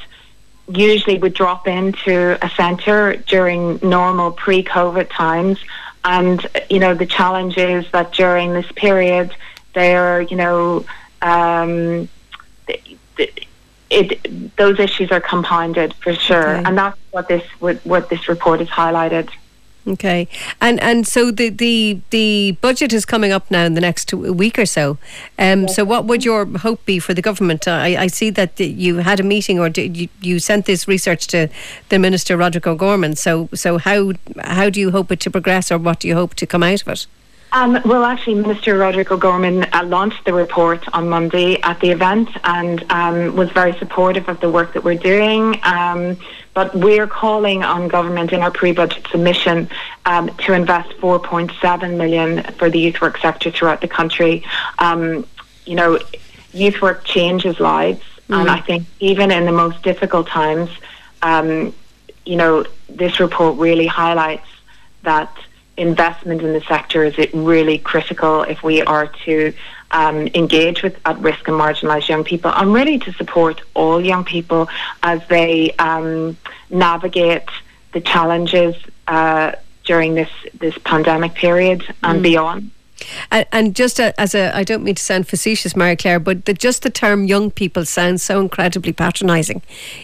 usually 0.69 1.19
would 1.19 1.35
drop 1.35 1.69
into 1.69 2.39
a 2.43 2.49
centre 2.49 3.17
during 3.17 3.79
normal 3.83 4.33
pre-COVID 4.33 5.11
times. 5.11 5.59
And, 6.03 6.47
you 6.71 6.79
know, 6.79 6.95
the 6.95 7.05
challenge 7.07 7.59
is 7.59 7.91
that 7.93 8.13
during 8.13 8.55
this 8.55 8.71
period, 8.73 9.35
they're, 9.75 10.23
you 10.23 10.37
know, 10.37 10.87
um, 11.21 12.09
it, 13.91 14.57
those 14.57 14.79
issues 14.79 15.11
are 15.11 15.21
compounded 15.21 15.95
for 15.95 16.15
sure. 16.15 16.57
Okay. 16.57 16.65
And 16.65 16.79
that's 16.79 16.99
what 17.11 17.29
this, 17.29 17.45
what, 17.61 17.77
what 17.85 18.09
this 18.09 18.29
report 18.29 18.61
has 18.61 18.69
highlighted. 18.69 19.31
Okay, 19.87 20.29
and 20.63 20.81
and 20.81 21.07
so 21.07 21.31
the 21.31 21.51
the 21.51 22.01
the 22.09 22.57
budget 22.63 22.91
is 22.95 23.05
coming 23.05 23.33
up 23.33 23.51
now 23.51 23.67
in 23.67 23.75
the 23.75 23.83
next 23.83 24.15
week 24.15 24.59
or 24.59 24.65
so. 24.65 24.97
Um, 25.39 25.63
yes. 25.63 25.77
So 25.77 25.85
what 25.85 26.07
would 26.07 26.25
your 26.25 26.47
hope 26.47 26.83
be 26.87 26.99
for 26.99 27.13
the 27.13 27.21
government? 27.21 27.69
I, 27.69 28.05
I 28.05 28.07
see 28.07 28.31
that 28.31 28.59
you 28.59 28.97
had 28.99 29.21
a 29.21 29.23
meeting, 29.23 29.61
or 29.61 29.69
you, 29.69 30.09
you 30.23 30.39
sent 30.39 30.65
this 30.65 30.89
research 30.89 31.27
to 31.29 31.49
the 31.91 31.99
minister 31.99 32.35
Roderick 32.35 32.67
O'Gorman. 32.67 33.15
So 33.17 33.51
so 33.53 33.77
how 33.77 34.13
how 34.43 34.71
do 34.71 34.81
you 34.81 34.91
hope 34.91 35.13
it 35.13 35.21
to 35.21 35.31
progress, 35.31 35.71
or 35.71 35.77
what 35.77 36.01
do 36.01 36.09
you 36.09 36.15
hope 36.15 36.35
to 36.37 36.47
come 36.47 36.63
out 36.63 36.81
of 36.81 36.89
it? 36.89 37.07
Um, 37.55 37.81
well, 37.85 38.03
actually, 38.03 38.35
Minister 38.35 38.77
Roderick 38.77 39.13
O'Gorman 39.13 39.63
uh, 39.73 39.85
launched 39.85 40.25
the 40.25 40.33
report 40.33 40.85
on 40.93 41.09
Monday 41.09 41.61
at 41.63 41.79
the 41.79 41.91
event 41.91 42.29
and 42.43 42.85
um, 42.91 43.37
was 43.37 43.49
very 43.53 43.73
supportive 43.79 44.29
of 44.29 44.41
the 44.41 44.51
work 44.51 44.73
that 44.73 44.83
we're 44.83 44.97
doing. 44.97 45.61
Um, 45.63 46.17
but 46.53 46.75
we're 46.75 47.07
calling 47.07 47.63
on 47.63 47.87
government 47.87 48.33
in 48.33 48.41
our 48.41 48.51
pre-budget 48.51 49.07
submission 49.09 49.71
um, 50.05 50.35
to 50.39 50.53
invest 50.53 50.91
4.7 50.99 51.97
million 51.97 52.43
for 52.55 52.69
the 52.69 52.81
youth 52.81 53.01
work 53.01 53.19
sector 53.19 53.53
throughout 53.53 53.81
the 53.81 53.89
country. 53.89 54.45
Um, 54.81 55.25
you 55.65 55.77
know, 55.77 56.01
youth 56.53 56.83
work 56.83 57.05
changes 57.05 57.61
lives, 57.61 58.03
mm. 58.29 58.41
and 58.41 58.51
I 58.51 58.63
think 58.63 58.89
even 58.99 59.31
in 59.31 59.45
the 59.45 59.53
most 59.53 59.81
difficult 59.85 60.27
times, 60.27 60.71
um, 61.23 61.73
you 62.27 62.35
know, 62.35 62.65
this 62.89 63.21
report 63.21 63.59
really 63.59 63.87
highlights 63.87 64.49
that 65.03 65.31
investment 65.77 66.43
in 66.43 66.53
the 66.53 66.61
sector 66.63 67.05
is 67.05 67.19
it 67.19 67.31
really 67.35 67.79
critical 67.79 68.43
if 68.43 68.63
we 68.63 68.83
are 68.83 69.09
to 69.25 69.53
um, 69.91 70.29
engage 70.35 70.83
with 70.83 70.99
at 71.05 71.19
risk 71.19 71.49
and 71.49 71.59
marginalised 71.59 72.09
young 72.09 72.25
people 72.25 72.51
and 72.53 72.73
really 72.73 72.99
to 72.99 73.13
support 73.15 73.61
all 73.75 74.01
young 74.01 74.25
people 74.25 74.69
as 75.03 75.21
they 75.29 75.73
um, 75.79 76.37
navigate 76.71 77.49
the 77.93 78.01
challenges 78.01 78.75
uh, 79.09 79.53
during 79.85 80.15
this 80.15 80.31
this 80.59 80.77
pandemic 80.79 81.35
period 81.35 81.85
and 82.03 82.21
mm. 82.21 82.23
beyond. 82.23 82.71
And, 83.31 83.47
and 83.53 83.77
just 83.77 83.99
a, 83.99 84.19
as 84.21 84.35
a, 84.35 84.55
I 84.57 84.65
don't 84.65 84.83
mean 84.83 84.95
to 84.95 85.03
sound 85.03 85.29
facetious, 85.29 85.77
Marie 85.77 85.97
Claire, 85.97 86.21
but 86.21 86.45
the, 86.45 86.55
just 86.55 86.83
the 86.83 86.91
term 86.91 87.25
young 87.25 87.51
people 87.51 87.85
sounds 87.85 88.23
so 88.23 88.41
incredibly 88.41 88.93
patronising. 88.93 89.63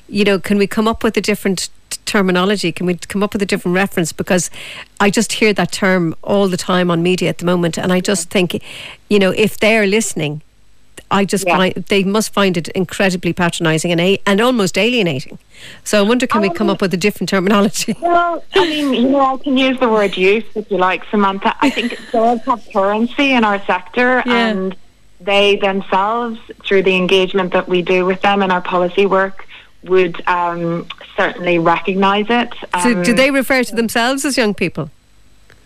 You 0.09 0.25
know, 0.25 0.39
can 0.39 0.59
we 0.59 0.67
come 0.67 0.89
up 0.89 1.03
with 1.03 1.17
a 1.17 1.21
different 1.21 1.71
terminology? 2.07 2.73
Can 2.73 2.87
we 2.87 2.95
come 2.95 3.23
up 3.23 3.33
with 3.33 3.43
a 3.43 3.47
different 3.47 3.75
reference? 3.75 4.13
Because 4.13 4.51
I 4.99 5.11
just 5.11 5.33
hear 5.33 5.53
that 5.55 5.73
term 5.73 6.15
all 6.23 6.49
the 6.49 6.57
time 6.57 6.91
on 6.91 7.03
media 7.03 7.29
at 7.29 7.39
the 7.39 7.47
moment, 7.47 7.79
and 7.79 7.93
I 7.93 8.01
just 8.01 8.31
think, 8.31 8.63
you 9.09 9.19
know, 9.19 9.31
if 9.31 9.59
they're 9.59 9.87
listening, 9.87 10.43
I 11.11 11.25
just 11.25 11.47
yeah. 11.47 11.57
find 11.57 11.75
they 11.75 12.05
must 12.05 12.33
find 12.33 12.57
it 12.57 12.69
incredibly 12.69 13.33
patronising 13.33 13.93
and 13.93 14.01
a, 14.01 14.21
and 14.27 14.41
almost 14.41 14.79
alienating. 14.79 15.39
So 15.85 15.99
I 15.99 16.03
wonder, 16.03 16.27
can 16.27 16.39
um, 16.39 16.43
we 16.43 16.51
come 16.51 16.71
up 16.71 16.81
with 16.81 16.95
a 16.95 16.97
different 16.97 17.29
terminology? 17.29 17.95
Well, 18.11 18.43
I 18.55 18.69
mean, 18.69 18.95
you 18.95 19.09
know, 19.09 19.35
I 19.35 19.37
can 19.37 19.57
use 19.57 19.79
the 19.79 19.89
word 19.89 20.17
youth 20.17 20.57
if 20.57 20.71
you 20.71 20.79
like, 20.79 21.05
Samantha. 21.11 21.55
I 21.61 21.71
think 21.71 21.93
it 21.93 22.01
does 22.11 22.41
have 22.43 22.67
currency 22.73 23.33
in 23.33 23.45
our 23.45 23.65
sector, 23.67 24.23
yeah. 24.27 24.49
and 24.49 24.77
they 25.21 25.57
themselves, 25.57 26.41
through 26.65 26.83
the 26.83 26.97
engagement 26.97 27.53
that 27.53 27.69
we 27.69 27.83
do 27.83 28.05
with 28.05 28.21
them 28.23 28.43
in 28.43 28.51
our 28.51 28.61
policy 28.61 29.07
work, 29.07 29.47
would 29.85 30.27
um, 30.27 30.89
certainly 31.17 31.59
recognise 31.59 32.27
it. 32.29 32.53
Um, 32.75 32.83
so, 32.83 33.05
do 33.05 33.15
they 33.15 33.31
refer 33.31 33.63
to 33.63 33.75
themselves 33.75 34.25
as 34.25 34.37
young 34.37 34.55
people? 34.55 34.91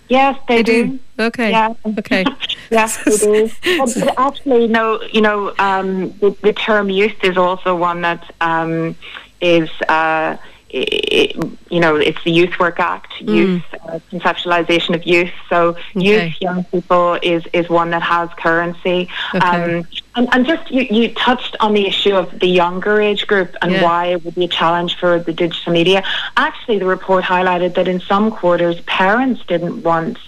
Yes, 0.09 0.39
they, 0.49 0.57
they 0.57 0.63
do. 0.63 0.87
do. 0.87 0.99
Okay. 1.19 1.51
Yeah. 1.51 1.75
Okay. 1.99 2.25
yes, 2.71 3.03
they 3.05 3.17
do. 3.17 3.51
But, 3.79 3.95
but, 3.99 4.19
actually, 4.19 4.69
no. 4.69 5.01
You 5.13 5.23
know, 5.23 5.55
um, 5.59 6.11
the, 6.19 6.37
the, 6.43 6.53
term 6.53 6.91
youth 6.91 7.23
is 7.23 7.37
also 7.37 7.75
one 7.75 8.03
that 8.03 8.31
um, 8.41 8.97
is. 9.41 9.71
Uh, 9.89 10.37
it, 10.75 11.37
you 11.71 11.81
know, 11.81 11.97
it's 11.97 12.23
the 12.25 12.33
Youth 12.33 12.59
Work 12.59 12.81
Act, 12.81 13.13
mm. 13.21 13.35
youth 13.35 13.63
uh, 13.75 14.01
conceptualization 14.11 14.95
of 14.95 15.05
youth. 15.05 15.31
So 15.49 15.69
okay. 15.69 15.81
youth, 15.95 16.41
young 16.41 16.65
people 16.65 17.19
is 17.23 17.45
is 17.53 17.69
one 17.69 17.91
that 17.91 18.03
has 18.03 18.29
currency. 18.37 19.09
Okay. 19.35 19.79
Um, 19.79 19.87
and, 20.17 20.29
and 20.33 20.47
just 20.47 20.71
you, 20.71 20.83
you 20.83 21.15
touched 21.15 21.57
on 21.61 21.75
the 21.75 21.87
issue 21.87 22.15
of 22.15 22.39
the 22.41 22.49
younger 22.49 23.01
age 23.01 23.27
group 23.27 23.55
and 23.63 23.73
yeah. 23.73 23.83
why 23.83 24.07
it 24.07 24.25
would 24.25 24.35
be 24.35 24.45
a 24.45 24.49
challenge 24.49 24.97
for 24.97 25.19
the 25.19 25.33
digital 25.33 25.73
media. 25.73 26.03
Actually, 26.37 26.79
the 26.79 26.87
report 26.87 27.25
highlighted 27.25 27.75
that 27.75 27.87
in 27.87 28.01
some 28.01 28.31
quarters, 28.31 28.81
parents 28.83 29.43
didn't 29.47 29.83
want 29.83 30.19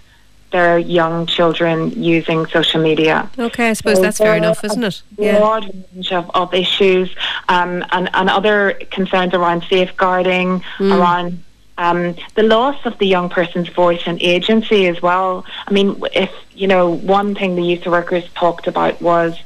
their 0.57 0.79
young 0.79 1.27
children 1.27 1.77
using 2.03 2.47
social 2.47 2.81
media. 2.81 3.31
Okay, 3.39 3.69
I 3.71 3.75
suppose 3.75 3.97
so 3.97 4.03
that's 4.03 4.17
fair 4.17 4.37
enough, 4.37 4.65
isn't 4.65 4.83
it? 4.91 5.03
Yeah. 5.19 5.39
Broad 5.39 5.65
range 5.65 6.11
of, 6.13 6.31
of 6.35 6.55
issues 6.55 7.09
um, 7.51 7.85
and, 7.91 8.09
and 8.15 8.31
other 8.31 8.59
concerns 8.91 9.35
around 9.35 9.65
safeguarding, 9.65 10.49
mm. 10.79 10.99
around 10.99 11.45
um, 11.77 12.17
the 12.37 12.43
loss 12.43 12.79
of 12.87 12.97
the 12.99 13.07
young 13.07 13.29
person's 13.29 13.69
voice 13.69 14.05
and 14.07 14.17
agency 14.23 14.87
as 14.87 15.03
well. 15.03 15.45
I 15.69 15.73
mean, 15.73 15.89
if, 16.15 16.33
you 16.55 16.69
know, 16.69 16.85
one 16.89 17.35
thing 17.35 17.55
the 17.55 17.63
youth 17.63 17.87
workers 17.87 18.25
talked 18.35 18.67
about 18.67 18.95
was 19.03 19.39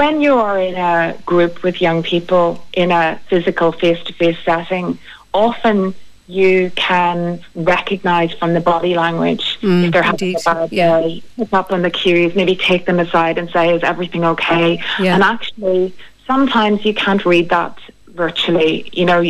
when 0.00 0.20
you 0.20 0.34
are 0.34 0.60
in 0.60 0.76
a 0.76 1.18
group 1.26 1.64
with 1.64 1.80
young 1.80 2.04
people 2.04 2.64
in 2.72 2.92
a 2.92 3.20
physical 3.28 3.72
face 3.72 4.00
to 4.04 4.12
face 4.12 4.38
setting, 4.44 4.96
often 5.34 5.94
you 6.30 6.70
can 6.76 7.40
recognise 7.54 8.32
from 8.32 8.54
the 8.54 8.60
body 8.60 8.94
language 8.94 9.58
Mm, 9.62 9.84
if 9.86 9.92
they're 9.92 10.02
having 10.02 10.28
indeed. 10.28 10.42
a 10.46 10.54
bad 10.54 10.72
Yeah. 10.72 11.00
day. 11.00 11.22
Pick 11.36 11.52
up 11.52 11.72
on 11.72 11.82
the 11.82 11.90
cues, 11.90 12.34
maybe 12.34 12.54
take 12.56 12.86
them 12.86 12.98
aside 13.00 13.36
and 13.38 13.50
say, 13.50 13.64
"Is 13.74 13.82
everything 13.82 14.24
okay?" 14.24 14.80
Yeah. 14.98 15.14
And 15.14 15.22
actually, 15.22 15.92
sometimes 16.26 16.84
you 16.84 16.94
can't 16.94 17.24
read 17.26 17.48
that 17.50 17.76
virtually. 18.14 18.88
You 18.92 19.06
know, 19.06 19.20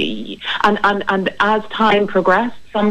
and 0.66 0.78
and 0.88 1.04
and 1.08 1.24
as 1.40 1.62
time 1.84 2.06
progressed, 2.06 2.56
some 2.72 2.88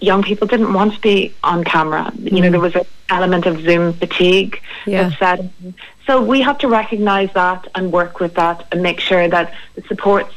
young 0.00 0.22
people 0.22 0.46
didn't 0.46 0.72
want 0.72 0.94
to 0.94 1.00
be 1.00 1.32
on 1.44 1.64
camera. 1.64 2.04
You 2.22 2.40
know, 2.42 2.48
Mm. 2.48 2.52
there 2.52 2.60
was 2.68 2.74
an 2.76 2.86
element 3.08 3.44
of 3.46 3.54
Zoom 3.66 3.92
fatigue 3.92 4.60
Yeah. 4.86 5.10
that 5.20 5.38
in. 5.40 5.74
So 6.06 6.12
we 6.20 6.40
have 6.48 6.58
to 6.58 6.68
recognise 6.68 7.30
that 7.34 7.60
and 7.74 7.92
work 7.92 8.20
with 8.20 8.34
that 8.34 8.64
and 8.72 8.82
make 8.82 9.00
sure 9.00 9.28
that 9.28 9.52
the 9.76 9.82
supports 9.90 10.32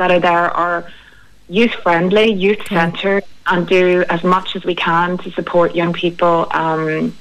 that 0.00 0.10
are 0.10 0.20
there 0.20 0.46
are 0.64 0.84
youth 1.48 1.72
friendly, 1.82 2.32
youth 2.32 2.66
centred, 2.68 3.24
and 3.46 3.66
do 3.66 4.04
as 4.08 4.22
much 4.22 4.56
as 4.56 4.64
we 4.64 4.74
can 4.74 5.18
to 5.18 5.30
support 5.32 5.74
young 5.74 5.92
people. 5.92 6.46
Um, 6.50 7.16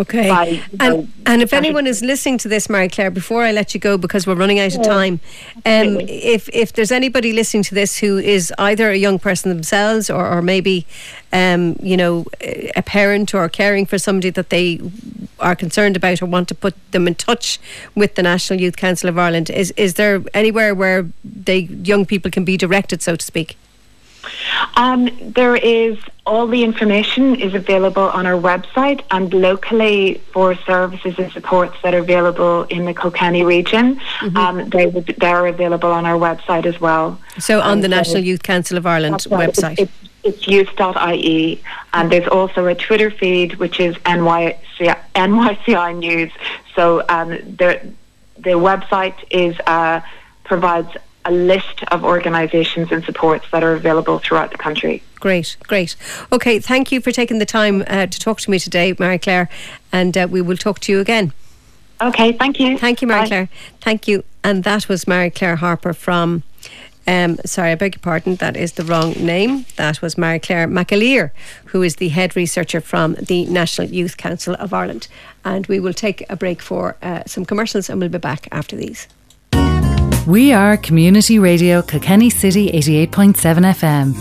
Okay. 0.00 0.28
by, 0.28 0.50
know, 0.50 1.00
And, 1.00 1.12
and 1.26 1.42
if 1.42 1.52
anyone 1.52 1.86
is 1.86 2.02
listening 2.02 2.38
to 2.38 2.48
this, 2.48 2.70
Marie 2.70 2.88
Claire, 2.88 3.10
before 3.10 3.42
I 3.42 3.52
let 3.52 3.74
you 3.74 3.80
go, 3.80 3.98
because 3.98 4.26
we're 4.26 4.34
running 4.34 4.58
out 4.58 4.74
of 4.74 4.82
time, 4.82 5.20
um, 5.66 6.00
if 6.00 6.48
if 6.52 6.72
there's 6.72 6.90
anybody 6.90 7.32
listening 7.32 7.64
to 7.64 7.74
this 7.74 7.98
who 7.98 8.16
is 8.16 8.52
either 8.58 8.90
a 8.90 8.96
young 8.96 9.18
person 9.18 9.50
themselves 9.50 10.08
or, 10.08 10.26
or 10.26 10.40
maybe, 10.40 10.86
um, 11.32 11.76
you 11.82 11.96
know, 11.96 12.24
a 12.74 12.82
parent 12.82 13.34
or 13.34 13.48
caring 13.50 13.84
for 13.84 13.98
somebody 13.98 14.30
that 14.30 14.48
they 14.48 14.80
are 15.38 15.54
concerned 15.54 15.96
about 15.96 16.22
or 16.22 16.26
want 16.26 16.48
to 16.48 16.54
put 16.54 16.74
them 16.92 17.06
in 17.06 17.14
touch 17.14 17.58
with 17.94 18.14
the 18.14 18.22
National 18.22 18.58
Youth 18.58 18.76
Council 18.76 19.08
of 19.10 19.18
Ireland, 19.18 19.50
is 19.50 19.70
is 19.72 19.94
there 19.94 20.22
anywhere 20.32 20.74
where 20.74 21.06
they 21.24 21.58
young 21.58 22.06
people 22.06 22.30
can 22.30 22.44
be 22.44 22.56
directed, 22.56 23.02
so 23.02 23.16
to 23.16 23.24
speak? 23.24 23.56
Um, 24.76 25.08
there 25.20 25.56
is 25.56 25.98
all 26.26 26.46
the 26.46 26.62
information 26.62 27.34
is 27.36 27.54
available 27.54 28.04
on 28.04 28.26
our 28.26 28.40
website 28.40 29.02
and 29.10 29.32
locally 29.32 30.20
for 30.32 30.54
services 30.54 31.18
and 31.18 31.30
supports 31.32 31.76
that 31.82 31.94
are 31.94 31.98
available 31.98 32.64
in 32.64 32.84
the 32.84 32.94
Kilkenny 32.94 33.42
region. 33.42 33.96
Mm-hmm. 34.20 34.36
Um, 34.36 34.68
they 34.70 34.86
would 34.86 35.06
they're 35.18 35.46
available 35.46 35.90
on 35.90 36.06
our 36.06 36.18
website 36.18 36.66
as 36.66 36.80
well. 36.80 37.18
So 37.38 37.60
on 37.60 37.72
Um, 37.72 37.80
the 37.80 37.88
so- 37.88 37.96
National 37.96 38.22
Youth 38.24 38.42
Council 38.42 38.76
of 38.78 38.86
Ireland 38.86 39.26
website. 39.30 39.78
It's, 39.78 39.92
it's, 40.24 40.46
it's 40.46 40.48
youth.ie 40.48 41.62
and 41.94 42.12
there's 42.12 42.28
also 42.28 42.66
a 42.66 42.74
Twitter 42.74 43.10
feed 43.10 43.54
which 43.56 43.80
is 43.80 43.96
NYCI, 43.96 44.96
NYCI 45.14 45.98
News. 45.98 46.32
So 46.74 47.02
um, 47.08 47.30
the 47.30 47.80
the 48.38 48.50
website 48.50 49.16
is 49.30 49.54
uh, 49.66 50.00
provides 50.44 50.88
a 51.24 51.30
list 51.30 51.82
of 51.88 52.04
organisations 52.04 52.90
and 52.90 53.04
supports 53.04 53.44
that 53.52 53.62
are 53.62 53.74
available 53.74 54.18
throughout 54.18 54.50
the 54.50 54.58
country. 54.58 55.02
Great, 55.16 55.56
great. 55.66 55.96
Okay, 56.32 56.58
thank 56.58 56.90
you 56.90 57.00
for 57.00 57.12
taking 57.12 57.38
the 57.38 57.46
time 57.46 57.84
uh, 57.86 58.06
to 58.06 58.18
talk 58.18 58.40
to 58.40 58.50
me 58.50 58.58
today, 58.58 58.94
Marie 58.98 59.18
Claire, 59.18 59.48
and 59.92 60.16
uh, 60.16 60.26
we 60.30 60.40
will 60.40 60.56
talk 60.56 60.80
to 60.80 60.92
you 60.92 61.00
again. 61.00 61.32
Okay, 62.00 62.32
thank 62.32 62.58
you. 62.58 62.78
Thank 62.78 63.02
you, 63.02 63.08
Mary 63.08 63.22
Bye. 63.22 63.26
Claire. 63.26 63.48
Thank 63.80 64.08
you. 64.08 64.24
And 64.42 64.64
that 64.64 64.88
was 64.88 65.06
Marie 65.06 65.30
Claire 65.30 65.56
Harper 65.56 65.92
from. 65.92 66.42
Um, 67.06 67.38
sorry, 67.44 67.72
I 67.72 67.74
beg 67.74 67.96
your 67.96 68.00
pardon. 68.00 68.36
That 68.36 68.56
is 68.56 68.72
the 68.72 68.84
wrong 68.84 69.12
name. 69.12 69.66
That 69.76 70.00
was 70.00 70.16
Marie 70.16 70.38
Claire 70.38 70.68
McAleer, 70.68 71.32
who 71.66 71.82
is 71.82 71.96
the 71.96 72.08
head 72.08 72.36
researcher 72.36 72.80
from 72.80 73.14
the 73.14 73.46
National 73.46 73.88
Youth 73.88 74.16
Council 74.16 74.54
of 74.58 74.72
Ireland. 74.72 75.08
And 75.44 75.66
we 75.66 75.80
will 75.80 75.92
take 75.92 76.24
a 76.30 76.36
break 76.36 76.62
for 76.62 76.96
uh, 77.02 77.24
some 77.26 77.44
commercials, 77.44 77.90
and 77.90 78.00
we'll 78.00 78.10
be 78.10 78.18
back 78.18 78.48
after 78.52 78.76
these. 78.76 79.08
We 80.26 80.52
are 80.52 80.76
Community 80.76 81.38
Radio 81.38 81.80
Kilkenny 81.80 82.28
City 82.28 82.70
88.7 82.72 83.34
FM. 83.74 84.14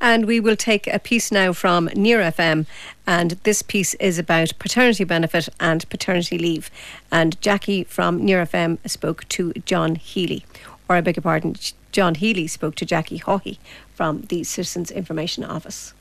And 0.00 0.26
we 0.26 0.38
will 0.38 0.54
take 0.54 0.86
a 0.86 1.00
piece 1.00 1.32
now 1.32 1.52
from 1.52 1.86
Near 1.96 2.20
FM. 2.20 2.66
And 3.08 3.32
this 3.42 3.62
piece 3.62 3.94
is 3.94 4.18
about 4.18 4.52
paternity 4.60 5.02
benefit 5.02 5.48
and 5.58 5.88
paternity 5.90 6.38
leave. 6.38 6.70
And 7.10 7.38
Jackie 7.40 7.82
from 7.82 8.24
Near 8.24 8.46
FM 8.46 8.78
spoke 8.88 9.28
to 9.30 9.52
John 9.66 9.96
Healy. 9.96 10.44
Or 10.88 10.94
I 10.96 11.00
beg 11.00 11.16
your 11.16 11.22
pardon, 11.22 11.56
John 11.90 12.14
Healy 12.14 12.46
spoke 12.46 12.76
to 12.76 12.86
Jackie 12.86 13.18
Hawkey 13.18 13.58
from 13.92 14.22
the 14.22 14.44
Citizens 14.44 14.92
Information 14.92 15.42
Office. 15.42 15.94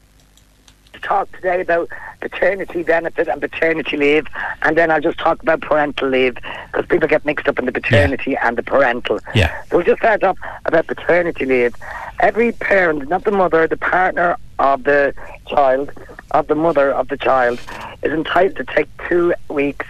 To 1.00 1.08
talk 1.08 1.32
today 1.32 1.62
about 1.62 1.89
paternity 2.20 2.84
benefit 2.84 3.28
and 3.28 3.41
paternity 3.41 3.97
leave, 3.97 4.28
and 4.64 4.78
then 4.78 4.91
I'll 4.91 5.02
just 5.02 5.18
talk 5.18 5.41
about 5.41 5.62
parental 5.62 6.10
leave 6.10 6.36
because 6.36 6.86
people 6.88 7.08
get 7.08 7.26
mixed 7.26 7.47
up 7.47 7.60
in 7.60 7.66
the 7.66 7.72
paternity 7.72 8.36
and 8.38 8.58
the 8.58 8.64
parental. 8.64 9.20
Yeah. 9.34 9.64
So 9.66 9.78
we'll 9.78 9.86
just 9.86 10.00
start 10.00 10.24
off 10.24 10.38
about 10.66 10.88
paternity 10.88 11.45
leave. 11.45 11.76
Every 12.20 12.52
parent, 12.52 13.08
not 13.08 13.24
the 13.24 13.32
mother, 13.32 13.68
the 13.68 13.78
partner 13.78 14.38
of 14.60 14.84
the 14.84 15.14
child, 15.47 15.91
of 16.32 16.47
the 16.47 16.56
mother 16.56 16.91
of 16.91 17.08
the 17.08 17.18
child, 17.18 17.60
is 18.04 18.12
entitled 18.12 18.58
to 18.58 18.66
take 18.76 18.89
two 19.08 19.34
weeks 19.47 19.86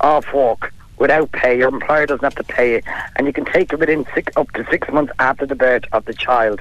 off 0.00 0.32
work 0.32 0.72
without 0.98 1.32
pay. 1.32 1.58
Your 1.58 1.68
employer 1.68 2.06
doesn't 2.06 2.22
have 2.22 2.34
to 2.34 2.44
pay 2.44 2.74
it, 2.74 2.84
and 3.16 3.26
you 3.26 3.32
can 3.32 3.44
take 3.44 3.72
it 3.72 3.78
within 3.78 4.06
six, 4.14 4.36
up 4.36 4.50
to 4.52 4.66
six 4.70 4.88
months 4.92 5.12
after 5.18 5.46
the 5.46 5.54
birth 5.54 5.84
of 5.92 6.04
the 6.04 6.14
child. 6.14 6.60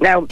Now, 0.00 0.26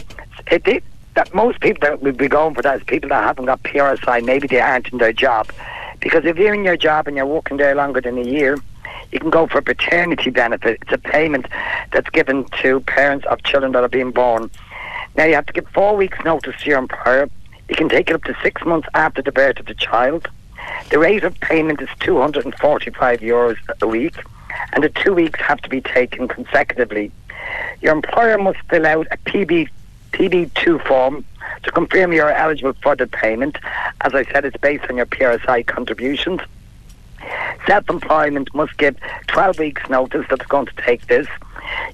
it, 0.51 0.67
it, 0.67 0.83
that 1.15 1.33
most 1.33 1.59
people 1.59 1.81
that 1.81 2.01
would 2.01 2.17
be 2.17 2.27
going 2.27 2.55
for 2.55 2.61
that 2.61 2.77
is 2.77 2.83
people 2.83 3.09
that 3.09 3.23
haven't 3.23 3.45
got 3.45 3.61
PRSI. 3.63 4.23
Maybe 4.25 4.47
they 4.47 4.59
aren't 4.59 4.91
in 4.91 4.97
their 4.97 5.13
job, 5.13 5.51
because 5.99 6.25
if 6.25 6.37
you're 6.37 6.53
in 6.53 6.63
your 6.63 6.77
job 6.77 7.07
and 7.07 7.15
you're 7.15 7.25
working 7.25 7.57
there 7.57 7.75
longer 7.75 8.01
than 8.01 8.17
a 8.17 8.23
year, 8.23 8.57
you 9.11 9.19
can 9.19 9.29
go 9.29 9.47
for 9.47 9.61
paternity 9.61 10.31
benefit. 10.31 10.79
It's 10.81 10.91
a 10.91 10.97
payment 10.97 11.45
that's 11.91 12.09
given 12.09 12.45
to 12.61 12.79
parents 12.81 13.25
of 13.27 13.43
children 13.43 13.71
that 13.73 13.83
are 13.83 13.89
being 13.89 14.11
born. 14.11 14.49
Now 15.15 15.25
you 15.25 15.35
have 15.35 15.45
to 15.45 15.53
give 15.53 15.67
four 15.69 15.95
weeks' 15.95 16.17
notice 16.25 16.55
to 16.61 16.69
your 16.69 16.79
employer. 16.79 17.29
You 17.69 17.75
can 17.75 17.89
take 17.89 18.09
it 18.09 18.15
up 18.15 18.23
to 18.23 18.35
six 18.41 18.65
months 18.65 18.87
after 18.93 19.21
the 19.21 19.31
birth 19.31 19.59
of 19.59 19.67
the 19.67 19.75
child. 19.75 20.27
The 20.89 20.99
rate 20.99 21.23
of 21.23 21.39
payment 21.39 21.81
is 21.81 21.89
245 21.99 23.19
euros 23.19 23.57
a 23.81 23.87
week, 23.87 24.15
and 24.73 24.83
the 24.83 24.89
two 24.89 25.13
weeks 25.13 25.39
have 25.39 25.61
to 25.61 25.69
be 25.69 25.81
taken 25.81 26.27
consecutively. 26.27 27.11
Your 27.81 27.93
employer 27.93 28.37
must 28.37 28.59
fill 28.69 28.85
out 28.85 29.07
a 29.11 29.17
PB, 29.17 29.69
PB2 30.13 30.85
form 30.87 31.25
to 31.63 31.71
confirm 31.71 32.13
you're 32.13 32.31
eligible 32.31 32.73
for 32.81 32.95
the 32.95 33.07
payment. 33.07 33.57
As 34.01 34.13
I 34.13 34.23
said, 34.25 34.45
it's 34.45 34.57
based 34.57 34.85
on 34.89 34.97
your 34.97 35.05
PRSI 35.05 35.65
contributions. 35.65 36.41
Self-employment 37.67 38.53
must 38.53 38.77
give 38.77 38.97
12 39.27 39.59
weeks 39.59 39.89
notice 39.89 40.25
that 40.29 40.39
they're 40.39 40.47
going 40.47 40.65
to 40.65 40.75
take 40.81 41.07
this. 41.07 41.27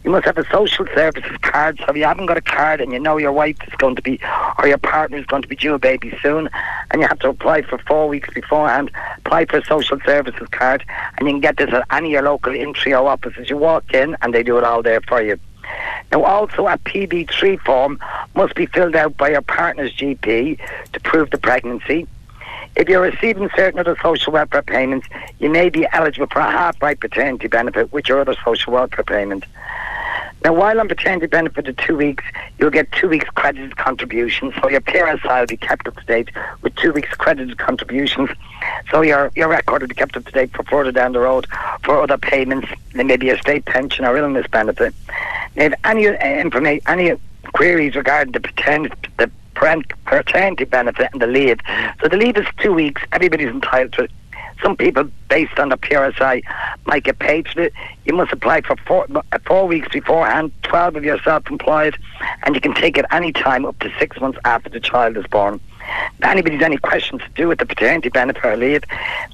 You 0.03 0.09
must 0.09 0.25
have 0.25 0.37
a 0.37 0.47
social 0.49 0.87
services 0.95 1.37
card. 1.41 1.77
So 1.77 1.85
if 1.89 1.95
you 1.95 2.03
haven't 2.03 2.25
got 2.25 2.37
a 2.37 2.41
card 2.41 2.81
and 2.81 2.91
you 2.91 2.99
know 2.99 3.17
your 3.17 3.31
wife 3.31 3.57
is 3.67 3.73
going 3.75 3.95
to 3.95 4.01
be, 4.01 4.19
or 4.57 4.67
your 4.67 4.79
partner 4.79 5.17
is 5.17 5.25
going 5.25 5.43
to 5.43 5.47
be 5.47 5.55
due 5.55 5.75
a 5.75 5.79
baby 5.79 6.17
soon, 6.23 6.49
and 6.89 7.01
you 7.01 7.07
have 7.07 7.19
to 7.19 7.29
apply 7.29 7.61
for 7.61 7.77
four 7.79 8.07
weeks 8.07 8.33
beforehand, 8.33 8.89
apply 9.19 9.45
for 9.45 9.57
a 9.57 9.65
social 9.65 9.99
services 10.05 10.47
card, 10.49 10.83
and 11.17 11.27
you 11.27 11.33
can 11.33 11.41
get 11.41 11.57
this 11.57 11.71
at 11.71 11.85
any 11.91 12.09
of 12.09 12.11
your 12.13 12.23
local 12.23 12.51
Intreo 12.51 13.03
offices. 13.05 13.49
You 13.49 13.57
walk 13.57 13.93
in 13.93 14.17
and 14.21 14.33
they 14.33 14.41
do 14.41 14.57
it 14.57 14.63
all 14.63 14.81
there 14.81 15.01
for 15.01 15.21
you. 15.21 15.39
Now, 16.11 16.23
also 16.23 16.67
a 16.67 16.77
PB3 16.77 17.59
form 17.61 17.99
must 18.35 18.55
be 18.55 18.65
filled 18.65 18.95
out 18.95 19.15
by 19.17 19.29
your 19.29 19.41
partner's 19.41 19.93
GP 19.93 20.59
to 20.93 20.99
prove 21.01 21.29
the 21.29 21.37
pregnancy. 21.37 22.07
If 22.75 22.87
you're 22.87 23.01
receiving 23.01 23.49
certain 23.55 23.79
other 23.79 23.97
social 24.01 24.33
welfare 24.33 24.61
payments, 24.61 25.07
you 25.39 25.49
may 25.49 25.69
be 25.69 25.87
eligible 25.91 26.27
for 26.27 26.39
a 26.39 26.51
half-right 26.51 26.99
paternity 26.99 27.47
benefit 27.47 27.91
with 27.91 28.07
your 28.07 28.21
other 28.21 28.35
social 28.43 28.73
welfare 28.73 29.03
payment. 29.03 29.45
Now, 30.43 30.53
while 30.53 30.79
on 30.79 30.87
paternity 30.87 31.27
benefit 31.27 31.67
of 31.67 31.75
two 31.77 31.97
weeks, 31.97 32.23
you'll 32.57 32.69
get 32.69 32.91
two 32.93 33.09
weeks 33.09 33.29
credited 33.35 33.75
contributions, 33.75 34.53
so 34.61 34.69
your 34.69 34.81
PRSI 34.81 35.39
will 35.41 35.47
be 35.47 35.57
kept 35.57 35.87
up 35.87 35.97
to 35.97 36.05
date 36.05 36.29
with 36.61 36.75
two 36.75 36.93
weeks 36.93 37.09
credited 37.09 37.57
contributions. 37.57 38.29
So 38.89 39.01
your 39.01 39.31
your 39.35 39.49
record 39.49 39.81
will 39.81 39.89
be 39.89 39.95
kept 39.95 40.15
up 40.15 40.25
to 40.25 40.31
date 40.31 40.51
for 40.55 40.63
further 40.63 40.91
down 40.91 41.11
the 41.11 41.19
road 41.19 41.45
for 41.83 42.01
other 42.01 42.17
payments, 42.17 42.67
there 42.93 43.05
may 43.05 43.17
be 43.17 43.29
a 43.29 43.37
state 43.39 43.65
pension 43.65 44.05
or 44.05 44.17
illness 44.17 44.45
benefit. 44.51 44.93
If 45.55 45.73
any 45.83 46.07
uh, 46.07 46.11
information, 46.13 46.83
any 46.87 47.13
queries 47.53 47.95
regarding 47.95 48.33
the 48.33 48.39
paternity, 48.39 48.95
the 49.17 49.31
paternity 50.05 50.65
benefit 50.65 51.09
and 51.11 51.21
the 51.21 51.27
leave. 51.27 51.59
So 52.01 52.07
the 52.07 52.17
leave 52.17 52.37
is 52.37 52.45
two 52.59 52.73
weeks. 52.73 53.01
Everybody's 53.11 53.49
entitled 53.49 53.93
to 53.93 54.03
it. 54.03 54.11
Some 54.61 54.75
people, 54.75 55.09
based 55.29 55.57
on 55.57 55.69
the 55.69 55.77
PRSI, 55.77 56.43
might 56.85 57.03
get 57.03 57.19
paid 57.19 57.47
for 57.47 57.61
it. 57.61 57.73
You 58.05 58.13
must 58.13 58.31
apply 58.33 58.61
for 58.61 58.75
four, 58.85 59.07
four 59.45 59.67
weeks 59.67 59.87
beforehand, 59.89 60.51
12 60.63 60.97
if 60.97 61.03
you're 61.03 61.21
self-employed, 61.21 61.97
and 62.43 62.55
you 62.55 62.61
can 62.61 62.73
take 62.73 62.97
it 62.97 63.05
any 63.11 63.31
time 63.31 63.65
up 63.65 63.79
to 63.79 63.91
six 63.99 64.19
months 64.19 64.37
after 64.43 64.69
the 64.69 64.79
child 64.79 65.17
is 65.17 65.25
born. 65.27 65.59
If 66.19 66.25
anybody's 66.25 66.61
any 66.61 66.77
questions 66.77 67.21
to 67.21 67.29
do 67.35 67.47
with 67.47 67.59
the 67.59 67.65
paternity 67.65 68.09
benefit 68.09 68.43
or 68.43 68.55
leave, 68.57 68.83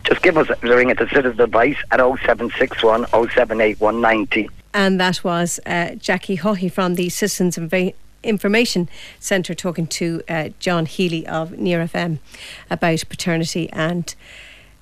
just 0.03 0.21
give 0.21 0.37
us 0.37 0.49
a 0.49 0.67
ring 0.67 0.91
at 0.91 0.97
the 0.97 1.09
Citizen 1.09 1.41
Advice 1.41 1.77
at 1.91 1.99
0761 1.99 3.07
078 3.07 3.79
190. 3.79 4.49
And 4.73 4.99
that 4.99 5.23
was 5.23 5.59
uh, 5.65 5.95
Jackie 5.95 6.37
Hawkey 6.37 6.71
from 6.71 6.95
the 6.95 7.09
Citizens 7.09 7.57
Inva- 7.57 7.93
Information 8.23 8.89
Centre 9.19 9.53
talking 9.53 9.87
to 9.87 10.21
uh, 10.27 10.49
John 10.59 10.85
Healy 10.85 11.25
of 11.27 11.53
Near 11.53 11.79
FM 11.85 12.19
about 12.69 13.03
paternity 13.07 13.69
and 13.71 14.13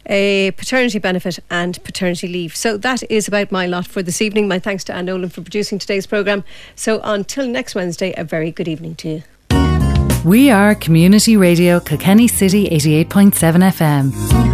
a 0.06 0.52
paternity 0.52 1.00
benefit 1.00 1.40
and 1.50 1.84
paternity 1.84 2.28
leave. 2.28 2.56
So 2.56 2.78
that 2.78 3.04
is 3.12 3.28
about 3.28 3.52
my 3.52 3.66
lot 3.66 3.88
for 3.88 4.02
this 4.04 4.22
evening. 4.22 4.48
My 4.48 4.60
thanks 4.60 4.84
to 4.86 4.94
Anne 4.94 5.06
Nolan 5.06 5.30
for 5.30 5.42
producing 5.42 5.80
today's 5.80 6.06
programme. 6.06 6.44
So 6.76 7.00
until 7.04 7.48
next 7.48 7.76
Wednesday, 7.76 8.14
a 8.18 8.24
very 8.24 8.52
good 8.52 8.68
evening 8.68 8.96
to 8.96 9.10
you. 9.10 9.24
We 10.26 10.50
are 10.50 10.74
Community 10.74 11.36
Radio 11.36 11.80
Kilkenny 11.80 12.30
City 12.30 12.70
88.7 12.70 13.34
FM. 13.74 14.53